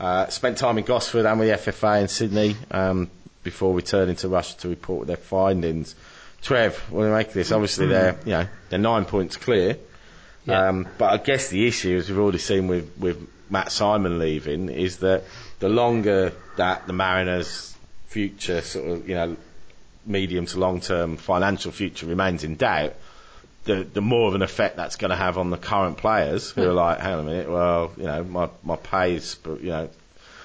uh, 0.00 0.26
spent 0.28 0.58
time 0.58 0.78
in 0.78 0.84
Gosford 0.84 1.26
and 1.26 1.38
with 1.38 1.48
the 1.64 1.70
FFA 1.72 2.00
in 2.02 2.08
Sydney 2.08 2.56
um, 2.70 3.10
before 3.42 3.74
returning 3.74 4.16
to 4.16 4.28
Russia 4.28 4.56
to 4.58 4.68
report 4.68 5.06
their 5.06 5.16
findings. 5.18 5.94
Trev, 6.42 6.76
what 6.90 7.02
do 7.02 7.08
you 7.08 7.14
make 7.14 7.28
of 7.28 7.34
this? 7.34 7.52
Obviously, 7.52 7.86
they're 7.86 8.18
you 8.24 8.32
know 8.32 8.46
they're 8.70 8.78
nine 8.78 9.04
points 9.04 9.36
clear, 9.36 9.78
Yeah. 10.46 10.68
um, 10.68 10.86
but 10.98 11.12
I 11.12 11.16
guess 11.22 11.48
the 11.48 11.66
issue, 11.66 11.96
as 11.96 12.08
we've 12.08 12.18
already 12.18 12.38
seen 12.38 12.68
with 12.68 12.90
with 12.98 13.26
Matt 13.50 13.70
Simon 13.72 14.18
leaving, 14.18 14.68
is 14.68 14.98
that 14.98 15.24
the 15.60 15.68
longer 15.68 16.32
that 16.56 16.86
the 16.86 16.92
Mariners' 16.92 17.74
future 18.08 18.60
sort 18.60 18.88
of 18.90 19.08
you 19.08 19.14
know 19.14 19.36
medium 20.06 20.46
to 20.46 20.58
long 20.58 20.80
term 20.80 21.16
financial 21.16 21.72
future 21.72 22.06
remains 22.06 22.44
in 22.44 22.56
doubt, 22.56 22.94
the 23.64 23.84
the 23.84 24.00
more 24.00 24.28
of 24.28 24.34
an 24.34 24.42
effect 24.42 24.76
that's 24.76 24.96
going 24.96 25.10
to 25.10 25.16
have 25.16 25.38
on 25.38 25.50
the 25.50 25.56
current 25.56 25.96
players 25.96 26.50
who 26.50 26.62
are 26.68 26.72
like, 26.74 27.00
hang 27.00 27.14
on 27.14 27.20
a 27.20 27.22
minute, 27.22 27.50
well, 27.50 27.92
you 27.96 28.04
know, 28.04 28.22
my 28.24 28.48
my 28.62 28.76
pay's, 28.76 29.36
you 29.46 29.70
know, 29.70 29.88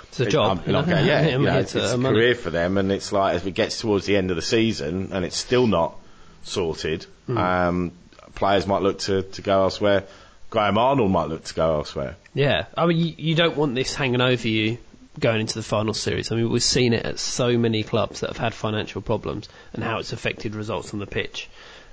It's 0.10 0.20
a 0.22 0.26
job. 0.28 0.64
You 0.68 0.74
know? 0.74 0.84
going- 0.84 1.06
yeah, 1.06 1.28
you 1.28 1.40
know, 1.40 1.60
it's, 1.60 1.76
it's 1.76 1.92
a 1.92 1.98
money. 1.98 2.16
career 2.16 2.36
for 2.36 2.50
them, 2.50 2.78
and 2.78 2.92
it's 2.92 3.12
like 3.12 3.36
as 3.36 3.46
it 3.46 3.52
gets 3.54 3.80
towards 3.80 4.06
the 4.06 4.16
end 4.18 4.30
of 4.32 4.36
the 4.36 4.42
season 4.42 5.10
and 5.14 5.26
it's 5.26 5.38
still 5.38 5.68
not 5.68 5.96
sorted, 6.44 7.06
Hmm. 7.28 7.38
um, 7.38 7.92
players 8.36 8.66
might 8.66 8.82
look 8.82 9.00
to, 9.00 9.22
to 9.24 9.42
go 9.42 9.64
elsewhere. 9.64 10.06
Graham 10.50 10.78
Arnold 10.80 11.12
might 11.12 11.28
look 11.30 11.44
to 11.44 11.54
go 11.54 11.76
elsewhere. 11.76 12.16
Yeah, 12.34 12.66
I 12.76 12.86
mean, 12.88 12.98
you, 12.98 13.14
you 13.18 13.36
don't 13.36 13.56
want 13.58 13.76
this 13.76 13.94
hanging 13.94 14.22
over 14.22 14.48
you 14.48 14.78
going 15.20 15.42
into 15.42 15.56
the 15.56 15.64
final 15.64 15.94
series. 15.94 16.32
I 16.32 16.36
mean, 16.36 16.50
we've 16.50 16.64
seen 16.64 16.94
it 16.94 17.06
at 17.06 17.20
so 17.20 17.58
many 17.58 17.84
clubs 17.84 18.22
that 18.22 18.28
have 18.30 18.38
had 18.38 18.54
financial 18.54 19.02
problems 19.02 19.50
and 19.74 19.84
how 19.84 20.00
it's 20.00 20.14
affected 20.14 20.56
results 20.56 20.94
on 20.94 21.00
the 21.00 21.08
pitch. 21.08 21.50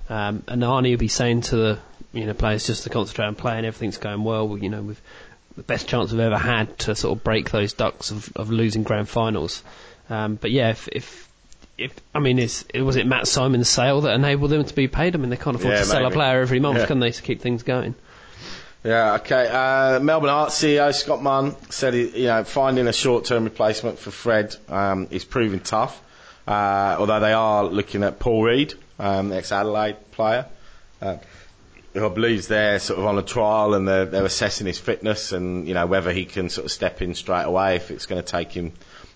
Um, 0.09 0.45
and 0.49 0.63
Arnie 0.63 0.91
will 0.93 0.99
be 0.99 1.09
saying 1.09 1.43
to 1.43 1.57
the 1.57 1.79
you 2.13 2.27
know 2.27 2.35
players 2.35 2.67
just 2.67 2.85
to 2.85 2.91
concentrate 2.91 3.27
on 3.27 3.35
playing. 3.35 3.65
Everything's 3.65 3.99
going 3.99 4.23
well. 4.25 4.49
We, 4.49 4.61
you 4.63 4.69
know, 4.69 4.83
we've 4.83 5.01
the 5.57 5.63
best 5.63 5.89
chance 5.89 6.13
we've 6.13 6.21
ever 6.21 6.39
had 6.39 6.79
to 6.81 6.95
sort 6.95 7.17
of 7.17 7.25
break 7.25 7.51
those 7.51 7.73
ducks 7.73 8.11
of, 8.11 8.31
of 8.37 8.51
losing 8.51 8.83
grand 8.83 9.09
finals. 9.09 9.63
Um, 10.11 10.37
but 10.37 10.51
yeah, 10.51 10.71
if, 10.71 10.89
if 10.93 11.29
if 11.79 11.93
I 12.15 12.21
mean, 12.21 12.39
is 12.39 12.65
was 12.75 12.97
it 12.97 13.07
Matt 13.07 13.27
Simon's 13.27 13.69
sale 13.69 14.03
that 14.03 14.15
enabled 14.15 14.51
them 14.51 14.65
to 14.65 14.75
be 14.75 14.87
paid? 14.89 15.15
I 15.15 15.19
mean, 15.19 15.31
they 15.31 15.37
can't 15.37 15.57
afford 15.57 15.75
Yeah, 15.75 15.81
to 15.81 15.87
sell 15.87 16.07
a 16.07 16.11
player 16.11 16.41
every 16.41 16.61
month, 16.61 16.79
Yeah. 16.79 16.87
can 16.87 17.01
they, 17.01 17.11
to 17.11 17.23
keep 17.23 17.41
things 17.41 17.63
going? 17.63 17.95
Yeah, 18.87 19.15
okay. 19.15 19.49
Uh, 19.49 19.99
Melbourne 19.99 20.31
Arts 20.31 20.63
CEO 20.63 20.95
Scott 20.95 21.21
Munn 21.21 21.57
said, 21.71 21.93
he, 21.93 22.21
you 22.23 22.27
know, 22.29 22.45
finding 22.45 22.87
a 22.87 22.93
short-term 22.93 23.43
replacement 23.43 23.99
for 23.99 24.13
Fred 24.13 24.55
um, 24.69 25.09
is 25.11 25.25
proving 25.25 25.59
tough. 25.59 26.01
Uh, 26.47 26.95
although 26.97 27.19
they 27.19 27.33
are 27.33 27.65
looking 27.65 28.05
at 28.05 28.21
Paul 28.21 28.45
Reid, 28.45 28.75
um, 29.01 29.33
ex-Adelaide 29.33 29.97
player, 30.13 30.47
uh, 31.03 31.17
who 31.95 32.07
I 32.07 32.09
believe 32.11 32.47
they're 32.47 32.79
sort 32.79 33.01
of 33.01 33.07
on 33.07 33.19
a 33.19 33.23
trial 33.23 33.75
and 33.75 33.89
they're, 33.89 34.05
they're 34.05 34.25
assessing 34.25 34.69
his 34.69 34.79
fitness 34.79 35.33
and 35.33 35.67
you 35.67 35.75
know 35.75 35.87
whether 35.87 36.13
he 36.13 36.25
can 36.25 36.49
sort 36.49 36.67
of 36.67 36.71
step 36.71 37.03
in 37.03 37.17
straight 37.17 37.43
away. 37.43 37.75
If 37.75 37.91
it's 37.91 38.07
going 38.07 38.23
to 38.23 38.29
take 38.29 38.53
him 38.53 38.73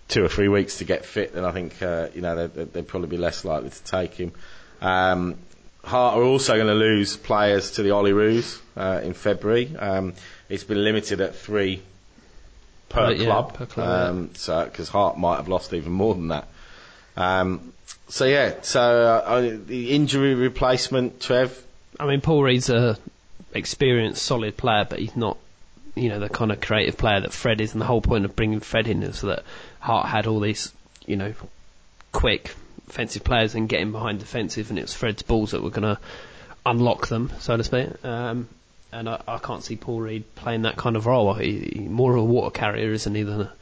two 0.09 0.25
or 0.25 0.29
three 0.29 0.49
weeks 0.49 0.79
to 0.79 0.85
get 0.85 1.05
fit, 1.05 1.33
then 1.33 1.45
I 1.45 1.53
think 1.53 1.81
uh, 1.81 2.09
you 2.13 2.23
know 2.23 2.49
they'd, 2.49 2.73
they'd 2.73 2.89
probably 2.89 3.09
be 3.09 3.19
less 3.19 3.45
likely 3.45 3.71
to 3.71 3.85
take 3.85 4.15
him. 4.15 4.33
Um, 4.81 5.37
Heart 5.85 6.19
are 6.19 6.23
also 6.23 6.55
going 6.55 6.67
to 6.67 6.75
lose 6.75 7.17
players 7.17 7.73
to 7.73 7.83
the 7.83 7.91
Olyroos 7.91 8.61
uh, 8.77 9.01
in 9.03 9.15
February. 9.15 9.75
Um, 9.77 10.15
it's 10.49 10.65
been 10.65 10.83
limited 10.83 11.21
at 11.21 11.35
three 11.35 11.83
per 12.89 13.13
yeah, 13.13 13.25
club, 13.25 13.55
per 13.55 13.67
club, 13.67 13.89
yeah. 13.89 14.09
um, 14.09 14.31
so 14.35 14.65
because 14.65 14.89
Heart 14.89 15.19
might 15.19 15.37
have 15.37 15.49
lost 15.49 15.73
even 15.73 15.93
more 15.93 16.15
than 16.15 16.29
that. 16.29 16.49
Um, 17.17 17.73
so 18.09 18.25
yeah, 18.25 18.57
so 18.63 18.81
uh, 18.81 19.23
uh, 19.25 19.57
the 19.67 19.93
injury 19.93 20.35
replacement, 20.35 21.21
Trev. 21.21 21.65
I 21.99 22.07
mean, 22.07 22.21
Paul 22.21 22.43
Reid's 22.43 22.69
a 22.69 22.99
experienced, 23.55 24.23
solid 24.23 24.57
player, 24.57 24.87
but 24.89 24.99
he's 24.99 25.17
not, 25.17 25.39
you 25.95 26.09
know, 26.09 26.19
the 26.19 26.29
kind 26.29 26.53
of 26.53 26.61
creative 26.61 26.97
player 26.97 27.21
that 27.21 27.33
Fred 27.33 27.61
is. 27.61 27.73
And 27.73 27.81
the 27.81 27.87
whole 27.87 28.01
point 28.01 28.25
of 28.25 28.37
bringing 28.37 28.61
Fred 28.61 28.89
in 28.89 29.03
is 29.03 29.21
that 29.23 29.45
Heart 29.81 30.07
had 30.07 30.27
all 30.27 30.41
these, 30.41 30.73
you 31.07 31.17
know, 31.17 31.33
quick 32.13 32.55
offensive 32.91 33.25
players 33.25 33.55
and 33.55 33.69
getting 33.69 33.93
behind 33.93 34.19
defensive, 34.19 34.69
and 34.69 34.79
it 34.79 34.83
was 34.83 34.93
Fred's 34.93 35.23
balls 35.23 35.53
that 35.53 35.63
were 35.63 35.71
going 35.71 35.97
to 35.97 35.99
unlock 36.67 37.07
them, 37.07 37.33
so 37.39 37.57
to 37.57 37.65
speak. 37.65 38.05
Um, 38.05 38.49
and 38.93 39.09
I, 39.09 39.23
I 39.27 39.39
can't 39.39 39.63
see 39.63 39.77
Paul 39.77 40.01
Reid 40.01 40.35
playing 40.35 40.63
that 40.63 40.77
kind 40.77 40.97
of 40.97 41.07
role. 41.07 41.33
He, 41.35 41.71
he 41.73 41.81
more 41.81 42.13
of 42.13 42.19
a 42.19 42.25
water 42.25 42.51
carrier, 42.51 42.93
isn't 42.93 43.15
he, 43.15 43.23
than 43.23 43.43
a 43.43 43.53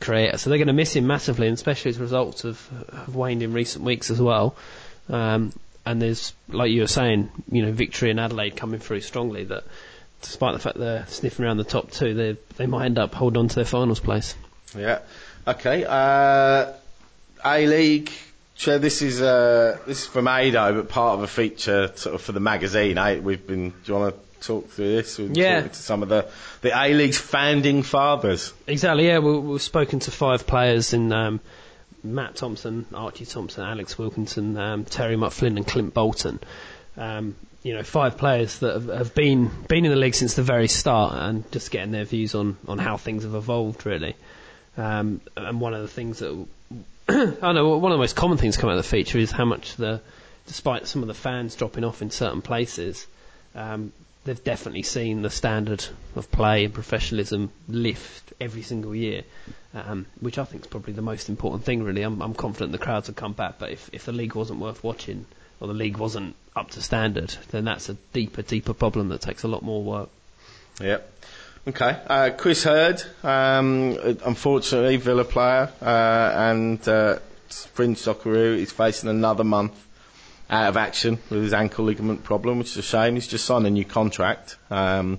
creator. 0.00 0.38
So 0.38 0.50
they're 0.50 0.58
going 0.58 0.68
to 0.68 0.74
miss 0.74 0.94
him 0.94 1.06
massively, 1.06 1.48
and 1.48 1.54
especially 1.54 1.90
as 1.90 1.98
results 1.98 2.42
have, 2.42 2.68
have 2.92 3.14
waned 3.14 3.42
in 3.42 3.52
recent 3.52 3.84
weeks 3.84 4.10
as 4.10 4.20
well. 4.20 4.54
Um, 5.08 5.52
and 5.86 6.00
there's, 6.00 6.32
like 6.48 6.70
you 6.70 6.82
were 6.82 6.86
saying, 6.86 7.30
you 7.50 7.62
know, 7.62 7.72
Victory 7.72 8.10
in 8.10 8.18
Adelaide 8.18 8.56
coming 8.56 8.80
through 8.80 9.00
strongly. 9.00 9.44
That, 9.44 9.64
despite 10.22 10.54
the 10.54 10.60
fact 10.60 10.78
they're 10.78 11.06
sniffing 11.08 11.44
around 11.44 11.56
the 11.56 11.64
top 11.64 11.90
two, 11.90 12.14
they 12.14 12.36
they 12.56 12.66
might 12.66 12.86
end 12.86 12.98
up 12.98 13.14
holding 13.14 13.40
on 13.40 13.48
to 13.48 13.54
their 13.54 13.64
finals 13.64 14.00
place. 14.00 14.34
Yeah. 14.76 15.00
Okay. 15.46 15.84
Uh, 15.84 16.72
A 17.44 17.66
League. 17.66 18.10
Trev, 18.56 18.80
this 18.80 19.02
is 19.02 19.20
uh, 19.20 19.78
this 19.86 20.02
is 20.02 20.06
from 20.06 20.28
Ado, 20.28 20.74
but 20.74 20.88
part 20.88 21.18
of 21.18 21.24
a 21.24 21.26
feature 21.26 21.90
sort 21.96 22.14
of 22.14 22.22
for 22.22 22.32
the 22.32 22.40
magazine. 22.40 22.98
Eh? 22.98 23.18
We've 23.18 23.44
been. 23.44 23.70
Do 23.70 23.76
you 23.86 23.94
want 23.94 24.14
to 24.14 24.46
talk 24.46 24.70
through 24.70 24.96
this? 24.96 25.18
We've 25.18 25.36
Yeah. 25.36 25.62
To 25.62 25.74
some 25.74 26.02
of 26.02 26.08
the 26.08 26.28
the 26.60 26.70
A 26.70 26.94
League's 26.94 27.18
founding 27.18 27.82
fathers. 27.82 28.52
Exactly. 28.66 29.08
Yeah, 29.08 29.18
we, 29.18 29.38
we've 29.38 29.62
spoken 29.62 29.98
to 30.00 30.10
five 30.10 30.46
players 30.46 30.92
in 30.92 31.12
um, 31.12 31.40
Matt 32.04 32.36
Thompson, 32.36 32.86
Archie 32.94 33.26
Thompson, 33.26 33.64
Alex 33.64 33.98
Wilkinson, 33.98 34.56
um, 34.56 34.84
Terry 34.84 35.16
McFlynn, 35.16 35.56
and 35.56 35.66
Clint 35.66 35.92
Bolton. 35.92 36.38
Um, 36.96 37.34
you 37.64 37.74
know, 37.74 37.82
five 37.82 38.18
players 38.18 38.60
that 38.60 38.74
have, 38.74 38.86
have 38.86 39.14
been 39.14 39.50
been 39.66 39.84
in 39.84 39.90
the 39.90 39.96
league 39.96 40.14
since 40.14 40.34
the 40.34 40.42
very 40.42 40.68
start, 40.68 41.14
and 41.14 41.50
just 41.50 41.72
getting 41.72 41.90
their 41.90 42.04
views 42.04 42.36
on 42.36 42.56
on 42.68 42.78
how 42.78 42.98
things 42.98 43.24
have 43.24 43.34
evolved, 43.34 43.84
really. 43.84 44.14
Um, 44.76 45.20
and 45.36 45.60
one 45.60 45.74
of 45.74 45.82
the 45.82 45.88
things 45.88 46.18
that 46.18 46.46
I 47.08 47.52
know 47.52 47.76
one 47.76 47.92
of 47.92 47.96
the 47.96 48.02
most 48.02 48.16
common 48.16 48.38
things 48.38 48.56
come 48.56 48.70
out 48.70 48.78
of 48.78 48.82
the 48.84 48.88
feature 48.88 49.18
is 49.18 49.30
how 49.30 49.44
much 49.44 49.76
the, 49.76 50.00
despite 50.46 50.86
some 50.86 51.02
of 51.02 51.08
the 51.08 51.14
fans 51.14 51.54
dropping 51.54 51.84
off 51.84 52.00
in 52.00 52.10
certain 52.10 52.40
places, 52.40 53.06
um, 53.54 53.92
they've 54.24 54.42
definitely 54.42 54.82
seen 54.84 55.20
the 55.20 55.28
standard 55.28 55.84
of 56.16 56.30
play 56.30 56.64
and 56.64 56.72
professionalism 56.72 57.50
lift 57.68 58.32
every 58.40 58.62
single 58.62 58.94
year, 58.94 59.22
um, 59.74 60.06
which 60.20 60.38
I 60.38 60.44
think 60.44 60.62
is 60.62 60.66
probably 60.66 60.94
the 60.94 61.02
most 61.02 61.28
important 61.28 61.64
thing. 61.64 61.82
Really, 61.82 62.02
I'm, 62.02 62.22
I'm 62.22 62.34
confident 62.34 62.72
the 62.72 62.78
crowds 62.78 63.08
will 63.08 63.14
come 63.14 63.34
back, 63.34 63.56
but 63.58 63.70
if, 63.70 63.90
if 63.92 64.06
the 64.06 64.12
league 64.12 64.34
wasn't 64.34 64.60
worth 64.60 64.82
watching 64.82 65.26
or 65.60 65.68
the 65.68 65.74
league 65.74 65.98
wasn't 65.98 66.34
up 66.56 66.70
to 66.70 66.80
standard, 66.80 67.36
then 67.50 67.66
that's 67.66 67.90
a 67.90 67.94
deeper, 68.14 68.40
deeper 68.40 68.72
problem 68.72 69.10
that 69.10 69.20
takes 69.20 69.42
a 69.42 69.48
lot 69.48 69.62
more 69.62 69.82
work. 69.82 70.08
Yep. 70.80 71.12
Okay. 71.66 71.98
Uh, 72.06 72.30
Chris 72.36 72.62
Herd, 72.64 73.02
um, 73.22 73.96
unfortunately, 74.24 74.96
Villa 74.98 75.24
player, 75.24 75.70
uh, 75.80 76.32
and 76.34 76.86
uh, 76.86 77.18
Fringe 77.48 77.96
Socceroo 77.96 78.58
is 78.58 78.70
facing 78.70 79.08
another 79.08 79.44
month 79.44 79.72
out 80.50 80.68
of 80.68 80.76
action 80.76 81.18
with 81.30 81.42
his 81.42 81.54
ankle 81.54 81.86
ligament 81.86 82.22
problem, 82.22 82.58
which 82.58 82.68
is 82.72 82.76
a 82.76 82.82
shame. 82.82 83.14
He's 83.14 83.26
just 83.26 83.46
signed 83.46 83.66
a 83.66 83.70
new 83.70 83.84
contract, 83.86 84.58
um, 84.70 85.18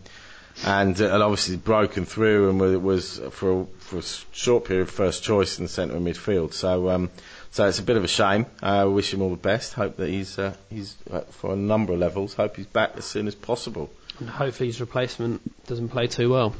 and, 0.64 1.00
uh, 1.02 1.14
and 1.16 1.24
obviously 1.24 1.58
broken 1.58 2.06
through 2.06 2.50
and 2.50 2.84
was, 2.84 3.20
for 3.32 3.62
a, 3.62 3.66
for 3.80 3.98
a 3.98 4.04
short 4.32 4.66
period 4.66 4.90
first 4.90 5.24
choice 5.24 5.58
in 5.58 5.66
the 5.66 5.70
centre 5.70 5.96
of 5.96 6.04
midfield. 6.04 6.54
So 6.54 6.90
um, 6.90 7.10
So 7.56 7.66
it's 7.70 7.80
a 7.80 7.84
bit 7.84 7.96
of 7.96 8.04
a 8.04 8.08
shame. 8.10 8.48
I 8.62 8.80
uh, 8.80 8.90
wish 8.90 9.14
him 9.14 9.22
all 9.22 9.30
the 9.30 9.38
best. 9.38 9.76
Hope 9.76 9.96
that 9.96 10.10
he's 10.10 10.38
uh, 10.38 10.54
he's 10.70 10.94
uh, 11.10 11.22
for 11.22 11.54
a 11.54 11.56
number 11.56 11.94
of 11.94 12.00
levels. 12.00 12.34
Hope 12.34 12.58
he's 12.58 12.66
back 12.66 12.98
as 12.98 13.06
soon 13.06 13.28
as 13.30 13.36
possible. 13.36 13.90
And 14.20 14.30
hopefully 14.30 14.68
his 14.68 14.80
replacement 14.80 15.42
doesn't 15.68 15.90
play 15.90 16.08
too 16.08 16.30
well. 16.30 16.56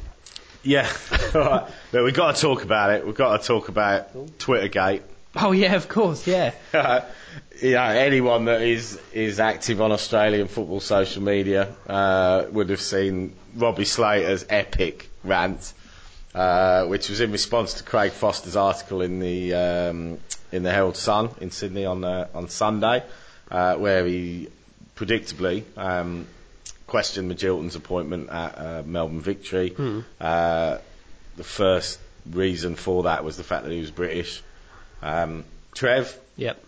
Yeah, 0.62 0.90
but 1.32 1.70
we've 1.92 2.12
got 2.12 2.34
to 2.34 2.40
talk 2.40 2.64
about 2.64 2.90
it. 2.90 3.06
We've 3.06 3.14
got 3.14 3.40
to 3.40 3.46
talk 3.46 3.68
about 3.68 4.12
Twittergate. 4.38 5.02
Oh 5.36 5.52
yeah, 5.52 5.74
of 5.74 5.88
course, 5.88 6.26
yeah. 6.26 6.52
yeah, 7.62 7.88
anyone 7.90 8.46
that 8.46 8.62
is 8.62 8.98
is 9.12 9.38
active 9.38 9.80
on 9.80 9.92
Australian 9.92 10.48
football 10.48 10.80
social 10.80 11.22
media 11.22 11.74
uh, 11.86 12.46
would 12.50 12.70
have 12.70 12.80
seen 12.80 13.34
Robbie 13.54 13.84
Slater's 13.84 14.46
epic 14.48 15.10
rant, 15.22 15.72
uh, 16.34 16.86
which 16.86 17.10
was 17.10 17.20
in 17.20 17.32
response 17.32 17.74
to 17.74 17.84
Craig 17.84 18.12
Foster's 18.12 18.56
article 18.56 19.02
in 19.02 19.20
the 19.20 19.54
um, 19.54 20.18
in 20.52 20.62
the 20.62 20.72
Herald 20.72 20.96
Sun 20.96 21.30
in 21.40 21.50
Sydney 21.50 21.84
on 21.84 22.02
uh, 22.02 22.28
on 22.34 22.48
Sunday, 22.48 23.04
uh, 23.50 23.76
where 23.76 24.06
he 24.06 24.48
predictably 24.96 25.64
um, 25.76 26.26
questioned 26.86 27.28
Magilton's 27.28 27.76
appointment 27.76 28.30
at 28.30 28.58
uh, 28.58 28.82
Melbourne 28.86 29.20
Victory. 29.20 29.70
Hmm. 29.70 30.00
Uh, 30.20 30.78
the 31.36 31.44
first 31.44 31.98
reason 32.30 32.76
for 32.76 33.04
that 33.04 33.24
was 33.24 33.36
the 33.36 33.44
fact 33.44 33.64
that 33.64 33.72
he 33.72 33.80
was 33.80 33.90
British. 33.90 34.42
Um, 35.02 35.44
Trev, 35.74 36.16
Yep. 36.36 36.62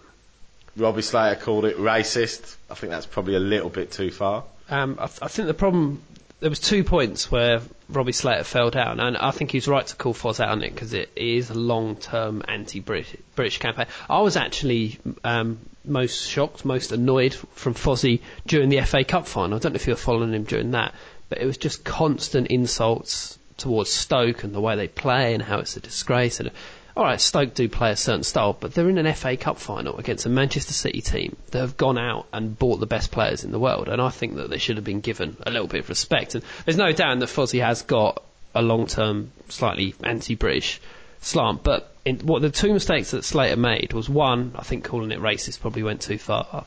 Robbie 0.77 1.03
Slater 1.03 1.41
called 1.41 1.65
it 1.65 1.77
racist. 1.77 2.57
I 2.71 2.75
think 2.75 2.91
that's 2.93 3.07
probably 3.07 3.35
a 3.35 3.41
little 3.41 3.69
bit 3.71 3.91
too 3.91 4.11
far. 4.11 4.45
Um, 4.71 4.97
I, 5.01 5.07
th- 5.07 5.19
I 5.23 5.29
think 5.29 5.49
the 5.49 5.55
problem 5.55 6.03
there 6.41 6.51
was 6.51 6.61
two 6.61 6.85
points 6.85 7.31
where 7.33 7.61
Robbie 7.89 8.13
Slater 8.13 8.45
fell 8.45 8.71
down, 8.71 9.01
and 9.01 9.17
I 9.17 9.33
think 9.33 9.51
he's 9.51 9.67
right 9.67 9.85
to 9.87 9.97
call 9.97 10.15
Foz 10.15 10.39
out 10.41 10.51
on 10.51 10.63
it 10.63 10.73
because 10.73 10.93
it 10.93 11.11
is 11.17 11.51
a 11.51 11.55
long-term 11.55 12.43
anti-British 12.47 13.59
campaign. 13.59 13.87
I 14.09 14.21
was 14.21 14.37
actually 14.37 14.99
um, 15.25 15.59
most 15.89 16.29
shocked, 16.29 16.65
most 16.65 16.93
annoyed 16.93 17.35
from 17.35 17.75
Fozzie 17.75 18.21
during 18.47 18.69
the 18.69 18.81
FA 18.83 19.05
Cup 19.05 19.27
final. 19.27 19.57
I 19.57 19.61
don't 19.61 19.73
know 19.73 19.77
if 19.77 19.87
you 19.87 19.93
were 19.93 19.99
following 19.99 20.33
him 20.33 20.45
during 20.45 20.73
that, 20.73 20.95
but 21.29 21.39
it 21.39 21.47
was 21.47 21.59
just 21.59 21.85
constant 21.85 22.49
insults 22.49 23.39
towards 23.57 23.91
Stoke 23.91 24.45
and 24.45 24.55
the 24.55 24.61
way 24.61 24.77
they 24.77 24.89
play 24.89 25.35
and 25.35 25.43
how 25.43 25.59
it's 25.59 25.77
a 25.77 25.81
disgrace. 25.81 26.41
And 26.41 26.51
all 26.97 27.05
right, 27.05 27.21
Stoke 27.21 27.55
do 27.55 27.69
play 27.69 27.93
a 27.93 27.97
certain 27.97 28.25
style, 28.25 28.57
but 28.59 28.75
they're 28.75 28.89
in 28.89 28.99
an 28.99 29.13
FA 29.15 29.37
Cup 29.37 29.59
final 29.59 29.99
against 29.99 30.27
a 30.27 30.29
Manchester 30.29 30.73
City 30.73 31.01
team 31.01 31.37
that 31.53 31.61
have 31.61 31.77
gone 31.77 31.97
out 31.99 32.27
and 32.33 32.59
bought 32.59 32.81
the 32.81 32.87
best 32.87 33.13
players 33.13 33.45
in 33.45 33.53
the 33.53 33.59
world, 33.61 33.89
and 33.89 34.03
I 34.03 34.09
think 34.11 34.35
that 34.35 34.51
they 34.51 34.59
should 34.59 34.77
have 34.77 34.85
been 34.85 35.01
given 35.01 35.37
a 35.47 35.51
little 35.51 35.69
bit 35.69 35.81
of 35.81 35.89
respect. 35.89 36.35
And 36.35 36.43
there's 36.65 36.77
no 36.77 36.91
doubt 36.93 37.21
that 37.21 37.29
Fozzie 37.29 37.65
has 37.65 37.83
got 37.83 38.23
a 38.55 38.63
long-term, 38.63 39.31
slightly 39.49 39.95
anti-British 40.03 40.81
slant, 41.21 41.63
but 41.63 41.95
in, 42.09 42.27
what 42.27 42.43
the 42.43 42.51
two 42.51 42.73
mistakes 42.73 43.11
that 43.13 43.25
Slater 43.25 43.57
made 43.57 43.93
was 43.93 44.09
one, 44.09 44.53
I 44.57 44.63
think 44.63 44.85
calling 44.85 45.11
it 45.13 45.21
racist 45.21 45.61
probably 45.61 45.83
went 45.83 46.01
too 46.01 46.19
far. 46.19 46.65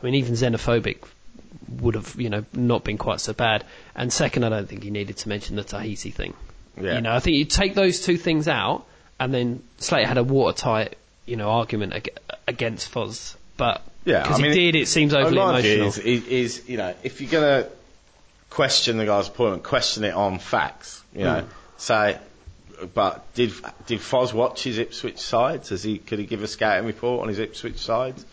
I 0.00 0.04
mean, 0.04 0.14
even 0.16 0.34
xenophobic 0.34 0.98
would 1.80 1.94
have, 1.94 2.14
you 2.18 2.28
know, 2.30 2.44
not 2.52 2.84
been 2.84 2.98
quite 2.98 3.20
so 3.20 3.32
bad. 3.32 3.64
And 3.94 4.12
second, 4.12 4.44
I 4.44 4.48
don't 4.48 4.68
think 4.68 4.82
he 4.82 4.90
needed 4.90 5.16
to 5.18 5.28
mention 5.28 5.56
the 5.56 5.64
Tahiti 5.64 6.10
thing. 6.10 6.34
Yeah. 6.80 6.94
You 6.96 7.00
know, 7.02 7.14
I 7.14 7.20
think 7.20 7.36
you 7.36 7.44
take 7.44 7.74
those 7.74 8.00
two 8.00 8.16
things 8.16 8.48
out, 8.48 8.84
and 9.20 9.32
then 9.32 9.62
Slater 9.78 10.06
had 10.08 10.18
a 10.18 10.24
watertight, 10.24 10.96
you 11.26 11.36
know, 11.36 11.50
argument 11.50 11.92
ag- 11.94 12.18
against 12.48 12.90
Foz. 12.92 13.36
But 13.56 13.82
Yeah, 14.04 14.22
because 14.22 14.38
I 14.40 14.42
mean, 14.42 14.52
he 14.52 14.72
did, 14.72 14.80
it 14.82 14.88
seems 14.88 15.14
overly 15.14 15.36
emotional. 15.38 15.88
Is, 15.88 15.98
is, 15.98 16.26
is, 16.26 16.68
you 16.68 16.76
know, 16.78 16.94
if 17.02 17.20
you're 17.20 17.30
going 17.30 17.64
to 17.64 17.70
question 18.50 18.96
the 18.96 19.06
guy's 19.06 19.28
appointment, 19.28 19.62
question 19.62 20.04
it 20.04 20.14
on 20.14 20.38
facts. 20.38 21.02
You 21.14 21.24
know, 21.24 21.40
Hmm. 21.42 21.48
say, 21.76 22.18
but 22.86 23.32
did 23.34 23.52
did 23.86 24.00
Foz 24.00 24.32
watch 24.32 24.62
his 24.64 24.78
Ipswich 24.78 25.18
sides? 25.18 25.70
Has 25.70 25.82
he 25.82 25.98
could 25.98 26.18
he 26.18 26.26
give 26.26 26.42
a 26.42 26.48
scouting 26.48 26.86
report 26.86 27.22
on 27.22 27.28
his 27.28 27.38
Ipswich 27.38 27.78
sides? 27.78 28.24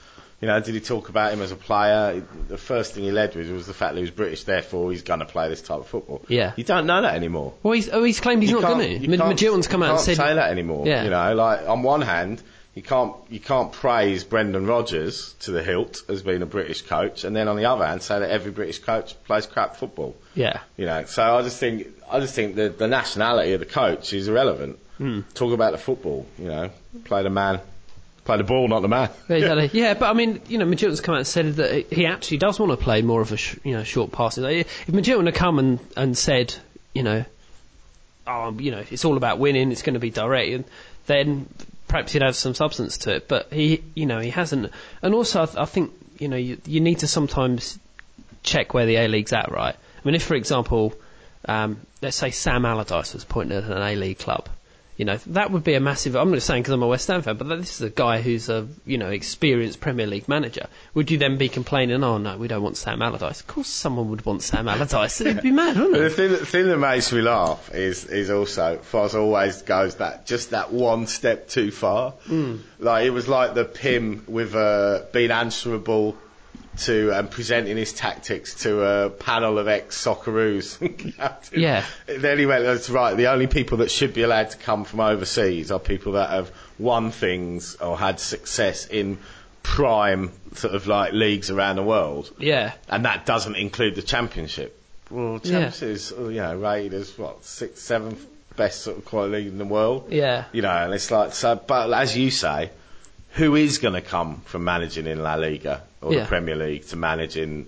You 0.42 0.48
know, 0.48 0.58
did 0.62 0.74
he 0.74 0.80
talk 0.80 1.10
about 1.10 1.34
him 1.34 1.42
as 1.42 1.52
a 1.52 1.58
player? 1.58 2.24
The 2.48 2.58
first 2.58 2.94
thing 2.94 3.04
he 3.04 3.12
led 3.12 3.36
with 3.36 3.50
was 3.52 3.68
the 3.68 3.74
fact 3.74 3.94
that 3.94 3.98
he 4.00 4.04
was 4.04 4.12
British, 4.12 4.46
therefore 4.46 4.90
he's 4.90 5.02
going 5.02 5.20
to 5.20 5.26
play 5.26 5.50
this 5.50 5.62
type 5.62 5.80
of 5.80 5.88
football. 5.88 6.22
Yeah. 6.30 6.54
You 6.56 6.64
don't 6.64 6.86
know 6.86 7.02
that 7.02 7.14
anymore. 7.14 7.54
Well, 7.62 7.74
he's, 7.74 7.90
oh, 7.90 8.02
he's 8.06 8.22
claimed 8.22 8.42
he's 8.44 8.52
You 8.52 8.62
not 8.62 8.70
going 8.70 8.80
to. 9.02 9.18
can't- 9.18 9.70
come 9.70 9.84
out 9.84 9.92
and 9.92 10.00
said 10.00 10.16
say 10.16 10.34
that 10.36 10.50
anymore. 10.52 10.88
Yeah. 10.88 11.04
You 11.04 11.10
know, 11.10 11.36
like 11.36 11.68
on 11.68 11.84
one 11.84 12.02
hand, 12.02 12.42
you 12.76 12.84
can't 12.84 13.16
you 13.30 13.40
can't 13.40 13.72
praise 13.72 14.24
Brendan 14.24 14.68
Rodgers 14.68 15.34
to 15.42 15.52
the 15.52 15.64
hilt 15.64 16.04
as 16.08 16.22
being 16.22 16.42
a 16.42 16.46
British 16.46 16.84
coach, 16.84 17.24
and 17.24 17.36
then 17.36 17.48
on 17.48 17.58
the 17.58 17.66
other 17.66 17.86
hand, 17.86 18.02
say 18.02 18.20
that 18.20 18.30
every 18.30 18.52
British 18.52 18.80
coach 18.80 19.16
plays 19.24 19.46
crap 19.48 19.76
football. 19.76 20.16
Yeah. 20.36 20.62
You 20.78 20.86
know, 20.86 21.06
so 21.06 21.38
I 21.38 21.42
just 21.42 21.60
think 21.60 21.88
I 22.10 22.20
just 22.20 22.36
think 22.36 22.56
the 22.56 22.70
the 22.70 22.88
nationality 22.88 23.54
of 23.54 23.60
the 23.60 23.66
coach 23.66 24.14
is 24.14 24.28
irrelevant. 24.28 24.80
Hmm. 24.98 25.22
Talk 25.34 25.54
about 25.54 25.72
the 25.72 25.78
football. 25.78 26.28
You 26.38 26.48
know, 26.48 26.70
play 27.06 27.24
the 27.24 27.30
man, 27.30 27.60
play 28.24 28.38
the 28.38 28.44
ball, 28.44 28.68
not 28.68 28.82
the 28.82 28.88
man. 28.88 29.10
Yeah, 29.28 29.38
exactly. 29.38 29.70
yeah, 29.74 29.94
but 29.96 30.10
I 30.10 30.14
mean, 30.14 30.42
you 30.48 30.60
know, 30.60 30.66
Magilton's 30.66 31.02
come 31.02 31.16
out 31.16 31.20
and 31.20 31.28
said 31.28 31.56
that 31.56 31.92
he 31.92 32.06
actually 32.06 32.38
does 32.38 32.60
want 32.60 32.72
to 32.72 32.78
play 32.78 33.02
more 33.02 33.22
of 33.22 33.32
a 33.32 33.38
sh- 33.38 33.58
you 33.64 33.74
know 33.74 33.84
short 33.84 34.12
passes. 34.12 34.44
If 34.46 34.88
Magilton 34.88 35.26
had 35.26 35.36
come 35.36 35.58
and, 35.58 35.80
and 35.98 36.16
said, 36.16 36.54
you 36.94 37.02
know, 37.02 37.26
oh, 38.28 38.56
you 38.60 38.72
know, 38.72 38.84
it's 38.92 39.06
all 39.06 39.18
about 39.18 39.40
winning, 39.40 39.72
it's 39.72 39.82
going 39.82 39.96
to 39.96 40.00
be 40.00 40.12
direct, 40.12 40.52
and 40.52 40.66
then 41.08 41.48
perhaps 41.90 42.14
he'd 42.14 42.22
have 42.22 42.36
some 42.38 42.54
substance 42.54 43.00
to 43.00 43.16
it. 43.16 43.28
But 43.28 43.52
he, 43.52 43.84
you 43.96 44.06
know, 44.06 44.20
he 44.20 44.30
hasn't. 44.30 44.72
And 45.02 45.14
also, 45.14 45.42
I, 45.42 45.46
th- 45.46 45.58
I 45.58 45.66
think 45.66 45.92
you 46.20 46.28
know, 46.28 46.38
you, 46.38 46.58
you 46.66 46.80
need 46.80 47.00
to 47.00 47.08
sometimes 47.08 47.80
check 48.44 48.74
where 48.74 48.86
the 48.86 48.98
A 48.98 49.08
League's 49.08 49.34
at, 49.34 49.52
right? 49.52 49.76
I 49.76 50.02
mean, 50.08 50.16
if 50.16 50.24
for 50.24 50.36
example, 50.36 50.94
um, 51.46 51.82
let's 52.02 52.18
say 52.18 52.32
Sam 52.32 52.66
Allardyce 52.66 53.14
was 53.14 53.24
appointed 53.24 53.64
at 53.64 53.72
an 53.72 53.82
A 53.82 53.96
League 53.96 54.20
club. 54.20 54.48
You 55.00 55.06
know, 55.06 55.16
that 55.28 55.50
would 55.52 55.64
be 55.64 55.76
a 55.76 55.80
massive. 55.80 56.18
I'm 56.18 56.30
not 56.30 56.42
saying 56.42 56.64
because 56.64 56.74
I'm 56.74 56.84
a 56.84 56.88
West 56.88 57.08
Ham 57.08 57.22
fan, 57.22 57.38
but 57.38 57.48
this 57.48 57.76
is 57.76 57.82
a 57.82 57.90
guy 57.90 58.20
who's 58.20 58.50
a 58.50 58.68
you 58.86 58.98
know 58.98 59.10
experienced 59.10 59.80
Premier 59.80 60.06
League 60.06 60.28
manager. 60.28 60.68
Would 60.94 61.10
you 61.10 61.18
then 61.18 61.38
be 61.38 61.48
complaining? 61.48 62.04
Oh 62.04 62.18
no, 62.18 62.36
we 62.38 62.50
don't 62.50 62.62
want 62.62 62.76
Sam 62.76 63.02
Allardyce. 63.02 63.40
Of 63.40 63.48
course, 63.48 63.70
someone 63.70 64.10
would 64.10 64.26
want 64.26 64.44
Sam 64.44 64.68
Allardyce. 64.68 65.22
It'd 65.22 65.42
be 65.42 65.52
mad, 65.52 65.78
wouldn't 65.78 65.94
The 65.94 66.06
it? 66.08 66.10
thing, 66.12 66.32
the 66.32 66.46
thing 66.46 66.68
that 66.68 66.78
makes 66.80 67.14
me 67.14 67.22
laugh 67.22 67.74
is 67.74 68.04
is 68.04 68.30
also 68.30 68.78
Foz 68.92 69.16
always 69.16 69.62
goes 69.62 69.96
that 69.96 70.26
just 70.26 70.50
that 70.50 70.74
one 70.74 71.08
step 71.08 71.48
too 71.48 71.72
far. 71.72 72.16
Mm. 72.28 72.60
Like 72.80 73.06
it 73.06 73.12
was 73.12 73.30
like 73.30 73.54
the 73.54 73.64
Pim 73.64 74.26
with 74.28 74.54
uh, 74.54 75.04
being 75.14 75.32
answerable 75.32 76.18
to 76.80 77.12
and 77.18 77.30
presenting 77.30 77.78
his 77.78 77.94
tactics 77.94 78.56
to 78.64 78.84
a 78.84 79.10
panel 79.10 79.58
of 79.60 79.68
ex 79.68 80.04
Socceroos. 80.04 80.78
Yeah. 81.56 81.84
Then 82.08 82.40
he 82.40 82.46
went, 82.46 82.64
that's 82.64 82.90
right. 82.90 83.16
The 83.16 83.28
only 83.28 83.48
people 83.48 83.78
that 83.80 83.92
should 83.92 84.14
be 84.14 84.22
allowed 84.24 84.52
to 84.52 84.58
come 84.58 84.84
from 84.86 85.00
overseas 85.00 85.72
are 85.72 85.80
people 85.80 86.14
that 86.14 86.30
have 86.30 86.52
won 86.78 87.12
things 87.12 87.76
or 87.76 87.98
had 87.98 88.20
success 88.20 88.86
in 88.88 89.18
prime 89.64 90.32
sort 90.56 90.74
of 90.74 90.88
like 90.88 91.14
leagues 91.14 91.50
around 91.52 91.76
the 91.76 91.84
world 91.84 92.32
Yeah, 92.40 92.74
and 92.88 93.06
that 93.06 93.26
doesn't 93.26 93.56
include 93.56 93.96
the 93.96 94.02
championship. 94.02 94.76
Well, 95.12 95.40
Yeah. 95.44 95.52
championship 95.70 95.90
is 95.90 96.12
you 96.18 96.32
know 96.42 96.56
rated 96.56 96.94
as 96.94 97.18
what 97.18 97.44
sixth, 97.46 97.84
seventh 97.84 98.26
best 98.56 98.82
sort 98.82 98.98
of 98.98 99.06
quality 99.06 99.36
league 99.38 99.48
in 99.48 99.58
the 99.58 99.66
world. 99.66 100.08
yeah, 100.10 100.46
You 100.54 100.62
know, 100.62 100.70
and 100.72 100.94
it's 100.94 101.12
like 101.12 101.34
so. 101.34 101.56
But 101.56 101.94
as 101.94 102.18
you 102.18 102.32
say, 102.32 102.72
who 103.34 103.56
is 103.56 103.78
going 103.78 103.94
to 103.94 104.02
come 104.02 104.42
from 104.46 104.64
managing 104.64 105.06
in 105.08 105.22
La 105.22 105.36
Liga 105.36 105.84
or 106.02 106.14
Yeah. 106.14 106.22
the 106.22 106.26
Premier 106.28 106.56
League 106.56 106.86
to 106.88 106.96
manage 106.96 107.38
in 107.38 107.68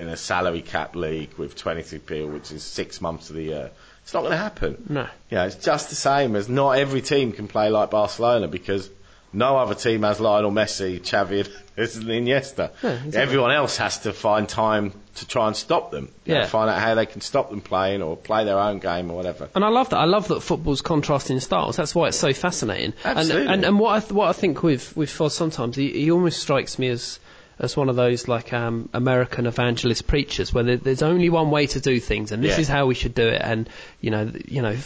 in 0.00 0.08
a 0.08 0.16
salary 0.16 0.62
cap 0.62 0.96
league 0.96 1.30
with 1.38 1.54
22p, 1.56 2.24
which 2.32 2.50
is 2.50 2.64
six 2.64 3.00
months 3.00 3.30
of 3.30 3.36
the 3.36 3.42
year? 3.42 3.70
It's 4.02 4.12
not 4.12 4.20
going 4.20 4.32
to 4.32 4.36
happen. 4.38 4.82
no. 4.88 5.06
Know, 5.30 5.44
it's 5.44 5.54
just 5.56 5.88
the 5.88 5.94
same 5.94 6.34
as 6.36 6.48
not 6.48 6.72
every 6.72 7.00
team 7.00 7.32
can 7.32 7.46
play 7.48 7.70
like 7.70 7.90
Barcelona 7.90 8.48
because 8.48 8.90
no 9.32 9.56
other 9.56 9.74
team 9.74 10.02
has 10.02 10.20
Lionel 10.20 10.50
Messi, 10.50 11.00
Xavi, 11.00 11.46
and 11.76 11.88
Iniesta. 12.08 12.70
Yeah, 12.82 12.90
exactly. 12.92 13.16
Everyone 13.20 13.50
else 13.52 13.76
has 13.78 13.98
to 14.00 14.12
find 14.12 14.48
time 14.48 14.92
to 15.16 15.26
try 15.28 15.46
and 15.46 15.56
stop 15.56 15.90
them. 15.90 16.08
You 16.24 16.34
know, 16.34 16.40
Yeah. 16.40 16.46
find 16.46 16.68
out 16.70 16.80
how 16.80 16.94
they 16.96 17.06
can 17.06 17.20
stop 17.20 17.50
them 17.50 17.60
playing 17.60 18.02
or 18.02 18.16
play 18.16 18.44
their 18.44 18.58
own 18.58 18.78
game 18.80 19.10
or 19.10 19.16
whatever. 19.16 19.48
And 19.54 19.64
I 19.64 19.68
love 19.68 19.90
that. 19.90 19.98
I 19.98 20.04
love 20.06 20.28
that 20.28 20.40
football's 20.42 20.82
contrasting 20.82 21.40
styles. 21.40 21.76
That's 21.76 21.94
why 21.94 22.08
it's 22.08 22.18
so 22.18 22.32
fascinating. 22.32 22.94
Absolutely. 23.04 23.42
And, 23.42 23.50
and, 23.52 23.64
and 23.64 23.78
what 23.78 23.94
I 23.96 24.00
th- 24.00 24.12
what 24.12 24.28
I 24.28 24.32
think 24.32 24.62
with 24.62 24.96
with 24.96 25.10
Foz 25.10 25.30
sometimes 25.32 25.76
he, 25.76 25.90
he 25.92 26.10
almost 26.10 26.40
strikes 26.40 26.78
me 26.78 26.88
as 26.88 27.18
as 27.58 27.76
one 27.76 27.88
of 27.88 27.96
those 27.96 28.26
like 28.28 28.52
um, 28.52 28.88
American 28.92 29.46
evangelist 29.46 30.06
preachers 30.06 30.52
where 30.52 30.76
there's 30.76 31.02
only 31.02 31.28
one 31.30 31.50
way 31.50 31.66
to 31.68 31.80
do 31.80 32.00
things 32.00 32.32
and 32.32 32.42
this 32.42 32.56
Yeah. 32.56 32.60
is 32.62 32.68
how 32.68 32.86
we 32.86 32.94
should 32.94 33.14
do 33.14 33.28
it 33.28 33.40
and 33.42 33.68
you 34.00 34.10
know 34.10 34.30
you 34.48 34.60
know 34.62 34.76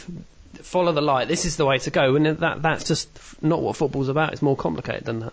follow 0.63 0.93
the 0.93 1.01
light. 1.01 1.29
This 1.29 1.45
is 1.45 1.57
the 1.57 1.65
way 1.65 1.79
to 1.79 1.91
go. 1.91 2.15
And 2.17 2.27
that 2.27 2.63
that's 2.63 2.85
just 2.85 3.09
not 3.43 3.63
what 3.63 3.77
football's 3.77 4.09
about. 4.09 4.33
It's 4.33 4.43
more 4.43 4.57
complicated 4.57 5.05
than 5.05 5.21
that. 5.21 5.33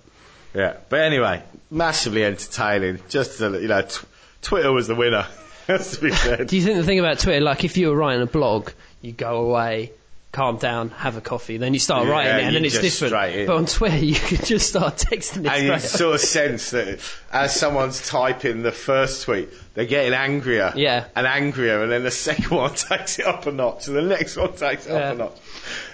Yeah. 0.53 0.77
But 0.89 1.01
anyway, 1.01 1.43
massively 1.69 2.23
entertaining. 2.23 2.99
Just 3.09 3.39
to, 3.39 3.59
you 3.61 3.67
know, 3.67 3.81
t- 3.81 4.05
Twitter 4.41 4.71
was 4.71 4.87
the 4.87 4.95
winner. 4.95 5.25
Has 5.67 5.91
to 5.97 6.01
be 6.01 6.11
said. 6.11 6.47
Do 6.47 6.55
you 6.55 6.61
think 6.63 6.77
the 6.77 6.83
thing 6.83 6.99
about 6.99 7.19
Twitter, 7.19 7.41
like 7.41 7.63
if 7.65 7.75
you 7.75 7.89
were 7.89 7.95
writing 7.95 8.21
a 8.21 8.27
blog, 8.27 8.69
you 9.01 9.11
go 9.11 9.37
away, 9.49 9.91
calm 10.35 10.57
down, 10.57 10.89
have 10.89 11.15
a 11.15 11.21
coffee, 11.21 11.57
then 11.57 11.73
you 11.73 11.79
start 11.79 12.05
Yeah, 12.05 12.11
writing 12.11 12.35
it, 12.35 12.43
and 12.47 12.55
then 12.55 12.65
it's 12.65 12.77
different. 12.79 13.13
But 13.47 13.55
on 13.55 13.65
Twitter, 13.65 13.97
you 14.05 14.15
can 14.15 14.45
just 14.45 14.67
start 14.69 14.97
texting 14.97 15.45
it 15.45 15.51
And 15.51 15.65
you 15.67 15.79
sort 15.79 16.15
of 16.15 16.21
sense 16.21 16.71
that 16.71 16.99
as 17.31 17.55
someone's 17.55 18.05
typing 18.05 18.61
the 18.61 18.71
first 18.73 19.23
tweet, 19.23 19.49
they're 19.73 19.85
getting 19.85 20.13
angrier 20.13 20.73
Yeah. 20.75 21.05
and 21.15 21.25
angrier, 21.25 21.81
and 21.83 21.91
then 21.91 22.03
the 22.03 22.11
second 22.11 22.49
one 22.55 22.73
takes 22.75 23.17
it 23.19 23.25
up 23.25 23.45
a 23.47 23.51
notch, 23.51 23.87
and 23.87 23.95
the 23.95 24.01
next 24.01 24.35
one 24.35 24.53
takes 24.53 24.85
it 24.85 24.91
Yeah. 24.91 24.97
up 25.09 25.15
a 25.15 25.17
notch. 25.17 25.37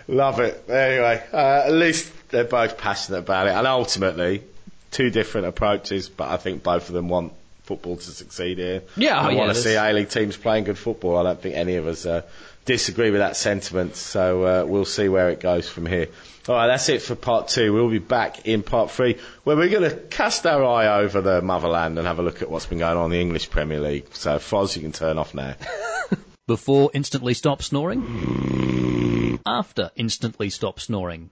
Love 0.08 0.40
it. 0.40 0.64
Anyway, 0.70 1.24
uh, 1.32 1.64
at 1.66 1.72
least 1.74 2.12
they're 2.30 2.44
both 2.44 2.78
passionate 2.78 3.20
about 3.20 3.48
it, 3.48 3.52
and 3.52 3.68
ultimately, 3.68 4.44
two 4.90 5.10
different 5.12 5.48
approaches, 5.48 6.10
but 6.10 6.30
I 6.30 6.38
think 6.38 6.64
both 6.64 6.90
of 6.90 6.94
them 6.96 7.08
want 7.10 7.34
football 7.64 7.96
to 7.96 8.12
succeed 8.12 8.58
here. 8.58 8.82
Yeah, 8.98 9.18
oh, 9.22 9.28
I 9.28 9.32
yeah, 9.32 9.38
want 9.38 9.54
to 9.54 9.62
see 9.62 9.76
A-League 9.76 10.10
teams 10.10 10.36
playing 10.36 10.66
good 10.66 10.78
football. 10.78 11.18
I 11.18 11.24
don't 11.24 11.40
think 11.42 11.56
any 11.56 11.76
of 11.76 11.88
us 11.88 12.06
uh, 12.06 12.24
disagree 12.66 13.12
with 13.12 13.20
that 13.20 13.36
sentiment, 13.36 13.96
so 13.96 14.44
uh, 14.44 14.66
we'll 14.66 14.86
see 14.86 15.10
where 15.10 15.30
it 15.30 15.40
goes 15.40 15.68
from 15.68 15.86
here. 15.86 16.08
All 16.48 16.56
right, 16.56 16.68
that's 16.68 16.90
it 16.90 17.02
for 17.02 17.16
part 17.16 17.50
two. 17.50 17.72
We'll 17.72 17.90
be 17.90 18.00
back 18.00 18.48
in 18.48 18.64
part 18.64 18.92
three, 18.92 19.20
where 19.44 19.56
we're 19.56 19.70
going 19.70 19.90
to 19.90 19.96
cast 19.96 20.46
our 20.48 20.66
eye 20.66 21.02
over 21.02 21.22
the 21.22 21.42
motherland 21.42 21.98
and 21.98 22.08
have 22.08 22.20
a 22.20 22.24
look 22.24 22.42
at 22.42 22.50
what's 22.50 22.66
been 22.66 22.80
going 22.80 22.98
on 22.98 23.06
in 23.06 23.12
the 23.12 23.22
English 23.22 23.50
Premier 23.50 23.80
League. 23.80 24.08
So, 24.14 24.38
Foz, 24.38 24.76
you 24.76 24.82
can 24.82 24.92
turn 24.92 25.18
off 25.18 25.36
now. 25.36 25.56
Before 26.48 26.90
instantly 26.94 27.36
stop 27.36 27.62
snoring? 27.62 29.40
After 29.46 29.92
instantly 29.96 30.50
stop 30.50 30.80
snoring? 30.80 31.30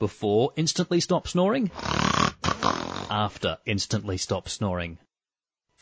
Before 0.00 0.52
instantly 0.56 1.00
stop 1.00 1.28
snoring? 1.28 1.70
After 3.08 3.58
instantly 3.64 4.18
stop 4.18 4.48
snoring? 4.48 4.98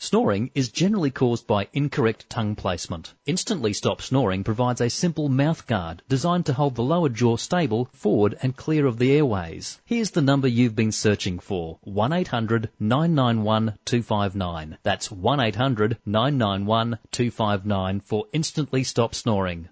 Snoring 0.03 0.51
is 0.53 0.67
generally 0.67 1.11
caused 1.11 1.47
by 1.47 1.69
incorrect 1.71 2.29
tongue 2.29 2.57
placement. 2.57 3.13
Instantly 3.25 3.71
Stop 3.71 4.01
Snoring 4.01 4.43
provides 4.43 4.81
a 4.81 4.89
simple 4.89 5.29
mouth 5.29 5.65
guard 5.65 6.01
designed 6.09 6.45
to 6.47 6.53
hold 6.53 6.75
the 6.75 6.83
lower 6.83 7.07
jaw 7.07 7.37
stable, 7.37 7.87
forward 7.93 8.37
and 8.41 8.57
clear 8.57 8.85
of 8.85 8.99
the 8.99 9.13
airways. 9.13 9.79
Here's 9.85 10.11
the 10.11 10.21
number 10.21 10.49
you've 10.49 10.75
been 10.75 10.91
searching 10.91 11.39
for. 11.39 11.79
1-800-991-259. 11.87 14.77
That's 14.83 15.07
1-800-991-259 15.07 18.03
for 18.03 18.25
Instantly 18.33 18.83
Stop 18.83 19.15
Snoring. 19.15 19.69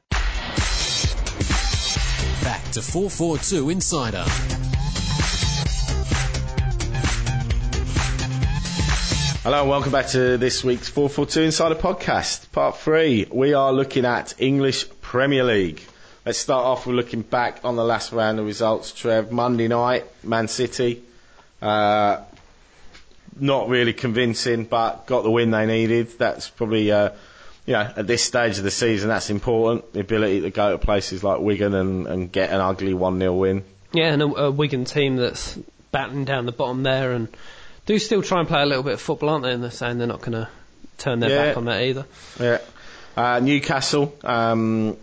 Back 2.41 2.71
to 2.71 2.81
442 2.81 3.69
Insider. 3.69 4.23
Hello 9.43 9.61
and 9.61 9.69
welcome 9.71 9.91
back 9.91 10.05
to 10.09 10.37
this 10.37 10.63
week's 10.63 10.87
442 10.87 11.41
Insider 11.41 11.73
Podcast, 11.73 12.51
part 12.51 12.77
three. 12.77 13.25
We 13.31 13.55
are 13.55 13.73
looking 13.73 14.05
at 14.05 14.35
English 14.39 14.85
Premier 15.01 15.43
League. 15.43 15.81
Let's 16.23 16.37
start 16.37 16.63
off 16.63 16.85
with 16.85 16.95
looking 16.95 17.23
back 17.23 17.61
on 17.63 17.75
the 17.75 17.83
last 17.83 18.11
round 18.11 18.37
of 18.37 18.45
results. 18.45 18.91
Trev, 18.91 19.31
Monday 19.31 19.67
night, 19.67 20.05
Man 20.23 20.47
City. 20.47 21.01
Uh, 21.59 22.21
not 23.39 23.67
really 23.67 23.93
convincing, 23.93 24.65
but 24.65 25.07
got 25.07 25.23
the 25.23 25.31
win 25.31 25.49
they 25.49 25.65
needed. 25.65 26.19
That's 26.19 26.47
probably, 26.47 26.91
uh, 26.91 27.09
you 27.65 27.73
know, 27.73 27.91
at 27.97 28.05
this 28.05 28.23
stage 28.23 28.59
of 28.59 28.63
the 28.63 28.69
season, 28.69 29.09
that's 29.09 29.31
important. 29.31 29.91
The 29.93 30.01
ability 30.01 30.41
to 30.41 30.51
go 30.51 30.71
to 30.73 30.77
places 30.77 31.23
like 31.23 31.39
Wigan 31.39 31.73
and, 31.73 32.05
and 32.05 32.31
get 32.31 32.51
an 32.51 32.61
ugly 32.61 32.93
1 32.93 33.17
0 33.17 33.33
win. 33.33 33.63
Yeah, 33.91 34.13
and 34.13 34.21
a, 34.21 34.25
a 34.25 34.51
Wigan 34.51 34.85
team 34.85 35.15
that's 35.15 35.57
battling 35.91 36.25
down 36.25 36.45
the 36.45 36.51
bottom 36.51 36.83
there 36.83 37.13
and 37.13 37.27
do 37.91 37.99
still 37.99 38.21
try 38.21 38.39
and 38.39 38.47
play 38.47 38.61
a 38.61 38.65
little 38.65 38.83
bit 38.83 38.93
of 38.93 39.01
football, 39.01 39.29
aren't 39.29 39.43
they? 39.43 39.51
And 39.51 39.63
they're 39.63 39.71
saying 39.71 39.97
they're 39.97 40.07
not 40.07 40.19
going 40.21 40.33
to 40.33 40.47
turn 40.97 41.19
their 41.19 41.29
Yeah. 41.29 41.43
back 41.47 41.57
on 41.57 41.65
that 41.65 41.81
either. 41.83 42.05
Yeah. 42.39 42.59
Uh, 43.17 43.39
Newcastle, 43.39 44.13
um, 44.23 44.95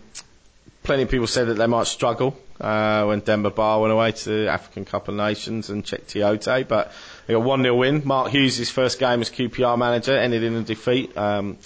plenty 0.83 1.03
of 1.03 1.09
people 1.09 1.27
said 1.27 1.47
that 1.47 1.55
they 1.55 1.67
might 1.67 1.85
struggle 1.87 2.37
uh, 2.59 3.05
when 3.05 3.19
Demba 3.19 3.51
Ba 3.51 3.79
went 3.79 3.93
away 3.93 4.11
to 4.11 4.29
the 4.29 4.49
African 4.49 4.83
Cup 4.85 5.07
of 5.07 5.13
Nations 5.15 5.69
and 5.69 5.83
Cheick 5.85 6.05
Tiote, 6.07 6.67
but 6.67 6.91
they 7.27 7.33
got 7.33 7.43
1 7.43 7.61
0 7.61 7.75
win. 7.75 8.01
Mark 8.05 8.31
Hughes' 8.31 8.69
first 8.69 8.99
game 8.99 9.21
as 9.21 9.29
QPR 9.29 9.77
manager 9.77 10.17
ended 10.17 10.43
in 10.43 10.55
a 10.55 10.61
defeat. 10.63 11.15
Um, 11.17 11.57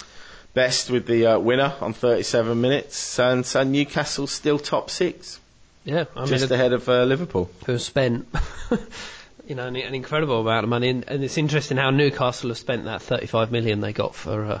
best 0.52 0.90
with 0.90 1.06
the 1.06 1.26
uh, 1.26 1.38
winner 1.38 1.72
on 1.80 1.94
37 1.94 2.60
minutes, 2.60 3.18
and 3.18 3.44
so 3.44 3.62
Newcastle 3.64 4.26
still 4.28 4.58
top 4.58 4.88
six, 4.90 5.40
Yeah, 5.84 6.04
I 6.14 6.26
just 6.26 6.50
ahead 6.52 6.72
of 6.72 6.88
uh, 6.88 7.02
Liverpool. 7.04 7.50
who 7.66 7.78
spent, 7.78 8.28
you 9.46 9.54
know, 9.54 9.66
an, 9.66 9.76
an 9.76 9.94
incredible 9.94 10.40
amount 10.40 10.64
of 10.64 10.70
money, 10.70 10.88
and, 10.88 11.04
and 11.08 11.22
it's 11.24 11.38
interesting 11.38 11.76
how 11.76 11.90
Newcastle 11.90 12.50
have 12.50 12.58
spent 12.58 12.84
that 12.84 13.02
35 13.02 13.50
million 13.52 13.80
they 13.80 13.92
got 13.92 14.14
for 14.14 14.44
uh, 14.44 14.60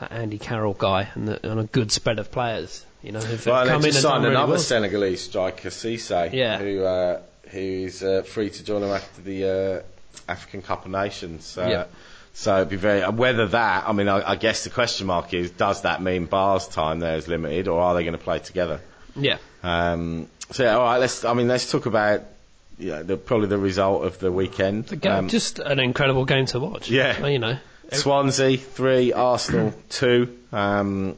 that 0.00 0.12
Andy 0.12 0.38
Carroll 0.38 0.74
guy 0.74 1.08
and, 1.14 1.28
the, 1.28 1.50
and 1.50 1.60
a 1.60 1.64
good 1.64 1.90
spread 1.90 2.18
of 2.18 2.30
players. 2.30 2.84
You 3.02 3.12
know, 3.12 3.20
who've 3.20 3.44
Well, 3.46 3.66
come 3.66 3.82
they 3.82 3.88
in 3.88 3.92
just 3.94 4.04
and 4.04 4.10
signed 4.10 4.24
really 4.24 4.34
another 4.34 4.52
well. 4.52 4.60
Senegalese 4.60 5.22
striker, 5.22 5.68
Cisse, 5.70 6.32
Yeah. 6.32 6.58
who 6.58 6.82
uh, 6.82 7.20
who 7.50 7.58
is 7.58 8.02
uh, 8.02 8.22
free 8.22 8.50
to 8.50 8.64
join 8.64 8.80
them 8.82 8.90
after 8.90 9.22
the 9.22 9.82
uh, 10.28 10.30
African 10.30 10.62
Cup 10.62 10.84
of 10.84 10.90
Nations. 10.90 11.56
Uh, 11.56 11.66
Yeah. 11.68 11.84
So 12.34 12.56
it'd 12.56 12.68
be 12.68 12.76
very 12.76 13.02
whether 13.08 13.46
that. 13.48 13.88
I 13.88 13.92
mean, 13.92 14.08
I, 14.08 14.30
I 14.32 14.36
guess 14.36 14.62
the 14.64 14.70
question 14.70 15.06
mark 15.08 15.32
is: 15.34 15.50
Does 15.50 15.82
that 15.82 16.00
mean 16.02 16.26
Ba's 16.26 16.68
time 16.68 17.00
there 17.00 17.16
is 17.16 17.26
limited, 17.26 17.66
or 17.68 17.80
are 17.80 17.94
they 17.94 18.02
going 18.04 18.16
to 18.18 18.22
play 18.22 18.38
together? 18.38 18.80
Yeah, 19.16 19.38
Um, 19.64 20.28
so 20.52 20.62
yeah, 20.62 20.76
all 20.76 20.84
right. 20.84 20.98
Let's. 20.98 21.24
I 21.24 21.34
mean, 21.34 21.48
let's 21.48 21.68
talk 21.70 21.86
about 21.86 22.22
know, 22.78 23.02
the, 23.02 23.16
probably 23.16 23.48
the 23.48 23.58
result 23.58 24.04
of 24.04 24.18
the 24.18 24.30
weekend. 24.32 24.86
the 24.86 24.96
game, 24.96 25.12
Um, 25.12 25.28
just 25.28 25.58
an 25.58 25.80
incredible 25.80 26.24
game 26.24 26.46
to 26.46 26.60
watch. 26.60 26.90
Yeah. 26.90 27.26
you 27.26 27.38
know, 27.38 27.58
Swansea 27.92 28.56
three, 28.56 29.12
Arsenal 29.12 29.72
two, 29.88 30.38
um, 30.52 31.16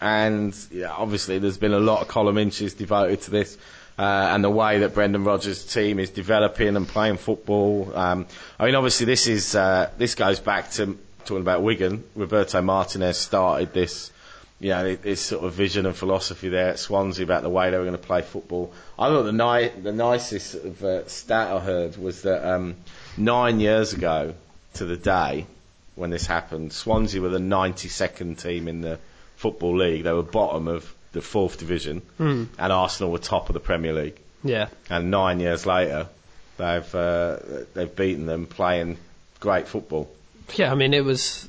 and 0.00 0.54
yeah, 0.70 0.92
obviously 0.92 1.38
there's 1.38 1.58
been 1.58 1.72
a 1.72 1.78
lot 1.80 2.02
of 2.02 2.08
column 2.08 2.38
inches 2.38 2.74
devoted 2.74 3.22
to 3.22 3.30
this. 3.30 3.56
Uh, 3.96 4.02
and 4.32 4.42
the 4.42 4.50
way 4.50 4.80
that 4.80 4.92
Brendan 4.92 5.22
Rodgers' 5.22 5.64
team 5.64 6.00
is 6.00 6.10
developing 6.10 6.74
and 6.74 6.86
playing 6.88 7.16
football. 7.16 7.92
Um, 7.96 8.26
I 8.58 8.66
mean, 8.66 8.74
obviously 8.74 9.06
this 9.06 9.28
is 9.28 9.54
uh, 9.54 9.88
this 9.98 10.16
goes 10.16 10.40
back 10.40 10.72
to 10.72 10.98
talking 11.24 11.42
about 11.42 11.62
Wigan. 11.62 12.02
Roberto 12.16 12.60
Martinez 12.60 13.16
started 13.18 13.72
this, 13.72 14.10
you 14.64 14.70
know, 14.70 14.94
this 14.94 15.20
sort 15.20 15.44
of 15.44 15.52
vision 15.52 15.84
and 15.84 15.94
philosophy 15.94 16.48
there 16.48 16.68
at 16.70 16.78
Swansea 16.78 17.22
about 17.22 17.42
the 17.42 17.50
way 17.50 17.70
they 17.70 17.76
were 17.76 17.84
going 17.84 17.98
to 18.00 18.06
play 18.06 18.22
football. 18.22 18.72
I 18.98 19.08
thought 19.08 19.24
the 19.24 19.32
ni- 19.32 19.82
the 19.82 19.92
nicest 19.92 20.52
sort 20.52 20.64
of, 20.64 20.82
uh, 20.82 21.06
stat 21.06 21.52
I 21.52 21.60
heard 21.60 21.98
was 21.98 22.22
that 22.22 22.40
um, 22.50 22.76
nine 23.18 23.60
years 23.60 23.92
ago 23.92 24.32
to 24.74 24.86
the 24.86 24.96
day 24.96 25.44
when 25.96 26.08
this 26.08 26.24
happened, 26.24 26.72
Swansea 26.72 27.20
were 27.20 27.28
the 27.28 27.38
92nd 27.38 28.40
team 28.40 28.66
in 28.66 28.80
the 28.80 28.98
Football 29.36 29.76
League. 29.76 30.04
They 30.04 30.12
were 30.14 30.22
bottom 30.22 30.66
of 30.66 30.90
the 31.12 31.20
fourth 31.20 31.58
division, 31.58 32.00
and 32.18 32.48
Arsenal 32.58 33.12
were 33.12 33.18
top 33.18 33.50
of 33.50 33.52
the 33.54 33.60
Premier 33.60 33.92
League. 33.92 34.18
yeah, 34.42 34.68
And 34.88 35.10
nine 35.10 35.40
years 35.40 35.66
later, 35.66 36.08
they've 36.56 36.94
uh, 36.94 37.36
they've 37.74 37.94
beaten 37.94 38.24
them 38.24 38.46
playing 38.46 38.96
great 39.40 39.68
football. 39.68 40.08
yeah. 40.54 40.72
I 40.72 40.74
mean, 40.74 40.94
it 40.94 41.04
was. 41.04 41.46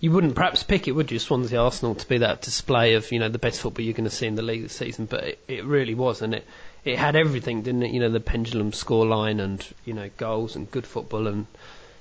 You 0.00 0.10
wouldn't 0.12 0.34
perhaps 0.34 0.62
pick 0.62 0.88
it, 0.88 0.92
would 0.92 1.10
you, 1.12 1.18
Swansea 1.18 1.60
Arsenal, 1.60 1.94
to 1.94 2.08
be 2.08 2.18
that 2.18 2.40
display 2.40 2.94
of 2.94 3.12
you 3.12 3.18
know 3.18 3.28
the 3.28 3.38
best 3.38 3.60
football 3.60 3.84
you're 3.84 3.94
going 3.94 4.08
to 4.08 4.14
see 4.14 4.26
in 4.26 4.34
the 4.34 4.42
league 4.42 4.62
this 4.62 4.72
season? 4.74 5.04
But 5.04 5.24
it, 5.24 5.44
it 5.46 5.64
really 5.64 5.94
was, 5.94 6.22
and 6.22 6.34
it 6.34 6.46
it 6.84 6.98
had 6.98 7.16
everything, 7.16 7.62
didn't 7.62 7.82
it? 7.82 7.92
You 7.92 8.00
know, 8.00 8.08
the 8.08 8.20
pendulum 8.20 8.72
scoreline 8.72 9.40
and 9.42 9.64
you 9.84 9.92
know 9.92 10.08
goals 10.16 10.56
and 10.56 10.70
good 10.70 10.86
football, 10.86 11.26
and 11.26 11.46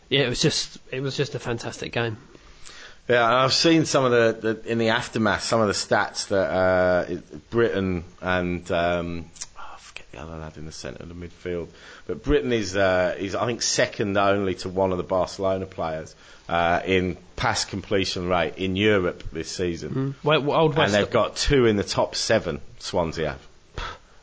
yeah, 0.07 0.21
it 0.21 0.29
was 0.29 0.41
just 0.41 0.77
it 0.91 1.01
was 1.01 1.17
just 1.17 1.35
a 1.35 1.39
fantastic 1.39 1.91
game. 1.91 2.17
Yeah, 3.09 3.25
and 3.25 3.35
I've 3.35 3.53
seen 3.53 3.85
some 3.85 4.05
of 4.05 4.11
the, 4.11 4.53
the 4.53 4.71
in 4.71 4.77
the 4.77 4.89
aftermath, 4.89 5.43
some 5.43 5.59
of 5.59 5.67
the 5.67 5.73
stats 5.73 6.27
that 6.29 6.51
uh, 6.51 7.39
Britton 7.49 8.05
and 8.21 8.71
um, 8.71 9.25
the 10.11 10.19
other 10.19 10.37
lad 10.37 10.57
in 10.57 10.65
the 10.65 10.71
centre 10.71 11.03
of 11.03 11.09
the 11.09 11.15
midfield, 11.27 11.67
but 12.07 12.23
Britton 12.23 12.51
is 12.53 12.75
uh, 12.75 13.15
is 13.17 13.35
I 13.35 13.45
think 13.45 13.61
second 13.61 14.17
only 14.17 14.55
to 14.55 14.69
one 14.69 14.91
of 14.91 14.97
the 14.97 15.03
Barcelona 15.03 15.65
players 15.65 16.15
uh, 16.47 16.81
in 16.85 17.17
pass 17.35 17.65
completion 17.65 18.27
rate 18.27 18.55
in 18.57 18.75
Europe 18.75 19.23
this 19.31 19.49
season, 19.51 20.15
Well, 20.23 20.41
well, 20.41 20.59
Old 20.61 20.77
and 20.77 20.93
they've 20.93 21.09
got 21.09 21.35
two 21.35 21.65
in 21.65 21.75
the 21.75 21.83
top 21.83 22.15
seven. 22.15 22.59
Swansea 22.79 23.29
have. 23.29 23.49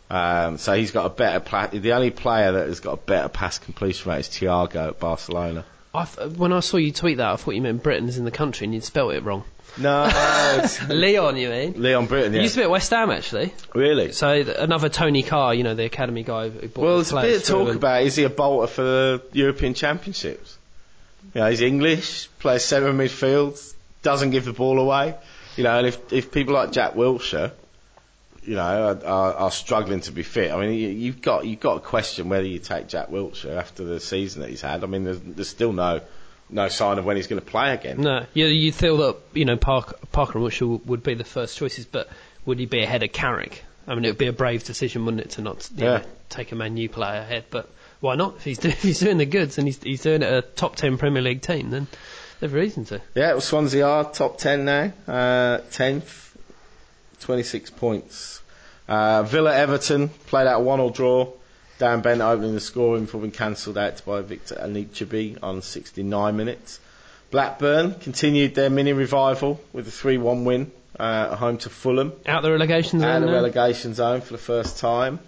Um, 0.08 0.58
so 0.58 0.74
he's 0.74 0.92
got 0.92 1.06
a 1.06 1.10
better. 1.10 1.40
Pla- 1.40 1.66
the 1.68 1.92
only 1.92 2.10
player 2.10 2.52
that 2.52 2.68
has 2.68 2.80
got 2.80 2.92
a 2.92 2.96
better 2.96 3.28
pass 3.28 3.58
completion 3.58 4.10
rate 4.12 4.20
is 4.20 4.28
Thiago 4.28 4.88
at 4.88 5.00
Barcelona. 5.00 5.64
I 5.96 6.04
when 6.26 6.52
I 6.52 6.60
saw 6.60 6.76
you 6.76 6.92
tweet 6.92 7.16
that, 7.18 7.28
I 7.32 7.36
thought 7.36 7.54
you 7.54 7.62
meant 7.62 7.82
Britain's 7.82 8.18
in 8.18 8.24
the 8.24 8.30
country 8.30 8.64
and 8.66 8.74
you'd 8.74 8.84
spelt 8.84 9.14
it 9.14 9.22
wrong. 9.24 9.44
No, 9.78 10.04
Leon, 10.88 11.36
you 11.36 11.50
mean? 11.50 11.74
Leon 11.82 12.06
Britton. 12.06 12.32
He 12.32 12.38
Yeah. 12.38 12.42
used 12.44 12.54
to 12.54 12.60
be 12.60 12.64
at 12.64 12.70
West 12.70 12.90
Ham 12.90 13.10
actually. 13.10 13.52
really? 13.74 14.12
So 14.12 14.42
th- 14.42 14.56
another 14.58 14.88
Tony 14.88 15.22
Carr, 15.22 15.52
you 15.54 15.64
know, 15.64 15.74
the 15.74 15.84
academy 15.84 16.22
guy 16.22 16.48
who 16.48 16.68
bought 16.68 16.82
Well, 16.82 16.98
the 16.98 17.04
there's 17.04 17.12
a 17.12 17.20
bit 17.22 17.36
of 17.36 17.44
talk 17.44 17.68
and- 17.68 17.76
about 17.76 18.02
is 18.02 18.16
he 18.16 18.22
a 18.24 18.30
bolter 18.30 18.68
for 18.68 18.82
the 18.82 19.22
European 19.32 19.74
Championships? 19.74 20.56
You 21.34 21.40
know, 21.42 21.50
he's 21.50 21.60
English, 21.60 22.28
plays 22.38 22.64
centre 22.64 22.92
midfield, 22.92 23.60
doesn't 24.02 24.30
give 24.30 24.44
the 24.46 24.52
ball 24.54 24.78
away. 24.78 25.14
You 25.56 25.64
know, 25.64 25.76
and 25.78 25.86
if 25.86 26.12
if 26.12 26.30
people 26.30 26.54
like 26.54 26.72
Jack 26.72 26.94
Wilshere, 26.94 27.50
you 28.46 28.54
know, 28.54 28.62
are, 28.62 29.04
are, 29.06 29.34
are 29.34 29.50
struggling 29.50 30.00
to 30.02 30.12
be 30.12 30.22
fit, 30.22 30.50
I 30.52 30.60
mean, 30.60 30.72
you, 30.78 30.88
you've 30.88 31.20
got 31.20 31.44
you've 31.46 31.60
got 31.60 31.74
to 31.74 31.80
question 31.80 32.28
whether 32.28 32.46
you 32.46 32.58
take 32.58 32.88
Jack 32.88 33.08
Wilshere 33.08 33.56
after 33.58 33.84
the 33.84 34.00
season 34.00 34.42
that 34.42 34.50
he's 34.50 34.60
had. 34.62 34.84
I 34.84 34.86
mean, 34.86 35.04
there's, 35.04 35.20
there's 35.20 35.48
still 35.48 35.72
no 35.72 36.00
no 36.48 36.68
sign 36.68 36.98
of 36.98 37.04
when 37.04 37.16
he's 37.16 37.26
going 37.26 37.40
to 37.40 37.46
play 37.46 37.74
again. 37.74 38.00
No, 38.00 38.24
you 38.32 38.46
you 38.46 38.72
feel 38.72 38.96
that 38.98 39.16
you 39.34 39.44
know 39.44 39.56
Park, 39.56 40.10
Parker 40.12 40.38
and 40.38 40.46
Wilshere 40.46 40.84
would 40.86 41.02
be 41.02 41.14
the 41.14 41.24
first 41.24 41.56
choices, 41.56 41.84
but 41.86 42.08
would 42.44 42.58
he 42.58 42.66
be 42.66 42.82
ahead 42.82 43.02
of 43.02 43.12
Carrick? 43.12 43.64
I 43.88 43.94
mean, 43.94 44.04
it 44.04 44.08
would 44.08 44.18
be 44.18 44.26
a 44.26 44.32
brave 44.32 44.64
decision, 44.64 45.04
wouldn't 45.04 45.22
it, 45.22 45.30
to 45.32 45.42
not 45.42 45.68
Yeah. 45.74 45.98
know, 45.98 46.02
take 46.28 46.52
a 46.52 46.54
Man 46.56 46.76
U 46.76 46.88
player 46.88 47.20
ahead? 47.20 47.44
But 47.50 47.70
why 48.00 48.16
not? 48.16 48.36
If 48.36 48.44
he's, 48.44 48.58
do, 48.58 48.68
if 48.70 48.82
he's 48.82 49.00
doing 49.00 49.18
the 49.18 49.26
goods 49.26 49.58
and 49.58 49.66
he's, 49.68 49.80
he's 49.82 50.02
doing 50.02 50.22
it 50.22 50.26
at 50.26 50.32
a 50.32 50.42
top 50.42 50.76
10 50.76 50.98
Premier 50.98 51.22
League 51.22 51.40
team, 51.42 51.70
then 51.70 51.86
they've 52.40 52.52
reason 52.52 52.84
to. 52.86 53.00
Yeah, 53.14 53.32
well, 53.32 53.40
Swansea 53.40 53.86
are 53.86 54.10
top 54.12 54.38
10 54.38 54.64
now, 54.64 54.92
uh, 55.06 55.58
10th, 55.70 56.25
26 57.26 57.70
points. 57.70 58.40
Uh, 58.88 59.24
Villa 59.24 59.52
Everton 59.54 60.08
played 60.28 60.46
out 60.46 60.60
a 60.60 60.62
1 60.62 60.78
all 60.80 60.90
draw. 60.90 61.28
Darren 61.80 62.02
Bent 62.02 62.20
opening 62.20 62.54
the 62.54 62.60
scoring 62.60 63.04
before 63.04 63.20
being 63.20 63.32
cancelled 63.32 63.76
out 63.76 64.00
by 64.06 64.20
Victor 64.22 64.54
Anichebe 64.54 65.36
on 65.42 65.60
69 65.60 66.36
minutes. 66.36 66.78
Blackburn 67.32 67.94
continued 67.94 68.54
their 68.54 68.70
mini 68.70 68.92
revival 68.92 69.60
with 69.72 69.88
a 69.88 69.90
3 69.90 70.18
1 70.18 70.44
win 70.44 70.70
uh, 70.98 71.30
at 71.32 71.38
home 71.38 71.58
to 71.58 71.68
Fulham. 71.68 72.12
Out 72.26 72.42
the 72.42 72.52
relegation 72.52 73.00
zone 73.00 73.08
Out 73.10 73.16
of 73.16 73.22
the 73.22 73.26
now? 73.26 73.32
relegation 73.34 73.92
zone 73.94 74.20
for 74.20 74.32
the 74.32 74.38
first 74.38 74.78
time. 74.78 75.18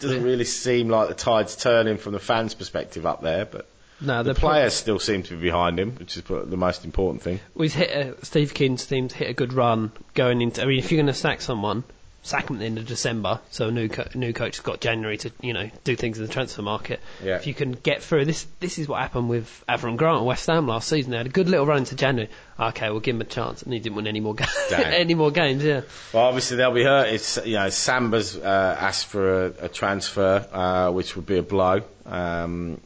Doesn't 0.00 0.18
Yeah. 0.18 0.24
really 0.24 0.44
seem 0.44 0.90
like 0.90 1.08
the 1.08 1.14
tide's 1.14 1.56
turning 1.56 1.96
from 1.96 2.12
the 2.12 2.20
fans' 2.20 2.54
perspective 2.54 3.06
up 3.06 3.22
there, 3.22 3.46
but 3.46 3.66
No, 4.00 4.22
the 4.22 4.32
the 4.34 4.40
pro- 4.40 4.50
players 4.50 4.74
still 4.74 4.98
seem 4.98 5.22
to 5.24 5.34
be 5.34 5.42
behind 5.42 5.78
him, 5.78 5.92
which 5.92 6.16
is 6.16 6.22
the 6.24 6.56
most 6.56 6.84
important 6.84 7.22
thing. 7.22 7.40
We've 7.54 7.72
hit 7.72 7.90
a, 7.90 8.24
Steve 8.24 8.52
Kean's 8.54 8.86
team's 8.86 9.12
hit 9.12 9.30
a 9.30 9.34
good 9.34 9.52
run 9.52 9.92
going 10.14 10.42
into. 10.42 10.62
I 10.62 10.66
mean, 10.66 10.78
if 10.78 10.90
you're 10.90 10.98
going 10.98 11.06
to 11.06 11.18
sack 11.18 11.40
someone, 11.40 11.84
sack 12.24 12.46
them 12.46 12.56
at 12.56 12.60
the 12.60 12.64
end 12.66 12.78
of 12.78 12.86
December. 12.86 13.38
So 13.50 13.68
a 13.68 13.70
new 13.70 13.88
co- 13.88 14.08
new 14.14 14.32
coach 14.32 14.56
has 14.56 14.64
got 14.64 14.80
January 14.80 15.18
to 15.18 15.30
you 15.40 15.52
know 15.52 15.70
do 15.84 15.94
things 15.94 16.18
in 16.18 16.26
the 16.26 16.32
transfer 16.32 16.62
market. 16.62 17.00
Yeah. 17.22 17.36
If 17.36 17.46
you 17.46 17.54
can 17.54 17.72
get 17.72 18.02
through 18.02 18.24
this, 18.24 18.46
this 18.60 18.78
is 18.78 18.88
what 18.88 19.00
happened 19.00 19.28
with 19.28 19.64
Avram 19.68 19.96
Grant 19.96 20.18
at 20.18 20.24
West 20.24 20.46
Ham 20.48 20.66
last 20.66 20.88
season. 20.88 21.12
They 21.12 21.18
had 21.18 21.26
a 21.26 21.30
good 21.30 21.48
little 21.48 21.66
run 21.66 21.78
into 21.78 21.94
January. 21.94 22.30
Okay, 22.58 22.90
we'll 22.90 23.00
give 23.00 23.14
him 23.14 23.20
a 23.20 23.26
chance, 23.26 23.62
and 23.62 23.72
he 23.72 23.78
didn't 23.78 23.96
win 23.96 24.06
any 24.06 24.20
more 24.20 24.34
games. 24.34 24.50
Any 24.70 25.14
more 25.14 25.30
games, 25.30 25.62
yeah. 25.64 25.82
Well, 26.12 26.24
obviously 26.24 26.56
they'll 26.56 26.72
be 26.72 26.84
hurt. 26.84 27.08
It's 27.08 27.38
you 27.44 27.54
know 27.54 27.68
Samba's 27.70 28.36
uh, 28.36 28.76
asked 28.80 29.06
for 29.06 29.46
a, 29.46 29.52
a 29.62 29.68
transfer, 29.68 30.46
uh, 30.52 30.90
which 30.90 31.16
would 31.16 31.26
be 31.26 31.38
a 31.38 31.42
blow. 31.42 31.82
Um, 32.06 32.80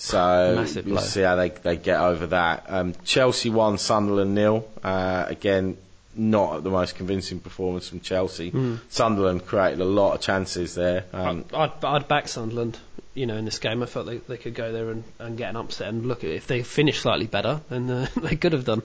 so 0.00 0.54
Massive 0.56 0.86
we'll 0.86 0.94
blow. 0.94 1.04
see 1.04 1.20
how 1.20 1.36
they 1.36 1.50
they 1.50 1.76
get 1.76 2.00
over 2.00 2.28
that. 2.28 2.64
Um, 2.68 2.94
Chelsea 3.04 3.50
won, 3.50 3.76
Sunderland 3.76 4.34
nil. 4.34 4.66
Uh, 4.82 5.26
again, 5.28 5.76
not 6.16 6.64
the 6.64 6.70
most 6.70 6.94
convincing 6.94 7.38
performance 7.38 7.86
from 7.90 8.00
Chelsea. 8.00 8.48
Hmm. 8.48 8.76
Sunderland 8.88 9.44
created 9.44 9.78
a 9.80 9.84
lot 9.84 10.14
of 10.14 10.22
chances 10.22 10.74
there. 10.74 11.04
Um, 11.12 11.44
I'd, 11.52 11.84
I'd 11.84 12.08
back 12.08 12.28
Sunderland. 12.28 12.78
You 13.12 13.26
know, 13.26 13.36
in 13.36 13.44
this 13.44 13.58
game, 13.58 13.82
I 13.82 13.86
felt 13.86 14.06
they, 14.06 14.16
they 14.16 14.38
could 14.38 14.54
go 14.54 14.72
there 14.72 14.88
and, 14.88 15.04
and 15.18 15.36
get 15.36 15.50
an 15.50 15.56
upset. 15.56 15.88
And 15.88 16.06
look, 16.06 16.24
if 16.24 16.46
they 16.46 16.62
finish 16.62 17.00
slightly 17.00 17.26
better, 17.26 17.60
then 17.68 17.90
uh, 17.90 18.06
they 18.16 18.36
could 18.36 18.54
have 18.54 18.64
done. 18.64 18.82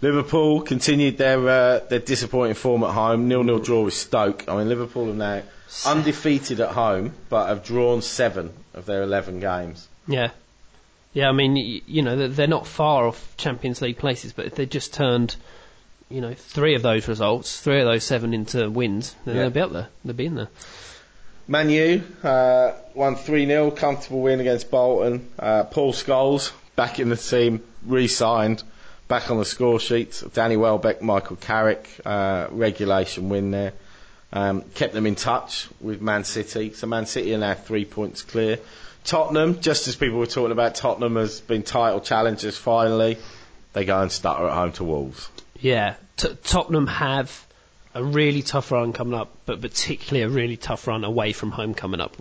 Liverpool 0.00 0.60
continued 0.62 1.18
their 1.18 1.40
uh, 1.48 1.78
their 1.80 1.98
disappointing 1.98 2.54
form 2.54 2.84
at 2.84 2.90
home. 2.90 3.26
Nil 3.26 3.42
nil 3.42 3.58
draw 3.58 3.82
with 3.82 3.94
Stoke. 3.94 4.48
I 4.48 4.56
mean, 4.56 4.68
Liverpool 4.68 5.10
are 5.10 5.14
now 5.14 5.42
undefeated 5.84 6.60
at 6.60 6.70
home, 6.70 7.14
but 7.28 7.48
have 7.48 7.64
drawn 7.64 8.00
seven 8.00 8.52
of 8.74 8.86
their 8.86 9.02
eleven 9.02 9.40
games. 9.40 9.88
Yeah. 10.10 10.30
Yeah, 11.12 11.28
I 11.28 11.32
mean, 11.32 11.56
you 11.56 12.02
know, 12.02 12.16
they're- 12.16 12.28
they're 12.28 12.46
not 12.46 12.66
far 12.66 13.06
off 13.06 13.34
Champions 13.36 13.82
League 13.82 13.98
places, 13.98 14.32
but 14.32 14.46
if 14.46 14.54
they 14.54 14.66
just 14.66 14.94
turned, 14.94 15.36
you 16.08 16.20
know, 16.20 16.34
three 16.34 16.74
of 16.74 16.82
those 16.82 17.08
results, 17.08 17.60
three 17.60 17.80
of 17.80 17.86
those 17.86 18.04
seven 18.04 18.32
into 18.32 18.70
wins, 18.70 19.14
then 19.24 19.34
Yeah. 19.36 19.42
they'll 19.42 19.50
be 19.50 19.60
up 19.60 19.72
there. 19.72 19.88
They'll 20.04 20.14
be 20.14 20.26
in 20.26 20.34
there. 20.36 20.48
Man 21.48 21.68
U 21.70 22.02
uh, 22.22 22.72
won 22.94 23.16
3 23.16 23.44
0, 23.46 23.72
comfortable 23.72 24.20
win 24.20 24.38
against 24.38 24.70
Bolton. 24.70 25.26
Uh, 25.36 25.64
Paul 25.64 25.92
Scholes 25.92 26.52
back 26.76 27.00
in 27.00 27.08
the 27.08 27.16
team, 27.16 27.60
re 27.84 28.06
signed, 28.06 28.62
back 29.08 29.30
on 29.32 29.38
the 29.38 29.44
score 29.44 29.80
sheet. 29.80 30.22
Danny 30.32 30.56
Welbeck, 30.56 31.02
Michael 31.02 31.36
Carrick, 31.36 31.88
uh, 32.04 32.46
regulation 32.52 33.28
win 33.28 33.50
there. 33.50 33.72
Um, 34.32 34.62
kept 34.74 34.94
them 34.94 35.06
in 35.06 35.16
touch 35.16 35.66
with 35.80 36.00
Man 36.00 36.22
City. 36.22 36.72
So 36.72 36.86
Man 36.86 37.06
City 37.06 37.34
are 37.34 37.38
now 37.38 37.54
three 37.54 37.84
points 37.84 38.22
clear. 38.22 38.60
Tottenham, 39.04 39.60
just 39.60 39.88
as 39.88 39.96
people 39.96 40.18
were 40.18 40.26
talking 40.26 40.52
about 40.52 40.74
Tottenham 40.74 41.16
as 41.16 41.40
being 41.40 41.62
title 41.62 42.00
challengers 42.00 42.56
finally, 42.56 43.18
they 43.72 43.84
go 43.84 44.00
and 44.00 44.10
stutter 44.12 44.46
at 44.46 44.52
home 44.52 44.72
to 44.72 44.84
Wolves. 44.84 45.28
Yeah, 45.60 45.94
T- 46.16 46.36
Tottenham 46.44 46.86
have 46.86 47.46
a 47.94 48.04
really 48.04 48.42
tough 48.42 48.70
run 48.70 48.92
coming 48.92 49.14
up, 49.14 49.30
but 49.46 49.60
particularly 49.60 50.22
a 50.22 50.28
really 50.28 50.56
tough 50.56 50.86
run 50.86 51.04
away 51.04 51.32
from 51.32 51.50
home 51.50 51.74
coming 51.74 52.00
up. 52.00 52.16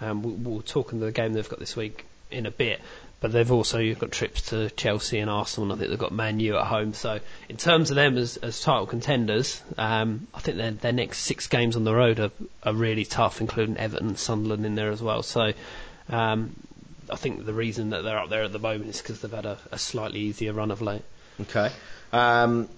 Um, 0.00 0.22
we- 0.22 0.32
we'll 0.32 0.62
talk 0.62 0.92
in 0.92 1.00
the 1.00 1.12
game 1.12 1.32
they've 1.32 1.48
got 1.48 1.58
this 1.58 1.76
week 1.76 2.04
in 2.30 2.44
a 2.46 2.50
bit, 2.50 2.80
but 3.20 3.32
they've 3.32 3.50
also 3.50 3.94
got 3.94 4.10
trips 4.10 4.42
to 4.50 4.68
Chelsea 4.70 5.18
and 5.18 5.30
Arsenal, 5.30 5.70
and 5.70 5.72
I 5.72 5.78
think 5.78 5.90
they've 5.90 5.98
got 5.98 6.12
Man 6.12 6.40
U 6.40 6.56
at 6.56 6.66
home. 6.66 6.92
So 6.92 7.20
in 7.48 7.56
terms 7.56 7.90
of 7.90 7.96
them 7.96 8.18
as, 8.18 8.36
as 8.38 8.60
title 8.60 8.86
contenders, 8.86 9.62
um, 9.78 10.26
I 10.34 10.40
think 10.40 10.56
their, 10.56 10.72
their 10.72 10.92
next 10.92 11.20
six 11.20 11.46
games 11.46 11.76
on 11.76 11.84
the 11.84 11.94
road 11.94 12.20
are, 12.20 12.30
are 12.62 12.74
really 12.74 13.04
tough, 13.04 13.40
including 13.40 13.76
Everton 13.76 14.08
and 14.08 14.18
Sunderland 14.18 14.66
in 14.66 14.74
there 14.74 14.90
as 14.90 15.00
well. 15.00 15.22
So 15.22 15.52
um, 16.08 16.54
I 17.10 17.16
think 17.16 17.44
the 17.44 17.52
reason 17.52 17.90
that 17.90 18.02
they're 18.02 18.18
up 18.18 18.28
there 18.30 18.42
at 18.44 18.52
the 18.52 18.58
moment 18.58 18.90
is 18.90 19.00
because 19.00 19.20
they've 19.20 19.30
had 19.30 19.46
a, 19.46 19.58
a 19.72 19.78
slightly 19.78 20.20
easier 20.20 20.52
run 20.52 20.70
of 20.70 20.82
late. 20.82 21.02
Okay. 21.40 21.70
Um, 22.12 22.68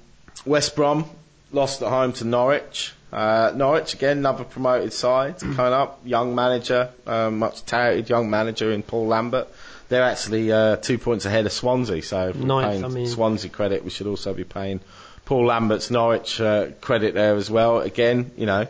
West 0.44 0.76
Brom 0.76 1.04
lost 1.52 1.82
at 1.82 1.88
home 1.88 2.12
to 2.14 2.24
Norwich. 2.24 2.92
Uh, 3.12 3.52
Norwich 3.54 3.94
again, 3.94 4.18
another 4.18 4.44
promoted 4.44 4.92
side 4.92 5.38
coming 5.38 5.72
up. 5.72 6.00
Young 6.04 6.34
manager, 6.34 6.90
um, 7.06 7.38
much 7.38 7.64
touted 7.64 8.08
young 8.10 8.28
manager 8.28 8.70
in 8.72 8.82
Paul 8.82 9.06
Lambert. 9.06 9.48
They're 9.88 10.02
actually 10.02 10.52
uh, 10.52 10.76
two 10.76 10.98
points 10.98 11.24
ahead 11.24 11.46
of 11.46 11.52
Swansea, 11.52 12.02
so 12.02 12.28
if 12.28 12.36
we're 12.36 12.44
Ninth, 12.44 12.70
paying 12.72 12.84
I 12.84 12.88
mean- 12.88 13.06
Swansea 13.08 13.48
credit, 13.50 13.82
we 13.84 13.88
should 13.90 14.06
also 14.06 14.34
be 14.34 14.44
paying 14.44 14.80
Paul 15.24 15.46
Lambert's 15.46 15.90
Norwich 15.90 16.38
uh, 16.40 16.66
credit 16.82 17.14
there 17.14 17.34
as 17.36 17.50
well. 17.50 17.80
Again, 17.80 18.30
you 18.36 18.44
know, 18.44 18.66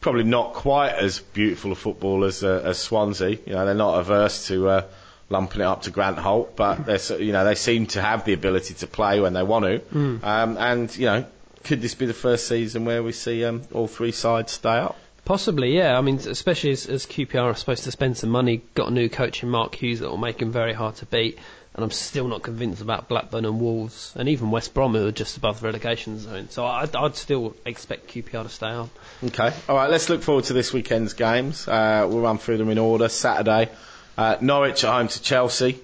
probably 0.00 0.24
not 0.24 0.54
quite 0.54 0.92
as 0.92 1.18
beautiful 1.20 1.72
a 1.72 1.74
football 1.74 2.24
as, 2.24 2.44
uh, 2.44 2.62
as 2.64 2.78
Swansea. 2.78 3.38
You 3.46 3.54
know, 3.54 3.64
they're 3.66 3.74
not 3.74 3.98
averse 4.00 4.46
to 4.48 4.68
uh, 4.68 4.82
lumping 5.28 5.60
it 5.60 5.64
up 5.64 5.82
to 5.82 5.90
Grant 5.90 6.18
Holt, 6.18 6.56
but 6.56 6.86
they're 6.86 7.20
you 7.20 7.32
know 7.32 7.44
they 7.44 7.54
seem 7.54 7.86
to 7.88 8.02
have 8.02 8.24
the 8.24 8.32
ability 8.32 8.74
to 8.74 8.86
play 8.86 9.20
when 9.20 9.32
they 9.32 9.42
want 9.42 9.64
to. 9.64 9.82
Um, 10.22 10.56
and 10.58 10.96
you 10.96 11.06
know, 11.06 11.26
could 11.64 11.80
this 11.82 11.94
be 11.94 12.06
the 12.06 12.14
first 12.14 12.46
season 12.46 12.84
where 12.84 13.02
we 13.02 13.12
see 13.12 13.44
um, 13.44 13.62
all 13.72 13.88
three 13.88 14.12
sides 14.12 14.52
stay 14.52 14.78
up? 14.78 14.96
Possibly, 15.24 15.76
yeah. 15.76 15.98
I 15.98 16.00
mean, 16.00 16.16
especially 16.16 16.70
as, 16.70 16.86
as 16.86 17.04
QPR 17.04 17.42
are 17.42 17.54
supposed 17.54 17.84
to 17.84 17.90
spend 17.90 18.16
some 18.16 18.30
money, 18.30 18.62
got 18.74 18.88
a 18.88 18.90
new 18.90 19.10
coach 19.10 19.42
in 19.42 19.50
Mark 19.50 19.74
Hughes 19.74 20.00
that 20.00 20.08
will 20.08 20.16
make 20.16 20.40
him 20.40 20.50
very 20.50 20.72
hard 20.72 20.94
to 20.96 21.06
beat. 21.06 21.38
And 21.78 21.84
I'm 21.84 21.92
still 21.92 22.26
not 22.26 22.42
convinced 22.42 22.82
about 22.82 23.06
Blackburn 23.08 23.44
and 23.44 23.60
Wolves, 23.60 24.12
and 24.16 24.28
even 24.28 24.50
West 24.50 24.74
Brom 24.74 24.94
who 24.96 25.06
are 25.06 25.12
just 25.12 25.36
above 25.36 25.60
the 25.60 25.66
relegation 25.66 26.18
zone. 26.18 26.48
So 26.50 26.66
I'd, 26.66 26.96
I'd 26.96 27.14
still 27.14 27.54
expect 27.64 28.08
QPR 28.08 28.42
to 28.42 28.48
stay 28.48 28.66
on. 28.66 28.90
Okay. 29.22 29.52
All 29.68 29.76
right. 29.76 29.88
Let's 29.88 30.08
look 30.08 30.22
forward 30.24 30.42
to 30.46 30.54
this 30.54 30.72
weekend's 30.72 31.12
games. 31.14 31.68
Uh, 31.68 32.04
we'll 32.10 32.18
run 32.18 32.38
through 32.38 32.56
them 32.56 32.68
in 32.70 32.78
order. 32.78 33.08
Saturday, 33.08 33.68
uh, 34.16 34.38
Norwich 34.40 34.82
at 34.82 34.92
home 34.92 35.06
to 35.06 35.22
Chelsea. 35.22 35.78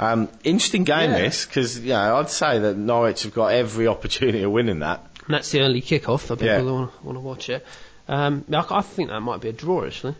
Um, 0.00 0.28
interesting 0.42 0.82
game 0.82 1.12
Yeah. 1.12 1.18
this 1.18 1.46
because 1.46 1.78
you 1.78 1.90
know 1.90 2.16
I'd 2.16 2.30
say 2.30 2.58
that 2.58 2.76
Norwich 2.76 3.22
have 3.22 3.32
got 3.32 3.52
every 3.52 3.86
opportunity 3.94 4.42
of 4.42 4.50
winning 4.50 4.80
that. 4.80 5.06
And 5.26 5.34
that's 5.34 5.52
the 5.52 5.60
early 5.60 5.82
kick-off 5.82 6.22
for 6.24 6.34
people 6.34 6.46
Yeah. 6.46 6.60
who 6.62 6.72
want, 6.74 7.04
want 7.04 7.16
to 7.16 7.20
watch 7.20 7.48
it. 7.48 7.64
Um, 8.08 8.44
I, 8.52 8.66
I 8.70 8.82
think 8.82 9.10
that 9.10 9.20
might 9.20 9.40
be 9.40 9.50
a 9.50 9.52
draw 9.52 9.84
actually. 9.86 10.16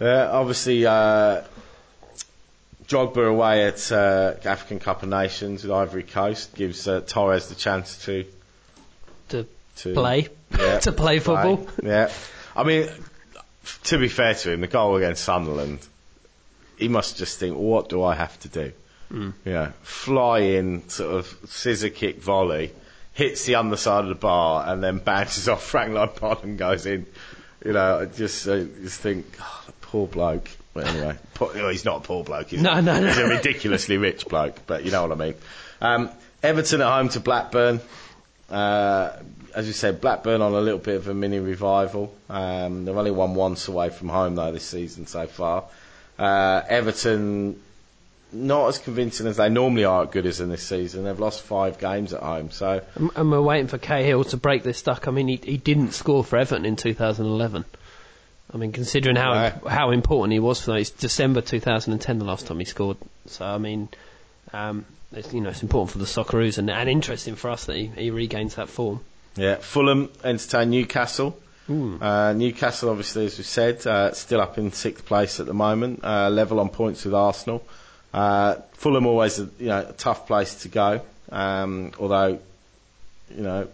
Uh, 0.00 0.28
obviously, 0.32 0.84
uh, 0.84 1.42
Drogba 2.88 3.28
away 3.28 3.66
at 3.66 3.92
uh, 3.92 4.34
African 4.44 4.78
Cup 4.78 5.02
of 5.02 5.10
Nations 5.10 5.62
with 5.62 5.72
Ivory 5.72 6.02
Coast 6.02 6.54
gives 6.54 6.88
uh, 6.88 7.02
Torres 7.06 7.48
the 7.48 7.54
chance 7.54 8.04
to 8.06 8.24
To 9.28 9.46
to 9.76 9.94
play, 9.94 10.28
Yeah, 10.58 10.78
to 10.80 10.92
play 10.92 11.18
football. 11.18 11.66
Yeah, 11.82 12.10
I 12.56 12.64
mean, 12.64 12.88
to 13.84 13.98
be 13.98 14.08
fair 14.08 14.34
to 14.34 14.52
him, 14.52 14.62
the 14.62 14.66
goal 14.66 14.96
against 14.96 15.22
Sunderland, 15.22 15.86
he 16.78 16.88
must 16.88 17.18
just 17.18 17.38
think, 17.38 17.56
what 17.56 17.88
do 17.88 18.02
I 18.02 18.14
have 18.14 18.38
to 18.40 18.48
do? 18.48 18.72
Mm. 19.12 19.32
You 19.44 19.52
know, 19.52 19.72
fly 19.82 20.40
in, 20.40 20.88
sort 20.88 21.14
of 21.14 21.38
scissor 21.46 21.90
kick 21.90 22.22
volley, 22.22 22.72
hits 23.12 23.44
the 23.44 23.56
underside 23.56 24.04
of 24.04 24.08
the 24.08 24.14
bar, 24.14 24.64
and 24.66 24.82
then 24.82 24.98
bounces 24.98 25.48
off 25.48 25.62
Frank 25.62 25.92
Lampard 25.92 26.44
and 26.44 26.56
goes 26.58 26.86
in. 26.86 27.06
You 27.64 27.72
know, 27.72 28.00
I 28.00 28.04
just 28.06 28.46
uh, 28.48 28.64
just 28.82 29.00
think, 29.00 29.26
oh, 29.40 29.64
poor 29.82 30.06
bloke. 30.06 30.48
But 30.78 30.86
anyway, 30.94 31.16
poor, 31.34 31.50
well, 31.54 31.68
he's 31.70 31.84
not 31.84 31.98
a 31.98 32.00
poor 32.06 32.22
bloke. 32.22 32.48
He's, 32.50 32.62
No, 32.62 32.80
no, 32.80 33.00
no. 33.00 33.06
he's 33.08 33.18
a 33.18 33.26
ridiculously 33.26 33.96
rich 33.96 34.26
bloke, 34.28 34.60
but 34.66 34.84
you 34.84 34.92
know 34.92 35.02
what 35.06 35.10
I 35.12 35.16
mean. 35.24 35.34
Um, 35.80 36.10
Everton 36.42 36.80
at 36.80 36.86
home 36.86 37.08
to 37.10 37.20
Blackburn. 37.20 37.80
Uh, 38.48 39.10
as 39.54 39.66
you 39.66 39.72
said, 39.72 40.00
Blackburn 40.00 40.40
on 40.40 40.52
a 40.54 40.60
little 40.60 40.78
bit 40.78 40.94
of 40.96 41.08
a 41.08 41.14
mini 41.14 41.40
revival. 41.40 42.14
Um, 42.30 42.84
they've 42.84 42.96
only 42.96 43.10
won 43.10 43.34
once 43.34 43.66
away 43.66 43.90
from 43.90 44.08
home 44.08 44.36
though 44.36 44.52
this 44.52 44.64
season 44.64 45.06
so 45.06 45.26
far. 45.26 45.64
Uh, 46.18 46.62
Everton 46.68 47.60
not 48.30 48.68
as 48.68 48.78
convincing 48.78 49.26
as 49.26 49.38
they 49.38 49.48
normally 49.48 49.84
are 49.84 50.02
at 50.02 50.12
Goodison 50.12 50.48
this 50.50 50.62
season. 50.62 51.04
They've 51.04 51.18
lost 51.18 51.40
five 51.40 51.78
games 51.78 52.12
at 52.12 52.22
home, 52.22 52.50
so 52.50 52.82
And- 52.94 53.10
And 53.16 53.30
we're 53.32 53.40
waiting 53.40 53.68
for 53.68 53.78
Cahill 53.78 54.22
to 54.24 54.36
break 54.36 54.62
this 54.62 54.82
duck. 54.82 55.08
I 55.08 55.10
mean, 55.10 55.28
he, 55.28 55.36
he 55.42 55.56
didn't 55.56 55.92
score 55.92 56.22
for 56.22 56.36
Everton 56.38 56.66
in 56.66 56.76
2011. 56.76 57.64
I 58.52 58.56
mean, 58.56 58.72
considering 58.72 59.16
how 59.16 59.32
No. 59.34 59.68
how 59.68 59.90
important 59.90 60.32
he 60.32 60.38
was 60.40 60.60
for 60.60 60.70
them, 60.72 60.78
it's 60.80 60.90
December 60.90 61.40
2010 61.42 62.18
the 62.18 62.24
last 62.24 62.46
time 62.46 62.58
he 62.58 62.64
scored. 62.64 62.96
So 63.26 63.44
I 63.44 63.58
mean, 63.58 63.88
um, 64.52 64.84
it's, 65.12 65.32
you 65.34 65.40
know, 65.40 65.50
it's 65.50 65.62
important 65.62 65.90
for 65.90 65.98
the 65.98 66.06
Socceroos 66.06 66.58
and, 66.58 66.70
and 66.70 66.88
interesting 66.88 67.34
for 67.34 67.50
us 67.50 67.66
that 67.66 67.76
he, 67.76 67.86
he 67.86 68.10
regains 68.10 68.54
that 68.56 68.68
form. 68.68 69.00
yeah. 69.36 69.56
Fulham 69.56 70.10
entertain 70.24 70.70
Newcastle. 70.70 71.38
Uh, 71.70 72.32
Newcastle, 72.34 72.88
obviously, 72.88 73.26
as 73.26 73.36
we 73.36 73.44
said, 73.44 73.86
uh, 73.86 74.12
still 74.14 74.40
up 74.40 74.56
in 74.56 74.72
sixth 74.72 75.04
place 75.04 75.38
at 75.38 75.44
the 75.44 75.52
moment, 75.52 76.00
uh, 76.02 76.30
level 76.30 76.60
on 76.60 76.70
points 76.70 77.04
with 77.04 77.12
Arsenal. 77.12 77.62
Uh, 78.14 78.54
Fulham 78.72 79.04
always 79.04 79.38
a, 79.38 79.50
you 79.58 79.66
know, 79.66 79.80
a 79.86 79.92
tough 79.92 80.26
place 80.26 80.62
to 80.62 80.68
go, 80.68 81.02
um, 81.30 81.92
although, 82.00 82.38
you 83.36 83.42
know, 83.42 83.68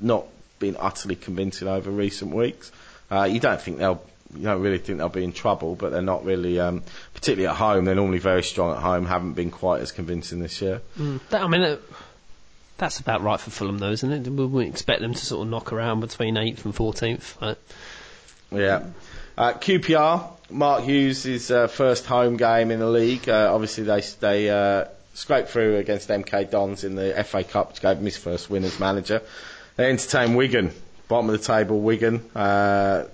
not 0.00 0.26
been 0.58 0.76
utterly 0.80 1.14
convincing 1.14 1.68
over 1.68 1.88
recent 1.88 2.34
weeks. 2.34 2.72
Uh, 3.12 3.28
you 3.30 3.38
don't 3.38 3.60
think 3.62 3.78
they'll, 3.78 4.02
you 4.34 4.42
don't 4.42 4.60
really 4.62 4.78
think 4.78 4.98
they'll 4.98 5.08
be 5.08 5.24
in 5.24 5.32
trouble, 5.32 5.74
but 5.76 5.92
they're 5.92 6.02
not 6.02 6.24
really, 6.24 6.58
um, 6.60 6.82
particularly 7.14 7.48
at 7.48 7.56
home. 7.56 7.84
They're 7.84 7.94
normally 7.94 8.18
very 8.18 8.42
strong 8.42 8.74
at 8.76 8.82
home. 8.82 9.06
Haven't 9.06 9.34
been 9.34 9.50
quite 9.50 9.82
as 9.82 9.92
convincing 9.92 10.40
this 10.40 10.60
year. 10.60 10.82
That, 11.30 11.42
I 11.42 11.48
mean, 11.48 11.62
uh, 11.62 11.76
that's 12.78 13.00
about 13.00 13.22
right 13.22 13.40
for 13.40 13.50
Fulham, 13.50 13.78
though, 13.78 13.90
isn't 13.90 14.10
it? 14.10 14.28
We 14.28 14.46
wouldn't 14.46 14.72
expect 14.72 15.00
them 15.00 15.14
to 15.14 15.24
sort 15.24 15.46
of 15.46 15.50
knock 15.50 15.72
around 15.72 16.00
between 16.00 16.34
8th 16.34 16.64
and 16.64 16.74
14th. 16.74 17.40
Right? 17.40 17.58
Yeah. 18.50 18.84
Uh, 19.38 19.52
QPR, 19.52 20.28
Mark 20.50 20.84
Hughes' 20.84 21.50
uh, 21.50 21.66
first 21.66 22.06
home 22.06 22.36
game 22.36 22.70
in 22.70 22.80
the 22.80 22.88
league. 22.88 23.28
Uh, 23.28 23.50
obviously, 23.52 23.84
they 23.84 24.00
they 24.20 24.50
uh, 24.50 24.86
scraped 25.14 25.50
through 25.50 25.76
against 25.76 26.08
MK 26.08 26.50
Dons 26.50 26.84
in 26.84 26.94
the 26.94 27.22
FA 27.24 27.44
Cup, 27.44 27.68
which 27.72 27.82
gave 27.82 27.98
him 27.98 28.04
his 28.04 28.16
first 28.16 28.48
win 28.48 28.64
as 28.64 28.80
manager. 28.80 29.22
They 29.76 29.90
entertained 29.90 30.36
Wigan, 30.36 30.72
bottom 31.08 31.28
of 31.28 31.38
the 31.38 31.46
table. 31.46 31.80
Wigan, 31.80 32.22
uh, 32.34 33.04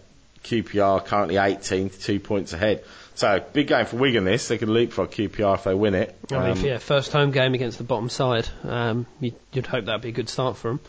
QPR 0.45 1.05
currently 1.05 1.37
18th, 1.37 2.03
two 2.03 2.21
points 2.21 2.53
ahead. 2.53 2.85
So 3.15 3.45
big 3.53 3.69
game 3.69 3.87
for 3.87 3.97
Wigan. 3.97 4.25
This 4.25 4.49
they 4.49 4.59
could 4.59 4.69
leapfrog 4.69 5.11
QPR 5.11 5.55
if 5.55 5.65
they 5.65 5.75
win 5.75 5.95
it. 5.95 6.17
Um, 6.33 6.59
yeah, 6.61 6.79
first 6.79 7.13
home 7.13 7.31
game 7.31 7.55
against 7.55 7.79
the 7.79 7.85
bottom 7.85 8.09
side. 8.09 8.49
Um, 8.65 9.07
you'd, 9.21 9.35
you'd 9.53 9.67
hope 9.67 9.85
that'd 9.85 10.01
be 10.01 10.09
a 10.09 10.13
good 10.13 10.29
start 10.29 10.57
for 10.57 10.69
them. 10.69 10.81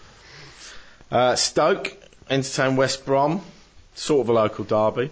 uh, 1.11 1.35
Stoke 1.35 1.95
entertain 2.29 2.75
West 2.77 3.05
Brom, 3.05 3.41
sort 3.95 4.25
of 4.25 4.29
a 4.29 4.33
local 4.33 4.63
derby. 4.63 5.09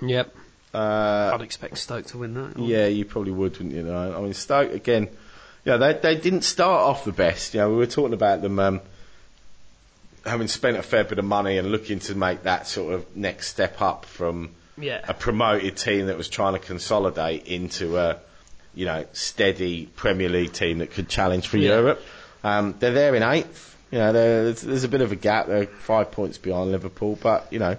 Yep. 0.00 0.34
Uh, 0.72 1.30
I'd 1.34 1.40
expect 1.40 1.78
Stoke 1.78 2.06
to 2.06 2.18
win 2.18 2.34
that. 2.34 2.58
Yeah, 2.58 2.86
you 2.86 3.04
probably 3.04 3.32
would, 3.32 3.52
wouldn't 3.52 3.74
you? 3.74 3.82
Know? 3.82 4.16
I 4.16 4.20
mean, 4.20 4.34
Stoke 4.34 4.72
again. 4.72 5.08
Yeah, 5.64 5.78
they 5.78 5.94
they 5.94 6.14
didn't 6.16 6.42
start 6.42 6.82
off 6.82 7.04
the 7.04 7.12
best. 7.12 7.54
You 7.54 7.60
know, 7.60 7.70
we 7.70 7.76
were 7.76 7.86
talking 7.86 8.14
about 8.14 8.40
them 8.40 8.58
um, 8.58 8.80
having 10.26 10.48
spent 10.48 10.76
a 10.76 10.82
fair 10.82 11.04
bit 11.04 11.18
of 11.18 11.24
money 11.24 11.58
and 11.58 11.70
looking 11.70 11.98
to 12.00 12.14
make 12.14 12.42
that 12.42 12.66
sort 12.66 12.94
of 12.94 13.16
next 13.16 13.48
step 13.48 13.80
up 13.80 14.04
from 14.04 14.50
Yeah. 14.76 15.00
a 15.08 15.14
promoted 15.14 15.76
team 15.76 16.06
that 16.06 16.16
was 16.16 16.28
trying 16.28 16.52
to 16.54 16.58
consolidate 16.58 17.46
into 17.46 17.96
a 17.98 18.18
you 18.74 18.84
know 18.86 19.04
steady 19.12 19.86
Premier 19.96 20.28
League 20.28 20.52
team 20.52 20.78
that 20.78 20.90
could 20.90 21.08
challenge 21.08 21.48
for 21.48 21.56
Yeah. 21.58 21.76
Europe. 21.76 22.02
Um, 22.44 22.74
they're 22.78 22.92
there 22.92 23.14
in 23.14 23.22
eighth. 23.22 23.74
You 23.90 23.98
know, 24.00 24.12
there's, 24.12 24.62
there's 24.62 24.84
a 24.84 24.88
bit 24.88 25.00
of 25.00 25.12
a 25.12 25.16
gap. 25.16 25.46
They're 25.46 25.66
five 25.66 26.10
points 26.10 26.38
behind 26.38 26.70
Liverpool, 26.72 27.18
but 27.22 27.46
you 27.52 27.58
know. 27.58 27.76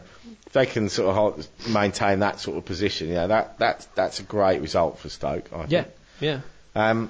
If 0.47 0.53
they 0.53 0.65
can 0.65 0.87
sort 0.87 1.09
of 1.09 1.15
hold, 1.15 1.47
maintain 1.67 2.19
that 2.19 2.39
sort 2.39 2.57
of 2.57 2.63
position, 2.63 3.09
yeah, 3.09 3.27
that 3.27 3.59
that's 3.59 3.85
that's 3.95 4.21
a 4.21 4.23
great 4.23 4.61
result 4.61 4.97
for 4.97 5.09
Stoke. 5.09 5.49
I 5.53 5.65
Yeah. 5.67 5.81
think. 5.83 5.87
Yeah. 6.21 6.39
Um, 6.73 7.09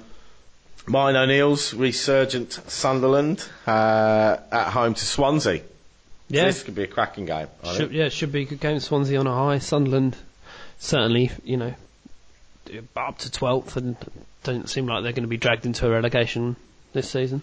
Martin 0.88 1.16
O'Neill's 1.16 1.74
resurgent 1.74 2.52
Sunderland 2.68 3.46
uh, 3.66 4.36
at 4.50 4.70
home 4.70 4.94
to 4.94 5.04
Swansea. 5.04 5.58
So 5.58 5.64
Yeah. 6.28 6.44
this 6.44 6.62
could 6.62 6.74
be 6.74 6.82
a 6.84 6.86
cracking 6.86 7.26
game. 7.26 7.48
Should, 7.74 7.92
yeah, 7.92 8.08
should 8.08 8.32
be 8.32 8.42
a 8.42 8.44
good 8.44 8.60
game. 8.60 8.80
Swansea 8.80 9.18
on 9.18 9.26
a 9.26 9.34
high. 9.34 9.58
Sunderland, 9.58 10.16
certainly, 10.78 11.30
you 11.44 11.56
know, 11.56 11.74
up 12.96 13.18
to 13.18 13.30
12th 13.30 13.76
and 13.76 13.96
don't 14.44 14.68
seem 14.68 14.86
like 14.86 15.02
they're 15.02 15.12
going 15.12 15.22
to 15.22 15.28
be 15.28 15.36
dragged 15.36 15.66
into 15.66 15.86
a 15.86 15.90
relegation 15.90 16.56
this 16.92 17.10
season. 17.10 17.42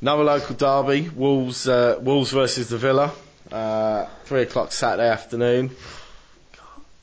Another 0.00 0.24
local 0.24 0.54
derby: 0.54 1.08
Wolves 1.08 1.66
uh, 1.68 1.98
Wolves 2.00 2.30
versus 2.30 2.68
the 2.68 2.78
Villa. 2.78 3.12
Uh, 3.50 4.06
three 4.24 4.42
o'clock 4.42 4.72
Saturday 4.72 5.08
afternoon. 5.08 5.70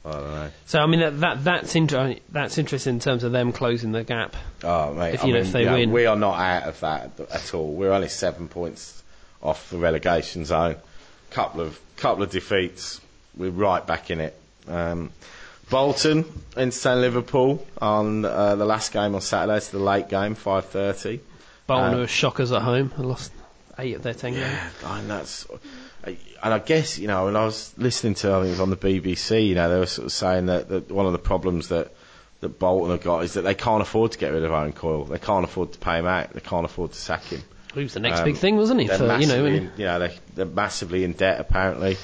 I 0.03 0.11
don't 0.11 0.23
know. 0.31 0.49
So, 0.65 0.79
I 0.79 0.87
mean, 0.87 0.99
that, 1.01 1.19
that 1.19 1.43
that's, 1.43 1.75
inter- 1.75 2.15
that's 2.31 2.57
interesting 2.57 2.95
in 2.95 2.99
terms 2.99 3.23
of 3.23 3.31
them 3.31 3.51
closing 3.51 3.91
the 3.91 4.03
gap. 4.03 4.35
Oh 4.63 4.93
mate, 4.93 5.13
If, 5.15 5.23
I 5.23 5.27
know, 5.27 5.33
mean, 5.33 5.41
if 5.43 5.51
they 5.51 5.63
yeah, 5.65 5.73
win. 5.73 5.91
we 5.91 6.05
are 6.07 6.15
not 6.15 6.39
out 6.39 6.63
of 6.63 6.79
that 6.79 7.11
at 7.31 7.53
all. 7.53 7.71
We're 7.73 7.91
only 7.91 8.09
seven 8.09 8.47
points 8.47 9.03
off 9.43 9.69
the 9.69 9.77
relegation 9.77 10.45
zone. 10.45 10.75
Couple 11.29 11.61
of 11.61 11.79
couple 11.97 12.23
of 12.23 12.31
defeats, 12.31 12.99
we're 13.37 13.51
right 13.51 13.85
back 13.85 14.09
in 14.11 14.19
it. 14.21 14.35
Um, 14.67 15.11
Bolton 15.69 16.25
entertain 16.57 16.99
Liverpool 17.01 17.65
on 17.81 18.25
uh, 18.25 18.55
the 18.55 18.65
last 18.65 18.91
game 18.91 19.15
on 19.15 19.21
Saturday. 19.21 19.57
It's 19.57 19.69
the 19.69 19.79
late 19.79 20.09
game, 20.09 20.35
five 20.35 20.65
thirty. 20.65 21.21
Bolton 21.67 21.93
Um, 21.93 21.99
are 22.01 22.07
shockers 22.07 22.51
at 22.51 22.61
home 22.63 22.91
and 22.97 23.05
lost 23.05 23.31
eight 23.79 23.95
of 23.95 24.03
their 24.03 24.13
ten 24.13 24.33
games. 24.33 24.41
Yeah, 24.83 24.97
and 24.97 25.09
that's, 25.09 25.45
and 26.05 26.53
I 26.53 26.59
guess 26.59 26.97
you 26.97 27.07
know, 27.07 27.25
when 27.25 27.35
I 27.35 27.45
was 27.45 27.73
listening 27.77 28.15
to, 28.15 28.33
I 28.33 28.39
think 28.41 28.47
it 28.47 28.51
was 28.51 28.59
on 28.59 28.69
the 28.69 28.77
BBC, 28.77 29.47
you 29.47 29.55
know, 29.55 29.69
they 29.69 29.79
were 29.79 29.85
sort 29.85 30.07
of 30.07 30.11
saying 30.11 30.47
that, 30.47 30.69
that 30.69 30.91
one 30.91 31.05
of 31.05 31.11
the 31.11 31.19
problems 31.19 31.69
that 31.69 31.91
that 32.41 32.57
Bolton 32.57 32.91
have 32.91 33.03
got 33.03 33.23
is 33.23 33.33
that 33.33 33.43
they 33.43 33.53
can't 33.53 33.81
afford 33.81 34.11
to 34.13 34.17
get 34.17 34.33
rid 34.33 34.43
of 34.43 34.51
Owen 34.51 34.73
Coyle. 34.73 35.05
They 35.05 35.19
can't 35.19 35.43
afford 35.43 35.73
to 35.73 35.79
pay 35.79 35.99
him 35.99 36.07
out. 36.07 36.33
They 36.33 36.39
can't 36.39 36.65
afford 36.65 36.91
to 36.91 36.97
sack 36.97 37.23
him. 37.25 37.43
He 37.73 37.83
was 37.83 37.93
the 37.93 37.99
next 37.99 38.19
Um, 38.19 38.25
big 38.25 38.37
thing, 38.37 38.57
wasn't 38.57 38.81
he? 38.81 38.87
They're 38.87 38.97
For, 38.97 39.17
you 39.17 39.27
know, 39.27 39.45
in, 39.45 39.71
you 39.77 39.85
know, 39.85 39.99
they, 39.99 40.17
they're 40.35 40.45
massively 40.45 41.03
in 41.03 41.13
debt 41.13 41.39
apparently. 41.39 41.97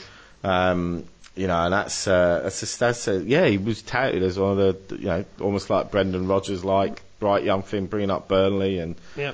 Um, 0.44 1.06
you 1.36 1.48
know, 1.48 1.64
and 1.64 1.74
that's 1.74 2.08
uh, 2.08 2.42
that's 2.44 2.64
a, 2.64 2.80
that's 2.80 3.08
a, 3.08 3.20
yeah, 3.20 3.46
he 3.48 3.58
was 3.58 3.82
touted 3.82 4.24
as 4.24 4.40
one 4.40 4.58
of 4.60 4.88
the, 4.88 4.96
you 4.96 5.06
know, 5.06 5.26
almost 5.42 5.70
like 5.70 5.92
Brendan 5.92 6.28
Rodgers, 6.28 6.64
like 6.64 7.02
bright 7.20 7.44
young 7.44 7.64
thing, 7.64 7.88
bringing 7.88 8.12
up 8.12 8.28
Burnley 8.28 8.80
and 8.80 8.96
yeah. 9.16 9.34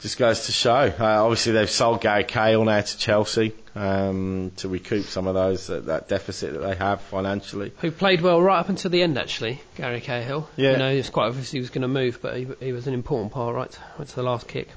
just 0.00 0.16
goes 0.16 0.46
to 0.46 0.52
show. 0.52 0.92
Uh, 0.98 1.24
obviously, 1.24 1.52
they've 1.52 1.70
sold 1.70 2.00
Gary 2.00 2.24
Cahill 2.24 2.64
now 2.64 2.80
to 2.80 2.98
Chelsea 2.98 3.52
um, 3.76 4.52
to 4.56 4.68
recoup 4.68 5.04
some 5.04 5.26
of 5.26 5.34
those 5.34 5.66
that, 5.66 5.84
that 5.86 6.08
deficit 6.08 6.54
that 6.54 6.60
they 6.60 6.74
have 6.74 7.00
financially. 7.02 7.72
Who 7.82 7.90
played 7.90 8.22
well 8.22 8.40
right 8.40 8.58
up 8.58 8.70
until 8.70 8.90
the 8.90 9.02
end, 9.02 9.18
actually, 9.18 9.60
Gary 9.76 10.00
Cahill. 10.00 10.48
Yeah. 10.56 10.72
You 10.72 10.76
know, 10.78 10.88
it's 10.88 11.10
quite 11.10 11.26
obvious 11.26 11.50
he 11.50 11.60
was 11.60 11.68
going 11.70 11.82
to 11.82 11.88
move, 11.88 12.18
but 12.22 12.36
he, 12.38 12.46
he 12.58 12.72
was 12.72 12.86
an 12.86 12.94
important 12.94 13.32
part, 13.32 13.54
right, 13.54 13.78
right 13.98 14.08
to 14.08 14.16
the 14.16 14.22
last 14.22 14.48
kick. 14.48 14.68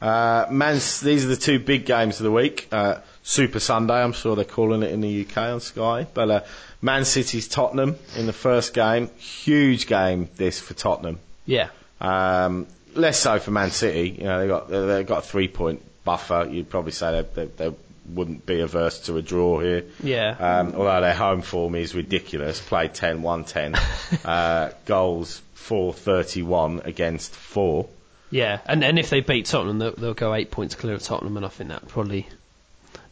Uh, 0.00 0.46
Man's, 0.50 1.00
these 1.00 1.24
are 1.24 1.28
the 1.28 1.36
two 1.36 1.58
big 1.58 1.84
games 1.84 2.20
of 2.20 2.24
the 2.24 2.30
week. 2.30 2.68
Uh, 2.70 3.00
Super 3.24 3.58
Sunday, 3.58 3.94
I'm 3.94 4.12
sure 4.12 4.36
they're 4.36 4.44
calling 4.44 4.82
it 4.84 4.92
in 4.92 5.00
the 5.00 5.26
UK 5.26 5.36
on 5.38 5.60
Sky. 5.60 6.06
But 6.14 6.30
uh, 6.30 6.40
Man 6.82 7.04
City's 7.04 7.48
Tottenham 7.48 7.96
in 8.16 8.26
the 8.26 8.32
first 8.32 8.72
game. 8.72 9.10
Huge 9.16 9.86
game 9.88 10.28
this 10.36 10.60
for 10.60 10.74
Tottenham. 10.74 11.18
Yeah. 11.44 11.70
Um, 12.00 12.66
less 12.94 13.18
so 13.18 13.38
for 13.40 13.50
Man 13.50 13.70
City. 13.70 14.10
You 14.10 14.24
know, 14.24 14.40
they 14.40 14.46
got 14.46 14.68
they- 14.68 14.86
they've 14.86 15.06
got 15.06 15.18
a 15.24 15.26
three 15.26 15.48
point 15.48 15.82
buffer. 16.04 16.46
You'd 16.48 16.68
probably 16.70 16.92
say 16.92 17.22
they, 17.34 17.46
they, 17.46 17.50
they 17.70 17.76
wouldn't 18.08 18.46
be 18.46 18.60
averse 18.60 19.00
to 19.06 19.16
a 19.16 19.22
draw 19.22 19.58
here. 19.60 19.84
Yeah. 20.02 20.30
Um, 20.38 20.74
although 20.76 21.00
their 21.00 21.14
home 21.14 21.42
form 21.42 21.74
is 21.74 21.94
ridiculous. 21.94 22.60
Played 22.60 22.94
10 22.94 23.22
1 23.22 23.44
10. 23.44 23.74
uh, 24.24 24.70
goals 24.84 25.42
4 25.54 25.92
31 25.94 26.82
against 26.84 27.34
4. 27.34 27.86
Yeah, 28.30 28.58
and 28.66 28.82
and 28.84 28.98
if 28.98 29.08
they 29.10 29.20
beat 29.20 29.46
Tottenham, 29.46 29.78
they'll, 29.78 29.94
they'll 29.94 30.14
go 30.14 30.34
eight 30.34 30.50
points 30.50 30.74
clear 30.74 30.94
of 30.94 31.02
Tottenham, 31.02 31.36
and 31.36 31.46
I 31.46 31.48
think 31.48 31.70
that 31.70 31.86
probably 31.86 32.26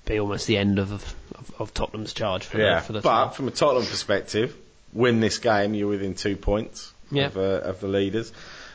be 0.07 0.18
almost 0.18 0.47
the 0.49 0.59
end 0.59 0.78
of 0.80 0.90
of, 0.92 1.14
of 1.61 1.72
Tottenham's 1.74 2.12
charge 2.12 2.45
for 2.45 2.59
Yeah. 2.59 2.80
the 2.80 2.86
for 2.86 2.92
the 2.95 3.01
but 3.01 3.11
title. 3.11 3.30
from 3.34 3.49
a 3.49 3.51
Tottenham 3.53 3.86
perspective, 3.86 4.57
win 4.92 5.20
this 5.20 5.38
game, 5.38 5.72
you're 5.74 5.88
within 5.88 6.14
two 6.14 6.36
points 6.36 6.92
Yeah. 7.12 7.26
of, 7.26 7.36
uh, 7.36 7.40
of 7.40 7.80
the 7.80 7.86
leaders. 7.88 8.32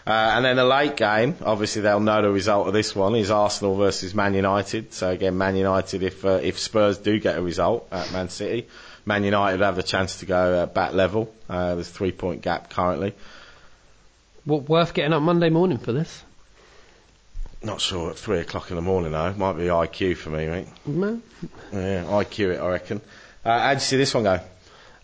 Uh, 0.08 0.12
and 0.36 0.45
then 0.45 0.56
the 0.56 0.66
late 0.66 0.95
game, 0.95 1.36
obviously 1.45 1.82
they'll 1.82 2.00
know 2.00 2.22
the 2.22 2.32
result 2.32 2.68
of 2.68 2.74
this 2.74 2.95
one 2.95 3.16
is 3.16 3.30
Arsenal 3.30 3.76
versus 3.76 4.16
Man 4.16 4.34
United. 4.34 4.93
So 4.93 5.10
again, 5.10 5.38
Man 5.38 5.56
United, 5.56 6.04
if 6.04 6.26
uh, 6.26 6.39
if 6.41 6.58
Spurs 6.58 6.97
do 6.97 7.20
get 7.20 7.38
a 7.38 7.41
result 7.41 7.88
at 7.91 8.12
Man 8.12 8.30
City, 8.30 8.68
Man 9.06 9.24
United 9.24 9.62
have 9.62 9.76
the 9.76 9.84
chance 9.84 10.20
to 10.20 10.26
go 10.26 10.60
uh, 10.60 10.66
back 10.66 10.93
level. 10.93 11.34
Uh, 11.50 11.76
there's 11.76 11.89
three 11.89 12.12
point 12.12 12.41
gap 12.41 12.70
currently. 12.70 13.14
Well, 14.45 14.62
worth 14.62 14.93
getting 14.93 15.14
up 15.14 15.22
Monday 15.22 15.50
morning 15.50 15.78
for 15.78 15.91
this. 15.91 16.24
Not 17.62 17.82
sure 17.82 18.10
at 18.10 18.18
three 18.18 18.39
o'clock 18.39 18.70
in 18.70 18.78
the 18.78 18.82
morning 18.82 19.12
though. 19.12 19.34
Might 19.34 19.54
be 19.54 19.64
IQ 19.64 20.18
for 20.18 20.30
me, 20.30 20.47
mate. 20.47 20.68
No. 20.86 21.22
Yeah, 21.74 22.06
IQ 22.06 22.54
it, 22.54 22.60
I 22.60 22.68
reckon. 22.70 23.02
Uh, 23.43 23.60
how'd 23.60 23.78
you 23.78 23.82
see 23.82 23.97
this 23.97 24.14
one 24.14 24.24
go? 24.24 24.39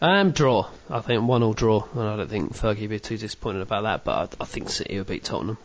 Um, 0.01 0.31
draw. 0.31 0.67
I 0.89 0.99
think 0.99 1.23
one 1.23 1.41
all 1.43 1.53
draw, 1.53 1.83
and 1.93 2.01
I 2.01 2.17
don't 2.17 2.29
think 2.29 2.53
Fergie 2.55 2.81
would 2.81 2.89
be 2.89 2.99
too 2.99 3.17
disappointed 3.17 3.61
about 3.61 3.83
that. 3.83 4.03
But 4.03 4.35
I, 4.39 4.43
I 4.43 4.45
think 4.45 4.69
City 4.69 4.97
will 4.97 5.05
beat 5.05 5.23
Tottenham. 5.23 5.57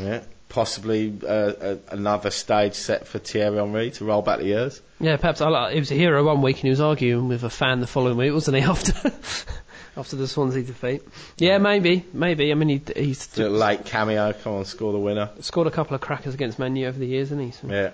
Yeah, 0.00 0.22
possibly 0.48 1.12
uh, 1.22 1.26
uh, 1.26 1.76
another 1.90 2.30
stage 2.30 2.74
set 2.74 3.06
for 3.06 3.18
Thierry 3.18 3.56
Henry 3.58 3.90
to 3.92 4.04
roll 4.04 4.22
back 4.22 4.38
the 4.38 4.46
years. 4.46 4.80
Yeah, 5.00 5.16
perhaps 5.16 5.40
I 5.40 5.48
like, 5.48 5.74
he 5.74 5.78
was 5.80 5.90
a 5.90 5.94
hero 5.94 6.24
one 6.24 6.40
week, 6.42 6.56
and 6.56 6.64
he 6.64 6.70
was 6.70 6.80
arguing 6.80 7.28
with 7.28 7.44
a 7.44 7.50
fan 7.50 7.80
the 7.80 7.86
following 7.86 8.16
week, 8.16 8.32
wasn't 8.32 8.56
he? 8.56 8.62
After 8.68 9.12
after 9.96 10.16
the 10.16 10.26
Swansea 10.26 10.64
defeat. 10.64 11.02
Yeah, 11.38 11.58
maybe, 11.58 12.04
maybe. 12.12 12.50
I 12.50 12.54
mean, 12.54 12.68
he, 12.68 12.82
he's 13.00 13.38
a 13.38 13.48
late 13.48 13.84
cameo, 13.84 14.32
come 14.32 14.54
on, 14.54 14.64
score 14.64 14.90
the 14.92 14.98
winner. 14.98 15.30
scored 15.38 15.68
a 15.68 15.70
couple 15.70 15.94
of 15.94 16.00
crackers 16.00 16.34
against 16.34 16.58
Man 16.58 16.74
U 16.74 16.88
over 16.88 16.98
the 16.98 17.06
years, 17.06 17.28
hasn't 17.28 17.46
he? 17.46 17.50
So- 17.52 17.72
Yeah. 17.72 17.90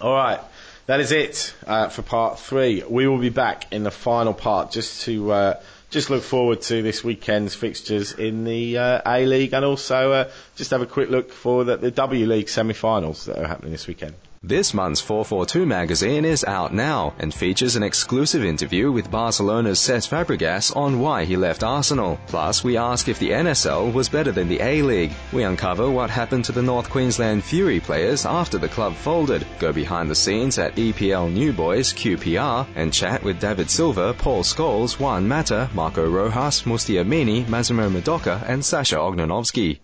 All 0.00 0.14
right, 0.14 0.40
that 0.88 1.00
is 1.00 1.12
it 1.12 1.54
uh, 1.66 1.88
for 1.90 2.00
part 2.00 2.38
three. 2.38 2.82
We 2.82 3.06
will 3.06 3.18
be 3.18 3.28
back 3.28 3.70
in 3.72 3.82
the 3.82 3.90
final 3.90 4.32
part 4.32 4.70
just 4.72 5.02
to 5.02 5.30
uh, 5.30 5.60
just 5.90 6.08
look 6.08 6.22
forward 6.22 6.62
to 6.62 6.82
this 6.82 7.04
weekend's 7.04 7.54
fixtures 7.54 8.12
in 8.14 8.44
the 8.44 8.78
uh, 8.78 9.02
A 9.04 9.26
League 9.26 9.52
and 9.52 9.66
also 9.66 10.12
uh, 10.12 10.30
just 10.56 10.70
have 10.70 10.80
a 10.80 10.86
quick 10.86 11.10
look 11.10 11.30
for 11.30 11.64
the, 11.64 11.76
the 11.76 11.90
W 11.90 12.24
League 12.24 12.48
semi-finals 12.48 13.26
that 13.26 13.38
are 13.38 13.46
happening 13.46 13.70
this 13.72 13.86
weekend. 13.86 14.14
This 14.42 14.72
month's 14.72 15.00
442 15.00 15.66
magazine 15.66 16.24
is 16.24 16.44
out 16.44 16.72
now 16.72 17.12
and 17.18 17.34
features 17.34 17.74
an 17.74 17.82
exclusive 17.82 18.44
interview 18.44 18.92
with 18.92 19.10
Barcelona's 19.10 19.80
Cesc 19.80 20.08
Fabregas 20.08 20.74
on 20.76 21.00
why 21.00 21.24
he 21.24 21.36
left 21.36 21.64
Arsenal. 21.64 22.20
Plus, 22.28 22.62
we 22.62 22.76
ask 22.76 23.08
if 23.08 23.18
the 23.18 23.30
NSL 23.30 23.92
was 23.92 24.08
better 24.08 24.30
than 24.30 24.48
the 24.48 24.60
A-League. 24.60 25.12
We 25.32 25.42
uncover 25.42 25.90
what 25.90 26.08
happened 26.08 26.44
to 26.44 26.52
the 26.52 26.62
North 26.62 26.88
Queensland 26.88 27.42
Fury 27.42 27.80
players 27.80 28.24
after 28.26 28.58
the 28.58 28.68
club 28.68 28.94
folded, 28.94 29.44
go 29.58 29.72
behind 29.72 30.08
the 30.08 30.14
scenes 30.14 30.56
at 30.56 30.76
EPL 30.76 31.32
New 31.32 31.52
Boys 31.52 31.92
QPR, 31.92 32.64
and 32.76 32.92
chat 32.92 33.24
with 33.24 33.40
David 33.40 33.68
Silva, 33.68 34.14
Paul 34.14 34.44
Scholes, 34.44 35.00
Juan 35.00 35.26
Mata, 35.26 35.68
Marco 35.74 36.08
Rojas, 36.08 36.62
Musti 36.62 37.02
Amini, 37.02 37.46
Massimo 37.48 37.90
Murdocca, 37.90 38.40
and 38.48 38.64
Sasha 38.64 38.96
Ognenovski. 38.96 39.80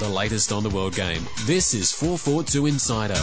The 0.00 0.08
latest 0.08 0.50
on 0.50 0.62
the 0.62 0.70
world 0.70 0.94
game. 0.94 1.22
This 1.44 1.72
is 1.72 1.92
442 1.92 2.66
Insider. 2.66 3.14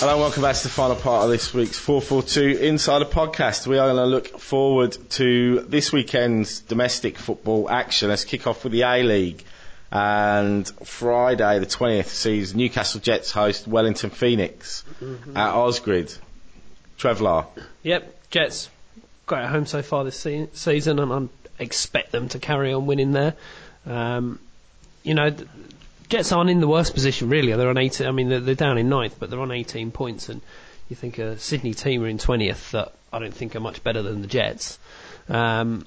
Hello, 0.00 0.12
and 0.12 0.20
welcome 0.20 0.42
back 0.42 0.56
to 0.56 0.62
the 0.62 0.68
final 0.70 0.96
part 0.96 1.24
of 1.24 1.30
this 1.30 1.52
week's 1.52 1.78
442 1.78 2.64
Insider 2.64 3.04
podcast. 3.04 3.66
We 3.66 3.78
are 3.78 3.92
going 3.92 4.02
to 4.02 4.06
look 4.06 4.40
forward 4.40 4.96
to 5.10 5.60
this 5.60 5.92
weekend's 5.92 6.60
domestic 6.60 7.18
football 7.18 7.68
action. 7.68 8.08
Let's 8.08 8.24
kick 8.24 8.46
off 8.46 8.64
with 8.64 8.72
the 8.72 8.82
A 8.82 9.02
League. 9.02 9.44
And 9.92 10.66
Friday, 10.84 11.58
the 11.58 11.66
20th, 11.66 12.06
sees 12.06 12.54
Newcastle 12.54 13.00
Jets 13.00 13.30
host 13.30 13.68
Wellington 13.68 14.08
Phoenix 14.08 14.82
mm-hmm. 15.00 15.36
at 15.36 15.54
Osgrid. 15.54 16.16
Trevlar. 16.98 17.46
Yep, 17.82 18.30
Jets 18.30 18.70
great 19.26 19.42
at 19.42 19.50
home 19.50 19.66
so 19.66 19.80
far 19.80 20.04
this 20.04 20.18
se- 20.18 20.48
season, 20.54 20.98
and 20.98 21.12
I 21.12 21.62
expect 21.62 22.10
them 22.10 22.28
to 22.30 22.38
carry 22.38 22.72
on 22.72 22.86
winning 22.86 23.12
there. 23.12 23.34
Um, 23.86 24.38
you 25.02 25.14
know, 25.14 25.34
Jets 26.08 26.32
aren't 26.32 26.50
in 26.50 26.60
the 26.60 26.68
worst 26.68 26.94
position 26.94 27.28
really. 27.28 27.52
They're 27.52 27.68
on 27.68 27.78
18. 27.78 28.06
I 28.06 28.10
mean, 28.10 28.28
they're, 28.28 28.40
they're 28.40 28.54
down 28.54 28.78
in 28.78 28.88
ninth, 28.88 29.16
but 29.18 29.30
they're 29.30 29.40
on 29.40 29.52
18 29.52 29.90
points, 29.92 30.28
and 30.28 30.40
you 30.88 30.96
think 30.96 31.18
a 31.18 31.38
Sydney 31.38 31.74
team 31.74 32.02
are 32.02 32.08
in 32.08 32.18
20th 32.18 32.72
that 32.72 32.92
I 33.12 33.18
don't 33.18 33.34
think 33.34 33.56
are 33.56 33.60
much 33.60 33.82
better 33.82 34.02
than 34.02 34.20
the 34.20 34.28
Jets. 34.28 34.78
Um, 35.28 35.86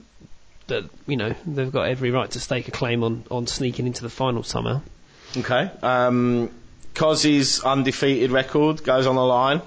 that 0.67 0.85
you 1.07 1.17
know 1.17 1.35
they've 1.45 1.71
got 1.71 1.89
every 1.89 2.11
right 2.11 2.31
to 2.31 2.39
stake 2.39 2.69
a 2.69 2.71
claim 2.71 3.03
on, 3.03 3.25
on 3.29 3.47
sneaking 3.47 3.85
into 3.85 4.01
the 4.01 4.09
final 4.09 4.43
somehow. 4.43 4.81
Okay. 5.35 5.69
Um, 5.81 6.49
Cozzy's 6.93 7.61
undefeated 7.61 8.31
record 8.31 8.83
goes 8.83 9.07
on 9.07 9.15
the 9.15 9.25
line, 9.25 9.61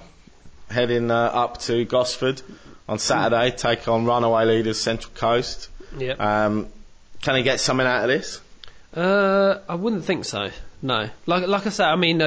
heading 0.69 1.11
uh, 1.11 1.15
up 1.15 1.59
to 1.61 1.85
Gosford 1.85 2.41
on 2.87 2.99
Saturday, 2.99 3.51
take 3.55 3.87
on 3.87 4.05
runaway 4.05 4.45
leaders 4.45 4.79
Central 4.79 5.13
Coast. 5.13 5.69
Yep. 5.97 6.19
Um, 6.19 6.67
can 7.21 7.35
he 7.35 7.43
get 7.43 7.59
something 7.59 7.85
out 7.85 8.03
of 8.03 8.09
this? 8.09 8.41
Uh, 8.95 9.59
I 9.67 9.75
wouldn't 9.75 10.05
think 10.05 10.25
so. 10.25 10.49
No. 10.81 11.09
Like 11.25 11.47
like 11.47 11.65
I 11.65 11.69
said, 11.69 11.87
I 11.87 11.95
mean, 11.95 12.21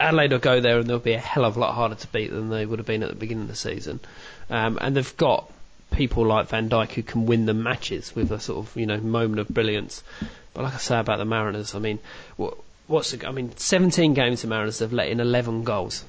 Adelaide 0.00 0.32
will 0.32 0.38
go 0.38 0.60
there 0.60 0.78
and 0.78 0.88
they'll 0.88 0.98
be 0.98 1.12
a 1.12 1.18
hell 1.18 1.44
of 1.44 1.56
a 1.56 1.60
lot 1.60 1.74
harder 1.74 1.94
to 1.94 2.06
beat 2.08 2.30
than 2.30 2.50
they 2.50 2.66
would 2.66 2.78
have 2.78 2.86
been 2.86 3.02
at 3.02 3.08
the 3.08 3.14
beginning 3.14 3.44
of 3.44 3.48
the 3.48 3.54
season. 3.54 4.00
Um, 4.50 4.78
and 4.80 4.96
they've 4.96 5.16
got 5.16 5.50
people 5.92 6.26
like 6.26 6.48
Van 6.48 6.68
Dijk 6.68 6.92
who 6.92 7.02
can 7.02 7.26
win 7.26 7.46
the 7.46 7.54
matches 7.54 8.14
with 8.14 8.32
a 8.32 8.40
sort 8.40 8.66
of 8.66 8.76
you 8.76 8.86
know 8.86 8.98
moment 8.98 9.40
of 9.40 9.48
brilliance. 9.48 10.02
But 10.54 10.64
like 10.64 10.74
I 10.74 10.78
say 10.78 10.98
about 10.98 11.18
the 11.18 11.24
Mariners, 11.24 11.74
I 11.74 11.78
mean, 11.78 11.98
what, 12.36 12.58
what's 12.86 13.12
the, 13.12 13.26
I 13.26 13.32
mean, 13.32 13.56
17 13.56 14.12
games 14.14 14.42
the 14.42 14.48
Mariners 14.48 14.80
have 14.80 14.92
let 14.92 15.08
in 15.08 15.20
11 15.20 15.64
goals. 15.64 16.04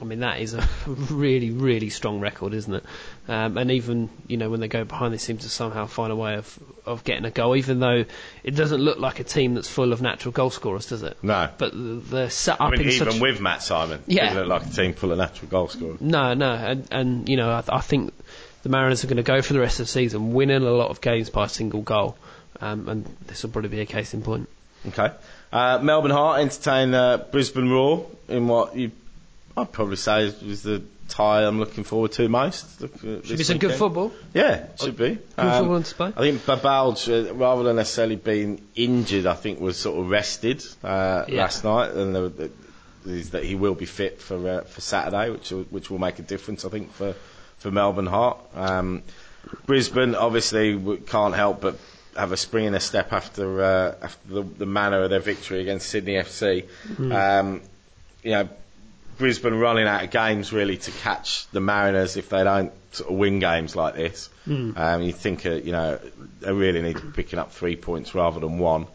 I 0.00 0.04
mean, 0.04 0.20
that 0.20 0.40
is 0.40 0.54
a 0.54 0.66
really, 0.86 1.50
really 1.50 1.90
strong 1.90 2.20
record, 2.20 2.54
isn't 2.54 2.72
it? 2.72 2.84
Um, 3.26 3.58
and 3.58 3.70
even, 3.72 4.08
you 4.26 4.36
know, 4.36 4.48
when 4.48 4.60
they 4.60 4.68
go 4.68 4.84
behind, 4.84 5.12
they 5.12 5.18
seem 5.18 5.38
to 5.38 5.48
somehow 5.48 5.86
find 5.86 6.12
a 6.12 6.16
way 6.16 6.34
of, 6.36 6.58
of 6.86 7.04
getting 7.04 7.24
a 7.24 7.30
goal, 7.30 7.56
even 7.56 7.80
though 7.80 8.04
it 8.44 8.50
doesn't 8.52 8.80
look 8.80 8.98
like 8.98 9.18
a 9.20 9.24
team 9.24 9.54
that's 9.54 9.68
full 9.68 9.92
of 9.92 10.00
natural 10.00 10.32
goal 10.32 10.50
scorers, 10.50 10.86
does 10.86 11.02
it? 11.02 11.16
No. 11.22 11.48
But 11.58 11.72
they're 11.74 12.30
set 12.30 12.60
up 12.60 12.68
I 12.68 12.70
mean, 12.70 12.82
in 12.82 12.88
even 12.90 13.12
such... 13.12 13.20
with 13.20 13.40
Matt 13.40 13.62
Simon, 13.62 14.02
Yeah. 14.06 14.26
doesn't 14.26 14.48
look 14.48 14.62
like 14.62 14.70
a 14.70 14.74
team 14.74 14.94
full 14.94 15.12
of 15.12 15.18
natural 15.18 15.50
goal 15.50 15.68
scorers. 15.68 16.00
No, 16.00 16.34
no, 16.34 16.52
and, 16.52 16.88
and 16.90 17.28
you 17.28 17.36
know, 17.36 17.50
I, 17.50 17.64
I 17.68 17.80
think 17.80 18.14
the 18.62 18.68
Mariners 18.68 19.04
are 19.04 19.08
going 19.08 19.16
to 19.18 19.22
go 19.22 19.42
for 19.42 19.52
the 19.52 19.60
rest 19.60 19.80
of 19.80 19.86
the 19.86 19.92
season, 19.92 20.32
winning 20.32 20.62
a 20.62 20.70
lot 20.70 20.90
of 20.90 21.00
games 21.00 21.30
by 21.30 21.46
a 21.46 21.48
single 21.48 21.82
goal, 21.82 22.16
um, 22.60 22.88
and 22.88 23.04
this 23.26 23.42
will 23.42 23.50
probably 23.50 23.70
be 23.70 23.80
a 23.80 23.86
case 23.86 24.14
in 24.14 24.22
point. 24.22 24.48
Okay. 24.86 25.12
Uh, 25.52 25.78
Melbourne 25.82 26.10
Heart 26.10 26.40
entertain 26.40 26.94
uh, 26.94 27.16
Brisbane 27.18 27.68
Roar 27.68 28.06
in 28.28 28.46
what 28.48 28.76
you, 28.76 28.92
I'd 29.62 29.72
probably 29.72 29.96
say 29.96 30.26
is, 30.26 30.42
is 30.42 30.62
the 30.62 30.82
tie 31.08 31.44
I'm 31.44 31.58
looking 31.58 31.84
forward 31.84 32.12
to 32.12 32.28
most. 32.28 32.80
Should 32.80 33.22
be 33.24 33.44
some 33.44 33.58
good 33.58 33.74
football. 33.74 34.12
Yeah, 34.34 34.66
should 34.80 34.96
be. 34.96 35.10
Good 35.14 35.20
football 35.36 35.74
on 35.74 35.82
display. 35.82 36.12
I 36.16 36.20
think 36.20 36.42
Babalj, 36.44 37.30
uh, 37.30 37.34
rather 37.34 37.62
than 37.62 37.76
necessarily 37.76 38.16
being 38.16 38.60
injured, 38.74 39.26
I 39.26 39.34
think 39.34 39.60
was 39.60 39.76
sort 39.78 39.98
of 39.98 40.10
rested 40.10 40.64
uh, 40.84 41.24
Yeah. 41.28 41.42
last 41.42 41.64
night, 41.64 41.90
and 41.92 42.14
there, 42.14 42.28
there- 42.28 42.50
is 43.06 43.30
that 43.30 43.42
he 43.44 43.54
will 43.54 43.74
be 43.74 43.86
fit 43.86 44.20
for 44.20 44.36
uh, 44.48 44.60
for 44.62 44.80
Saturday, 44.82 45.30
which 45.30 45.50
will, 45.50 45.62
which 45.70 45.88
will 45.88 45.98
make 45.98 46.18
a 46.18 46.22
difference, 46.22 46.64
I 46.66 46.68
think, 46.68 46.92
for 46.92 47.14
for 47.58 47.70
Melbourne 47.70 48.06
Heart. 48.06 48.38
Um, 48.54 49.02
Brisbane 49.64 50.14
obviously 50.14 50.76
can't 51.06 51.34
help 51.34 51.62
but 51.62 51.78
have 52.16 52.32
a 52.32 52.36
spring 52.36 52.66
in 52.66 52.72
their 52.72 52.80
step 52.80 53.12
after 53.14 53.62
uh, 53.62 53.94
after 54.02 54.28
the, 54.34 54.42
the 54.42 54.66
manner 54.66 55.04
of 55.04 55.10
their 55.10 55.20
victory 55.20 55.62
against 55.62 55.88
Sydney 55.88 56.14
FC. 56.14 56.66
Um, 56.98 57.62
you 58.22 58.32
know, 58.32 58.48
Brisbane 59.18 59.54
running 59.54 59.86
out 59.86 60.04
of 60.04 60.10
games 60.10 60.52
really 60.52 60.76
to 60.76 60.90
catch 60.90 61.46
the 61.48 61.60
Mariners 61.60 62.16
if 62.16 62.28
they 62.28 62.44
don't 62.44 62.72
sort 62.92 63.10
of 63.10 63.16
win 63.16 63.40
games 63.40 63.76
like 63.76 63.94
this. 63.94 64.30
Um, 64.76 65.02
you 65.02 65.12
think, 65.12 65.44
uh, 65.44 65.50
you 65.50 65.72
know, 65.72 65.98
they 66.40 66.52
really 66.52 66.80
need 66.80 66.96
to 66.96 67.02
be 67.02 67.12
picking 67.12 67.38
up 67.38 67.52
three 67.52 67.76
points 67.76 68.14
rather 68.14 68.40
than 68.40 68.58
one. 68.58 68.86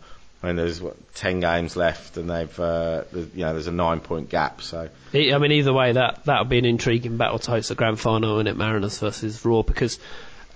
I 0.42 0.48
mean, 0.48 0.56
there's 0.58 0.82
what, 0.82 1.14
ten 1.16 1.40
games 1.40 1.76
left, 1.78 2.18
and 2.18 2.30
they've, 2.30 2.60
uh, 2.60 3.04
you 3.14 3.46
know, 3.46 3.54
there's 3.54 3.68
a 3.68 3.72
nine-point 3.72 4.30
gap. 4.30 4.62
So, 4.62 4.90
I 5.14 5.38
mean, 5.38 5.54
either 5.54 5.72
way, 5.72 5.94
that 5.94 6.26
that 6.26 6.40
would 6.40 6.50
be 6.50 6.58
an 6.58 6.66
intriguing 6.66 7.16
battle 7.16 7.40
to 7.40 7.52
host 7.52 7.70
the 7.70 7.76
grand 7.76 8.00
final 8.00 8.40
in 8.40 8.48
it, 8.48 8.58
Mariners 8.58 9.00
versus 9.00 9.46
Roar, 9.46 9.64
because 9.64 10.00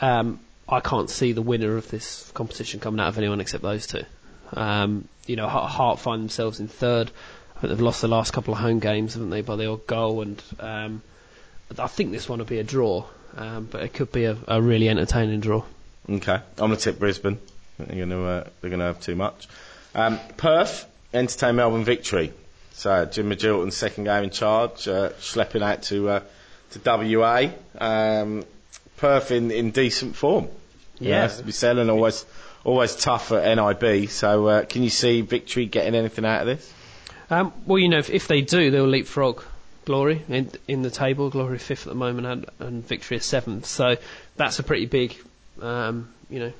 um, 0.01 0.39
I 0.67 0.81
can't 0.81 1.09
see 1.09 1.31
the 1.31 1.41
winner 1.41 1.77
of 1.77 1.89
this 1.89 2.29
competition 2.33 2.81
coming 2.81 2.99
out 2.99 3.07
of 3.07 3.17
anyone 3.17 3.39
except 3.39 3.63
those 3.63 3.87
two. 3.87 4.03
Um, 4.51 5.07
you 5.25 5.35
know, 5.35 5.47
Heart 5.47 5.99
find 5.99 6.21
themselves 6.21 6.59
in 6.59 6.67
third. 6.67 7.11
Think 7.59 7.69
they've 7.71 7.81
lost 7.81 8.01
the 8.01 8.07
last 8.07 8.33
couple 8.33 8.53
of 8.53 8.59
home 8.59 8.79
games, 8.79 9.13
haven't 9.13 9.29
they, 9.31 9.41
by 9.41 9.55
the 9.55 9.67
odd 9.69 9.87
goal, 9.87 10.21
and 10.21 10.41
um, 10.59 11.01
I 11.77 11.87
think 11.87 12.11
this 12.11 12.29
one 12.29 12.39
will 12.39 12.45
be 12.45 12.59
a 12.59 12.63
draw, 12.63 13.05
um, 13.35 13.67
but 13.71 13.83
it 13.83 13.93
could 13.93 14.11
be 14.11 14.25
a, 14.25 14.37
a 14.47 14.61
really 14.61 14.89
entertaining 14.89 15.39
draw. 15.39 15.63
okay, 16.09 16.33
I'm 16.35 16.41
going 16.57 16.71
to 16.71 16.77
tip 16.77 16.99
Brisbane. 16.99 17.39
They're 17.77 17.95
going 18.05 18.09
to, 18.09 18.23
uh, 18.23 18.43
they're 18.61 18.69
going 18.69 18.79
to 18.79 18.85
have 18.85 19.01
too 19.01 19.15
much. 19.15 19.47
Um, 19.95 20.19
Perth 20.37 20.85
entertain 21.13 21.55
Melbourne 21.55 21.83
victory. 21.83 22.31
So 22.73 23.05
Jim 23.05 23.29
Magilton's 23.29 23.75
second 23.75 24.03
game 24.03 24.25
in 24.25 24.29
charge, 24.29 24.87
uh, 24.87 25.09
schlepping 25.19 25.63
out 25.63 25.81
to 25.83 26.09
uh, 26.09 26.19
to 26.71 27.17
WA. 27.17 27.49
Um, 27.79 28.45
Perth 28.97 29.31
in, 29.31 29.49
in 29.51 29.71
decent 29.71 30.15
form. 30.15 30.47
You 30.99 31.09
know, 31.09 31.15
Yeah. 31.17 31.27
to 31.27 31.43
be 31.43 31.53
and 31.67 31.89
always 31.89 32.23
always 32.63 32.95
tough 32.95 33.31
at 33.31 33.55
NIB. 33.57 34.09
So 34.09 34.47
uh, 34.47 34.65
can 34.65 34.83
you 34.83 34.89
see 34.89 35.21
victory 35.21 35.65
getting 35.65 35.95
anything 35.95 36.25
out 36.25 36.41
of 36.41 36.47
this? 36.47 36.73
Um, 37.29 37.51
well, 37.65 37.79
you 37.79 37.89
know, 37.89 37.97
if, 37.97 38.09
if 38.09 38.27
they 38.27 38.41
do, 38.41 38.71
they'll 38.71 38.87
leapfrog 38.87 39.43
Glory 39.85 40.23
in, 40.29 40.51
in 40.67 40.81
the 40.81 40.89
table. 40.89 41.29
Glory 41.29 41.57
fifth 41.59 41.87
at 41.87 41.89
the 41.93 41.99
moment, 41.99 42.27
and, 42.27 42.45
and 42.59 42.87
Victory 42.87 43.17
is 43.17 43.25
seventh. 43.25 43.65
So 43.65 43.95
that's 44.35 44.59
a 44.59 44.63
pretty 44.63 44.85
big, 44.85 45.15
um, 45.61 46.09
you 46.29 46.39
know, 46.39 46.53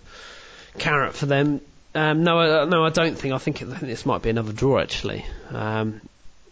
carrot 0.78 1.14
for 1.14 1.26
them. 1.26 1.62
Um, 1.96 2.24
no, 2.24 2.40
I, 2.40 2.66
no, 2.66 2.86
I 2.86 2.90
don't 2.90 3.18
think. 3.18 3.34
I 3.34 3.38
think, 3.38 3.62
it, 3.62 3.70
I 3.70 3.76
think 3.76 3.90
this 3.90 4.06
might 4.06 4.22
be 4.22 4.30
another 4.30 4.54
draw 4.54 4.80
actually, 4.80 5.26
um, 5.52 6.00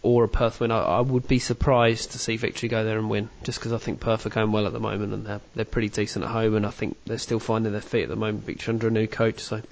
or 0.02 0.24
a 0.24 0.28
Perth 0.28 0.60
win. 0.60 0.70
I, 0.70 0.78
I 0.80 1.00
would 1.00 1.28
be 1.28 1.38
surprised 1.38 2.12
to 2.12 2.18
see 2.18 2.36
Victory 2.36 2.68
go 2.68 2.84
there 2.84 2.98
and 2.98 3.08
win, 3.08 3.28
just 3.44 3.58
because 3.58 3.72
I 3.72 3.78
think 3.78 4.00
Perth 4.00 4.26
are 4.26 4.30
going 4.30 4.52
well 4.52 4.66
at 4.66 4.72
the 4.72 4.80
moment 4.80 5.14
and 5.14 5.24
they're 5.26 5.40
they're 5.54 5.64
pretty 5.64 5.88
decent 5.88 6.24
at 6.24 6.30
home, 6.30 6.56
and 6.56 6.66
I 6.66 6.70
think 6.70 6.96
they're 7.06 7.18
still 7.18 7.38
finding 7.40 7.72
their 7.72 7.80
feet 7.80 8.04
at 8.04 8.08
the 8.08 8.16
moment. 8.16 8.44
Victory 8.44 8.72
under 8.74 8.88
a 8.88 8.90
new 8.90 9.06
coach, 9.06 9.40
so 9.40 9.62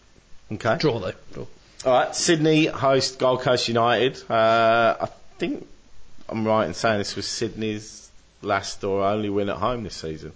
Okay. 0.53 0.77
draw 0.79 1.01
though. 1.01 1.13
Draw. 1.33 1.47
All 1.85 1.93
right, 1.93 2.17
Sydney 2.17 2.65
host 2.67 3.19
Gold 3.19 3.43
Coast 3.43 3.69
United. 3.69 4.19
Uh, 4.31 4.97
I 5.03 5.07
think 5.39 5.67
I'm 6.31 6.47
right 6.47 6.67
in 6.67 6.73
saying 6.73 6.97
this 6.99 7.15
was 7.15 7.27
Sydney's 7.27 8.11
last 8.41 8.83
or 8.85 9.03
only 9.05 9.29
win 9.29 9.51
at 9.51 9.57
home 9.57 9.83
this 9.85 9.95
season. 9.97 10.33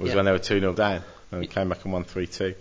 Was 0.00 0.10
Yeah. 0.10 0.16
when 0.16 0.24
they 0.24 0.32
were 0.32 0.40
2 0.40 0.58
0 0.58 0.72
down 0.72 1.02
and 1.30 1.48
came 1.48 1.68
back 1.68 1.84
and 1.84 1.92
won 1.92 2.02
3 2.02 2.26
2. 2.26 2.54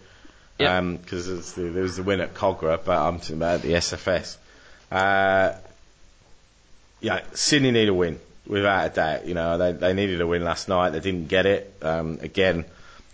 Yeah. 0.60 0.80
Because 0.82 1.54
the, 1.56 1.62
there 1.64 1.82
was 1.82 1.96
the 1.96 2.04
win 2.04 2.22
at 2.22 2.36
Kogarah, 2.36 2.80
but 2.86 2.98
I'm 2.98 3.20
talking 3.20 3.38
about 3.38 3.64
the 3.64 3.74
SFS. 3.74 4.38
Uh, 4.92 5.54
yeah, 7.02 7.22
Sydney 7.34 7.72
need 7.72 7.90
a 7.90 7.94
win, 7.94 8.20
without 8.46 8.86
a 8.86 8.90
doubt. 8.94 9.26
You 9.26 9.34
know, 9.34 9.58
they, 9.58 9.72
they 9.72 9.94
needed 9.94 10.22
a 10.22 10.28
win 10.28 10.44
last 10.44 10.68
night. 10.70 10.92
They 10.92 11.00
didn't 11.00 11.28
get 11.28 11.48
it. 11.48 11.74
Um, 11.82 12.20
again, 12.22 12.66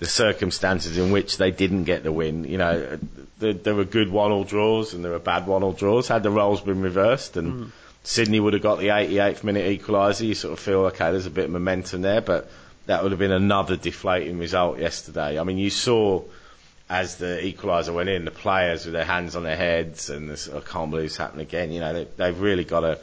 the 0.03 0.09
circumstances 0.09 0.97
in 0.97 1.11
which 1.11 1.37
they 1.37 1.49
didn't 1.49 1.85
get 1.85 2.03
the 2.03 2.11
win, 2.11 2.43
you 2.43 2.57
know, 2.57 2.99
there, 3.39 3.53
there 3.53 3.73
were 3.73 3.85
good 3.85 4.09
one-all 4.11 4.43
draws 4.43 4.93
and 4.93 5.01
there 5.01 5.13
were 5.13 5.19
bad 5.19 5.47
one-all 5.47 5.71
draws. 5.71 6.09
Had 6.09 6.23
the 6.23 6.29
roles 6.29 6.59
been 6.59 6.81
reversed 6.81 7.37
and 7.37 7.53
hmm. 7.53 7.69
Sydney 8.03 8.41
would 8.41 8.51
have 8.51 8.61
got 8.61 8.79
the 8.79 8.87
88th 8.89 9.45
minute 9.45 9.79
equaliser, 9.81 10.27
you 10.27 10.35
sort 10.35 10.51
of 10.51 10.59
feel, 10.59 10.79
okay, 10.87 11.09
there's 11.11 11.25
a 11.25 11.29
bit 11.29 11.45
of 11.45 11.51
momentum 11.51 12.01
there, 12.01 12.19
but 12.19 12.51
that 12.85 13.01
would 13.01 13.13
have 13.13 13.19
been 13.19 13.31
another 13.31 13.77
deflating 13.77 14.39
result 14.39 14.77
yesterday. 14.77 15.39
I 15.39 15.43
mean, 15.45 15.57
you 15.57 15.69
saw 15.69 16.21
as 16.89 17.15
the 17.15 17.39
equaliser 17.41 17.93
went 17.93 18.09
in, 18.09 18.25
the 18.25 18.31
players 18.31 18.83
with 18.83 18.91
their 18.95 19.05
hands 19.05 19.37
on 19.37 19.43
their 19.43 19.55
heads 19.55 20.09
and 20.09 20.29
this, 20.29 20.49
I 20.49 20.59
can't 20.59 20.91
believe 20.91 21.05
it's 21.05 21.15
happened 21.15 21.39
again. 21.43 21.71
You 21.71 21.79
know, 21.79 21.93
they, 21.93 22.07
they've 22.17 22.41
really 22.41 22.65
got 22.65 22.81
to 22.81 22.99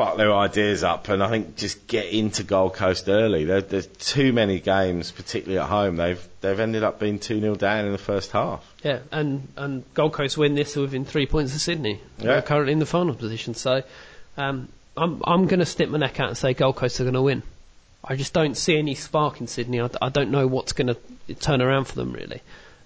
spark 0.00 0.16
their 0.16 0.32
ideas 0.34 0.82
up, 0.82 1.08
and 1.08 1.22
I 1.22 1.28
think 1.28 1.56
just 1.56 1.86
get 1.86 2.06
into 2.06 2.42
Gold 2.42 2.74
Coast 2.74 3.08
early. 3.08 3.44
There, 3.44 3.60
there's 3.60 3.86
too 3.86 4.32
many 4.32 4.58
games, 4.58 5.10
particularly 5.10 5.58
at 5.58 5.68
home. 5.68 5.96
They've 5.96 6.28
they've 6.40 6.58
ended 6.58 6.82
up 6.82 6.98
being 6.98 7.18
two 7.18 7.40
0 7.40 7.54
down 7.56 7.84
in 7.84 7.92
the 7.92 7.98
first 7.98 8.32
half. 8.32 8.64
Yeah, 8.82 9.00
and 9.12 9.48
and 9.56 9.84
Gold 9.94 10.14
Coast 10.14 10.38
win 10.38 10.54
this 10.54 10.74
within 10.76 11.04
three 11.04 11.26
points 11.26 11.54
of 11.54 11.60
Sydney. 11.60 12.00
Yeah. 12.18 12.24
They're 12.24 12.42
currently 12.42 12.72
in 12.72 12.78
the 12.78 12.86
final 12.86 13.14
position, 13.14 13.54
so 13.54 13.82
um, 14.38 14.68
I'm 14.96 15.22
I'm 15.24 15.46
going 15.46 15.60
to 15.60 15.66
stick 15.66 15.90
my 15.90 15.98
neck 15.98 16.18
out 16.18 16.28
and 16.28 16.36
say 16.36 16.54
Gold 16.54 16.76
Coast 16.76 16.98
are 17.00 17.04
going 17.04 17.14
to 17.14 17.22
win. 17.22 17.42
I 18.02 18.16
just 18.16 18.32
don't 18.32 18.56
see 18.56 18.78
any 18.78 18.94
spark 18.94 19.40
in 19.40 19.46
Sydney. 19.46 19.82
I, 19.82 19.90
I 20.00 20.08
don't 20.08 20.30
know 20.30 20.46
what's 20.46 20.72
going 20.72 20.94
to 20.94 21.34
turn 21.34 21.60
around 21.60 21.84
for 21.84 21.96
them 21.96 22.12
really. 22.12 22.40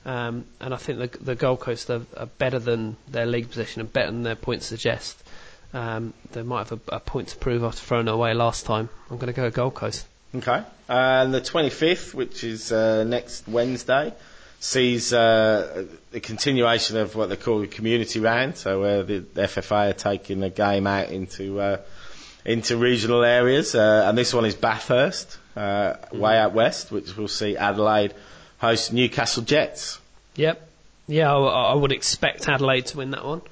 Um, 0.05 0.45
and 0.61 0.75
I 0.75 0.77
think 0.77 0.99
the, 0.99 1.19
the 1.25 1.35
Gold 1.35 1.61
Coast 1.61 1.89
are, 1.89 2.03
are 2.17 2.27
better 2.27 2.59
than 2.59 2.97
their 3.09 3.25
league 3.25 3.49
position 3.49 3.81
and 3.81 3.91
better 3.91 4.11
than 4.11 4.23
their 4.23 4.37
points 4.37 4.67
suggest. 4.67 5.23
Um, 5.75 6.15
they 6.31 6.43
might 6.43 6.69
have 6.69 6.81
a, 6.89 6.97
a 6.97 7.01
point 7.01 7.29
to 7.29 7.37
prove 7.37 7.65
after 7.65 7.81
throwing 7.81 8.07
it 8.07 8.15
away 8.15 8.33
last 8.33 8.65
time. 8.65 8.89
I'm 9.11 9.19
going 9.19 9.27
to 9.27 9.33
go 9.33 9.51
Gold 9.51 9.75
Coast. 9.75 10.07
Okay. 10.35 10.63
And 10.89 11.35
the 11.35 11.41
25th, 11.41 12.15
which 12.15 12.45
is 12.45 12.71
uh, 12.71 13.03
next 13.05 13.47
Wednesday, 13.49 14.13
sees 14.61 15.13
uh, 15.13 15.85
the 16.13 16.21
continuation 16.21 16.97
of 16.97 17.17
what 17.17 17.29
they 17.29 17.37
call 17.37 17.61
the 17.61 17.67
community 17.67 18.21
round. 18.21 18.57
So 18.57 18.81
where 18.81 19.03
the 19.03 19.21
FFA 19.21 19.91
are 19.91 19.93
taking 19.93 20.41
the 20.41 20.51
game 20.51 20.87
out 20.87 21.11
into 21.11 21.61
uh, 21.61 21.79
into 22.45 22.77
regional 22.77 23.25
areas, 23.25 23.75
uh, 23.75 24.05
and 24.09 24.17
this 24.17 24.33
one 24.33 24.45
is 24.45 24.55
Bathurst, 24.55 25.39
uh, 25.57 25.95
way 26.13 26.39
out 26.39 26.53
west, 26.53 26.93
which 26.93 27.17
will 27.17 27.29
see 27.29 27.57
Adelaide 27.57 28.15
host 28.59 28.93
Newcastle 28.93 29.43
Jets. 29.43 30.01
Yep. 30.37 30.69
Yeah, 31.07 31.35
I, 31.35 31.73
I 31.73 31.75
would 31.75 31.93
expect 31.93 32.49
Adelaide 32.49 32.87
to 32.87 32.99
win 32.99 33.11
that 33.11 33.25
one. 33.25 33.43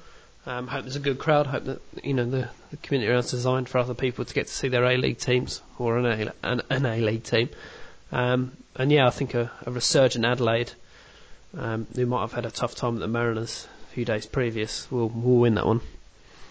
Um, 0.45 0.67
hope 0.67 0.83
there's 0.83 0.97
a 0.97 0.99
good 0.99 1.19
crowd. 1.19 1.47
Hope 1.47 1.63
that 1.65 1.81
you 2.03 2.13
know 2.13 2.25
the, 2.25 2.49
the 2.71 2.77
community 2.77 3.09
round's 3.09 3.31
designed 3.31 3.69
for 3.69 3.77
other 3.77 3.93
people 3.93 4.25
to 4.25 4.33
get 4.33 4.47
to 4.47 4.53
see 4.53 4.67
their 4.67 4.83
A 4.83 4.97
League 4.97 5.17
teams 5.17 5.61
or 5.79 5.97
an 5.97 6.05
A 6.05 6.33
an, 6.43 6.61
an 6.69 7.05
League 7.05 7.23
team. 7.23 7.49
Um, 8.11 8.51
and 8.75 8.91
yeah, 8.91 9.07
I 9.07 9.09
think 9.09 9.35
a, 9.35 9.49
a 9.65 9.71
resurgent 9.71 10.25
Adelaide, 10.25 10.71
um, 11.57 11.87
who 11.95 12.05
might 12.05 12.21
have 12.21 12.33
had 12.33 12.45
a 12.45 12.51
tough 12.51 12.75
time 12.75 12.95
at 12.95 12.99
the 12.99 13.07
Mariners 13.07 13.67
a 13.89 13.93
few 13.93 14.03
days 14.03 14.25
previous, 14.25 14.91
will 14.91 15.07
will 15.07 15.39
win 15.39 15.55
that 15.55 15.65
one. 15.65 15.79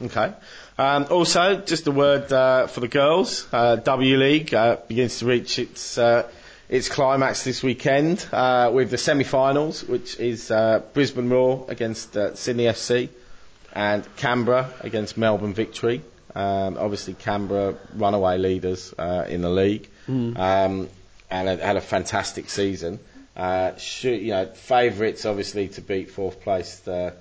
Okay. 0.00 0.32
Um, 0.78 1.06
also, 1.10 1.58
just 1.58 1.86
a 1.86 1.92
word 1.92 2.32
uh, 2.32 2.68
for 2.68 2.80
the 2.80 2.88
girls. 2.88 3.46
Uh, 3.52 3.76
w 3.76 4.16
League 4.16 4.54
uh, 4.54 4.78
begins 4.88 5.18
to 5.18 5.26
reach 5.26 5.58
its 5.58 5.98
uh, 5.98 6.26
its 6.70 6.88
climax 6.88 7.44
this 7.44 7.62
weekend 7.62 8.26
uh, 8.32 8.70
with 8.72 8.90
the 8.90 8.96
semi-finals, 8.96 9.84
which 9.84 10.18
is 10.18 10.50
uh, 10.50 10.80
Brisbane 10.94 11.28
Roar 11.28 11.66
against 11.68 12.14
Sydney 12.38 12.64
FC 12.64 13.10
and 13.72 14.04
Canberra 14.16 14.70
against 14.80 15.16
Melbourne 15.16 15.54
Victory. 15.54 16.02
Um, 16.34 16.78
obviously, 16.78 17.14
Canberra 17.14 17.74
runaway 17.94 18.38
leaders 18.38 18.94
uh, 18.98 19.26
in 19.28 19.42
the 19.42 19.50
league 19.50 19.88
um, 20.36 20.88
and 21.30 21.48
had, 21.48 21.60
had 21.60 21.76
a 21.76 21.80
fantastic 21.80 22.48
season. 22.48 22.98
Uh, 23.36 23.76
should, 23.76 24.20
you 24.20 24.30
know, 24.32 24.46
favourites 24.46 25.24
obviously 25.24 25.68
to 25.68 25.80
beat 25.80 26.10
fourth 26.10 26.40
place. 26.40 26.86
Uh, 26.86 27.12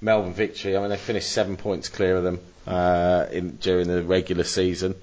Melbourne 0.00 0.34
victory. 0.34 0.76
I 0.76 0.80
mean, 0.80 0.90
they 0.90 0.96
finished 0.96 1.30
seven 1.30 1.56
points 1.56 1.88
clear 1.88 2.16
of 2.16 2.24
them 2.24 2.40
uh, 2.66 3.26
in, 3.30 3.56
during 3.56 3.86
the 3.86 4.02
regular 4.02 4.44
season. 4.44 4.96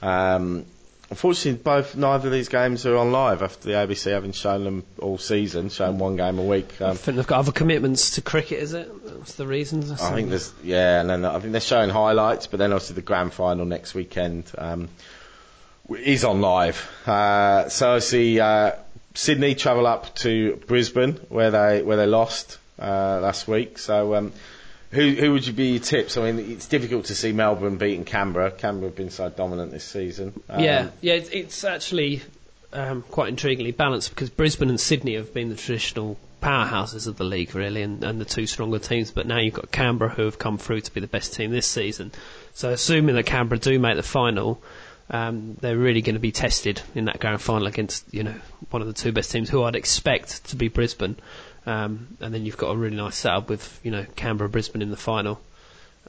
Um, 0.00 0.64
unfortunately, 1.10 1.60
both 1.62 1.96
neither 1.96 2.28
of 2.28 2.32
these 2.32 2.48
games 2.48 2.84
are 2.86 2.96
on 2.96 3.12
live 3.12 3.42
after 3.42 3.68
the 3.68 3.74
ABC 3.74 4.10
having 4.10 4.32
shown 4.32 4.64
them 4.64 4.84
all 4.98 5.18
season, 5.18 5.68
shown 5.68 5.98
one 5.98 6.16
game 6.16 6.38
a 6.38 6.42
week. 6.42 6.80
I 6.80 6.86
Um, 6.86 6.96
think 6.96 7.16
they've 7.16 7.26
got 7.26 7.38
other 7.40 7.52
commitments 7.52 8.10
to 8.12 8.22
cricket. 8.22 8.60
Is 8.60 8.72
it? 8.74 8.90
That's 9.18 9.34
the 9.34 9.46
reason. 9.46 9.84
I 9.92 9.96
think 10.14 10.30
there's 10.30 10.52
yeah, 10.64 11.00
and 11.00 11.08
then 11.10 11.24
I 11.24 11.38
think 11.38 11.52
they're 11.52 11.60
showing 11.60 11.90
highlights, 11.90 12.46
but 12.46 12.58
then 12.58 12.72
obviously 12.72 12.94
the 12.96 13.02
grand 13.02 13.32
final 13.32 13.64
next 13.64 13.94
weekend 13.94 14.50
um, 14.58 14.88
is 15.90 16.24
on 16.24 16.40
live. 16.40 16.90
Uh, 17.06 17.68
so 17.68 17.94
I 17.94 17.98
see 18.00 18.40
uh, 18.40 18.72
Sydney 19.14 19.54
travel 19.54 19.86
up 19.86 20.14
to 20.16 20.56
Brisbane 20.66 21.14
where 21.28 21.50
they 21.50 21.82
where 21.82 21.96
they 21.96 22.06
lost 22.06 22.58
uh, 22.80 23.20
last 23.22 23.46
week. 23.48 23.78
So 23.78 24.14
um, 24.16 24.32
who 24.90 25.10
who 25.12 25.32
would 25.32 25.46
you 25.46 25.52
be 25.52 25.72
your 25.72 25.80
tips? 25.80 26.16
I 26.16 26.30
mean, 26.30 26.52
it's 26.52 26.66
difficult 26.66 27.06
to 27.06 27.14
see 27.14 27.32
Melbourne 27.32 27.76
beating 27.76 28.04
Canberra. 28.04 28.50
Canberra 28.50 28.88
have 28.88 28.96
been 28.96 29.10
so 29.10 29.28
dominant 29.28 29.72
this 29.72 29.84
season. 29.84 30.32
Um, 30.48 30.62
Yeah, 30.62 30.90
yeah, 31.00 31.14
it's, 31.14 31.28
it's 31.30 31.64
actually 31.64 32.22
um, 32.72 33.02
quite 33.02 33.34
intriguingly 33.34 33.76
balanced 33.76 34.10
because 34.10 34.30
Brisbane 34.30 34.70
and 34.70 34.80
Sydney 34.80 35.14
have 35.14 35.34
been 35.34 35.48
the 35.48 35.56
traditional 35.56 36.16
powerhouses 36.42 37.06
of 37.06 37.16
the 37.16 37.24
league, 37.24 37.54
really, 37.54 37.82
and, 37.82 38.04
and 38.04 38.20
the 38.20 38.24
two 38.24 38.46
stronger 38.46 38.78
teams. 38.78 39.10
But 39.10 39.26
now 39.26 39.38
you've 39.40 39.54
got 39.54 39.70
Canberra 39.70 40.10
who 40.10 40.24
have 40.24 40.38
come 40.38 40.58
through 40.58 40.82
to 40.82 40.94
be 40.94 41.00
the 41.00 41.06
best 41.06 41.34
team 41.34 41.50
this 41.50 41.66
season. 41.66 42.12
So, 42.54 42.70
assuming 42.70 43.14
that 43.16 43.26
Canberra 43.26 43.58
do 43.58 43.78
make 43.78 43.96
the 43.96 44.02
final, 44.02 44.62
um, 45.10 45.56
they're 45.60 45.76
really 45.76 46.02
going 46.02 46.14
to 46.14 46.20
be 46.20 46.32
tested 46.32 46.80
in 46.94 47.06
that 47.06 47.20
grand 47.20 47.40
final 47.40 47.66
against 47.66 48.12
you 48.12 48.24
know 48.24 48.34
one 48.70 48.82
of 48.82 48.88
the 48.88 48.94
two 48.94 49.12
best 49.12 49.30
teams, 49.30 49.48
who 49.48 49.62
I'd 49.62 49.76
expect 49.76 50.46
to 50.50 50.56
be 50.56 50.68
Brisbane. 50.68 51.16
Um, 51.66 52.16
and 52.20 52.32
then 52.32 52.44
you've 52.46 52.56
got 52.56 52.70
a 52.70 52.76
really 52.76 52.96
nice 52.96 53.16
setup 53.16 53.48
with 53.48 53.80
you 53.82 53.90
know 53.90 54.06
Canberra 54.14 54.48
Brisbane 54.48 54.82
in 54.82 54.90
the 54.90 54.96
final. 54.96 55.40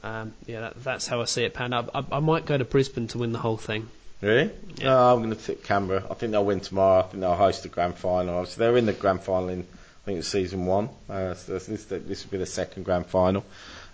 Um, 0.02 0.34
yeah, 0.46 0.60
that, 0.60 0.84
that's 0.84 1.06
how 1.08 1.20
I 1.20 1.24
see 1.24 1.42
it 1.44 1.54
pan 1.54 1.72
out. 1.72 1.90
I, 1.94 2.04
I 2.12 2.20
might 2.20 2.46
go 2.46 2.56
to 2.56 2.64
Brisbane 2.64 3.08
to 3.08 3.18
win 3.18 3.32
the 3.32 3.38
whole 3.38 3.56
thing. 3.56 3.88
Really? 4.20 4.50
Yeah. 4.76 4.84
No, 4.84 5.14
I'm 5.14 5.22
going 5.22 5.34
to 5.34 5.42
tip 5.42 5.64
Canberra. 5.64 6.04
I 6.10 6.14
think 6.14 6.32
they'll 6.32 6.44
win 6.44 6.60
tomorrow. 6.60 7.00
I 7.00 7.02
think 7.02 7.20
they'll 7.20 7.34
host 7.34 7.62
the 7.62 7.68
grand 7.68 7.96
final. 7.96 8.36
Obviously, 8.36 8.60
they're 8.60 8.76
in 8.76 8.86
the 8.86 8.92
grand 8.92 9.22
final 9.22 9.48
in, 9.48 9.60
I 9.60 10.04
think 10.04 10.18
it's 10.18 10.28
season 10.28 10.66
one. 10.66 10.88
Uh, 11.08 11.34
so 11.34 11.52
this, 11.52 11.66
this, 11.66 11.84
this 11.84 12.24
will 12.24 12.30
be 12.30 12.38
the 12.38 12.46
second 12.46 12.84
grand 12.84 13.06
final. 13.06 13.44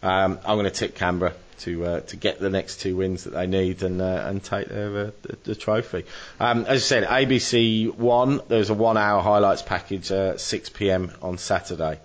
Um, 0.02 0.38
I'm 0.44 0.56
going 0.56 0.64
to 0.64 0.70
tip 0.70 0.94
Canberra 0.94 1.34
to 1.60 1.84
uh, 1.84 2.00
to 2.00 2.16
get 2.16 2.38
the 2.40 2.50
next 2.50 2.80
two 2.80 2.96
wins 2.96 3.24
that 3.24 3.32
they 3.34 3.46
need 3.46 3.82
and 3.82 4.00
uh, 4.00 4.24
and 4.26 4.42
take 4.42 4.68
their, 4.68 5.06
uh, 5.06 5.10
the, 5.22 5.36
the 5.44 5.54
trophy. 5.54 6.04
Um, 6.40 6.60
as 6.66 6.82
I 6.82 6.84
said, 6.84 7.04
ABC 7.04 7.94
One. 7.94 8.40
There's 8.48 8.70
a 8.70 8.74
one-hour 8.74 9.22
highlights 9.22 9.62
package 9.62 10.10
uh, 10.10 10.36
6 10.36 10.68
p.m. 10.70 11.12
on 11.22 11.38
Saturday. 11.38 11.98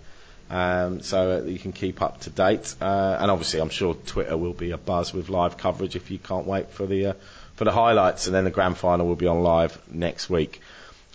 Um, 0.49 1.01
so 1.01 1.37
uh, 1.37 1.43
you 1.43 1.59
can 1.59 1.73
keep 1.73 2.01
up 2.01 2.21
to 2.21 2.31
date, 2.31 2.73
uh, 2.81 3.17
and 3.19 3.29
obviously 3.29 3.59
I'm 3.59 3.69
sure 3.69 3.93
Twitter 3.93 4.35
will 4.35 4.53
be 4.53 4.71
a 4.71 4.77
buzz 4.77 5.13
with 5.13 5.29
live 5.29 5.57
coverage 5.57 5.95
if 5.95 6.09
you 6.09 6.17
can't 6.17 6.47
wait 6.47 6.71
for 6.71 6.87
the 6.87 7.07
uh, 7.07 7.13
for 7.55 7.65
the 7.65 7.71
highlights, 7.71 8.25
and 8.25 8.35
then 8.35 8.45
the 8.45 8.51
grand 8.51 8.77
final 8.77 9.05
will 9.05 9.15
be 9.15 9.27
on 9.27 9.43
live 9.43 9.79
next 9.91 10.29
week. 10.29 10.61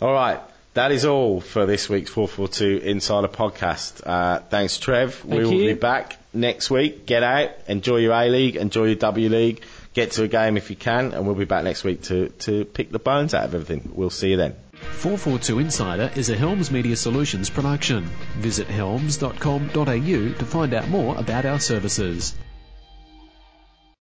All 0.01 0.13
right, 0.13 0.41
that 0.75 0.93
is 0.93 1.05
all 1.05 1.41
for 1.41 1.67
this 1.67 1.89
week's 1.89 2.11
442 2.11 2.87
Insider 2.87 3.27
podcast. 3.27 4.07
Uh, 4.07 4.39
thanks, 4.39 4.79
Trev. 4.79 5.25
we 5.25 5.39
will 5.39 5.53
you. 5.53 5.75
be 5.75 5.81
back 5.81 6.17
next 6.35 6.71
week. 6.71 7.07
Get 7.07 7.23
out, 7.23 7.51
enjoy 7.69 7.99
your 7.99 8.13
A 8.13 8.29
League, 8.29 8.57
enjoy 8.57 8.85
your 8.87 8.97
W 8.97 9.29
League, 9.29 9.63
get 9.93 10.13
to 10.13 10.25
a 10.25 10.29
game 10.29 10.57
if 10.57 10.71
you 10.71 10.77
can, 10.77 11.13
and 11.13 11.27
we'll 11.27 11.35
be 11.35 11.45
back 11.45 11.65
next 11.65 11.85
week 11.85 12.03
to 12.03 12.29
to 12.31 12.65
pick 12.65 12.91
the 12.91 12.99
bones 12.99 13.35
out 13.35 13.45
of 13.45 13.55
everything. 13.55 13.93
We'll 13.95 14.11
see 14.11 14.31
you 14.31 14.37
then. 14.37 14.57
442 14.75 15.61
Insider 15.61 16.11
is 16.17 16.31
a 16.31 16.37
Helms 16.37 16.71
Media 16.71 16.97
Solutions 16.97 17.49
production. 17.49 18.05
Visit 18.39 18.67
helms.com.au 18.67 19.85
to 19.85 20.45
find 20.45 20.75
out 20.75 20.89
more 20.89 21.17
about 21.17 21.47
our 21.47 21.61
services. 21.61 22.35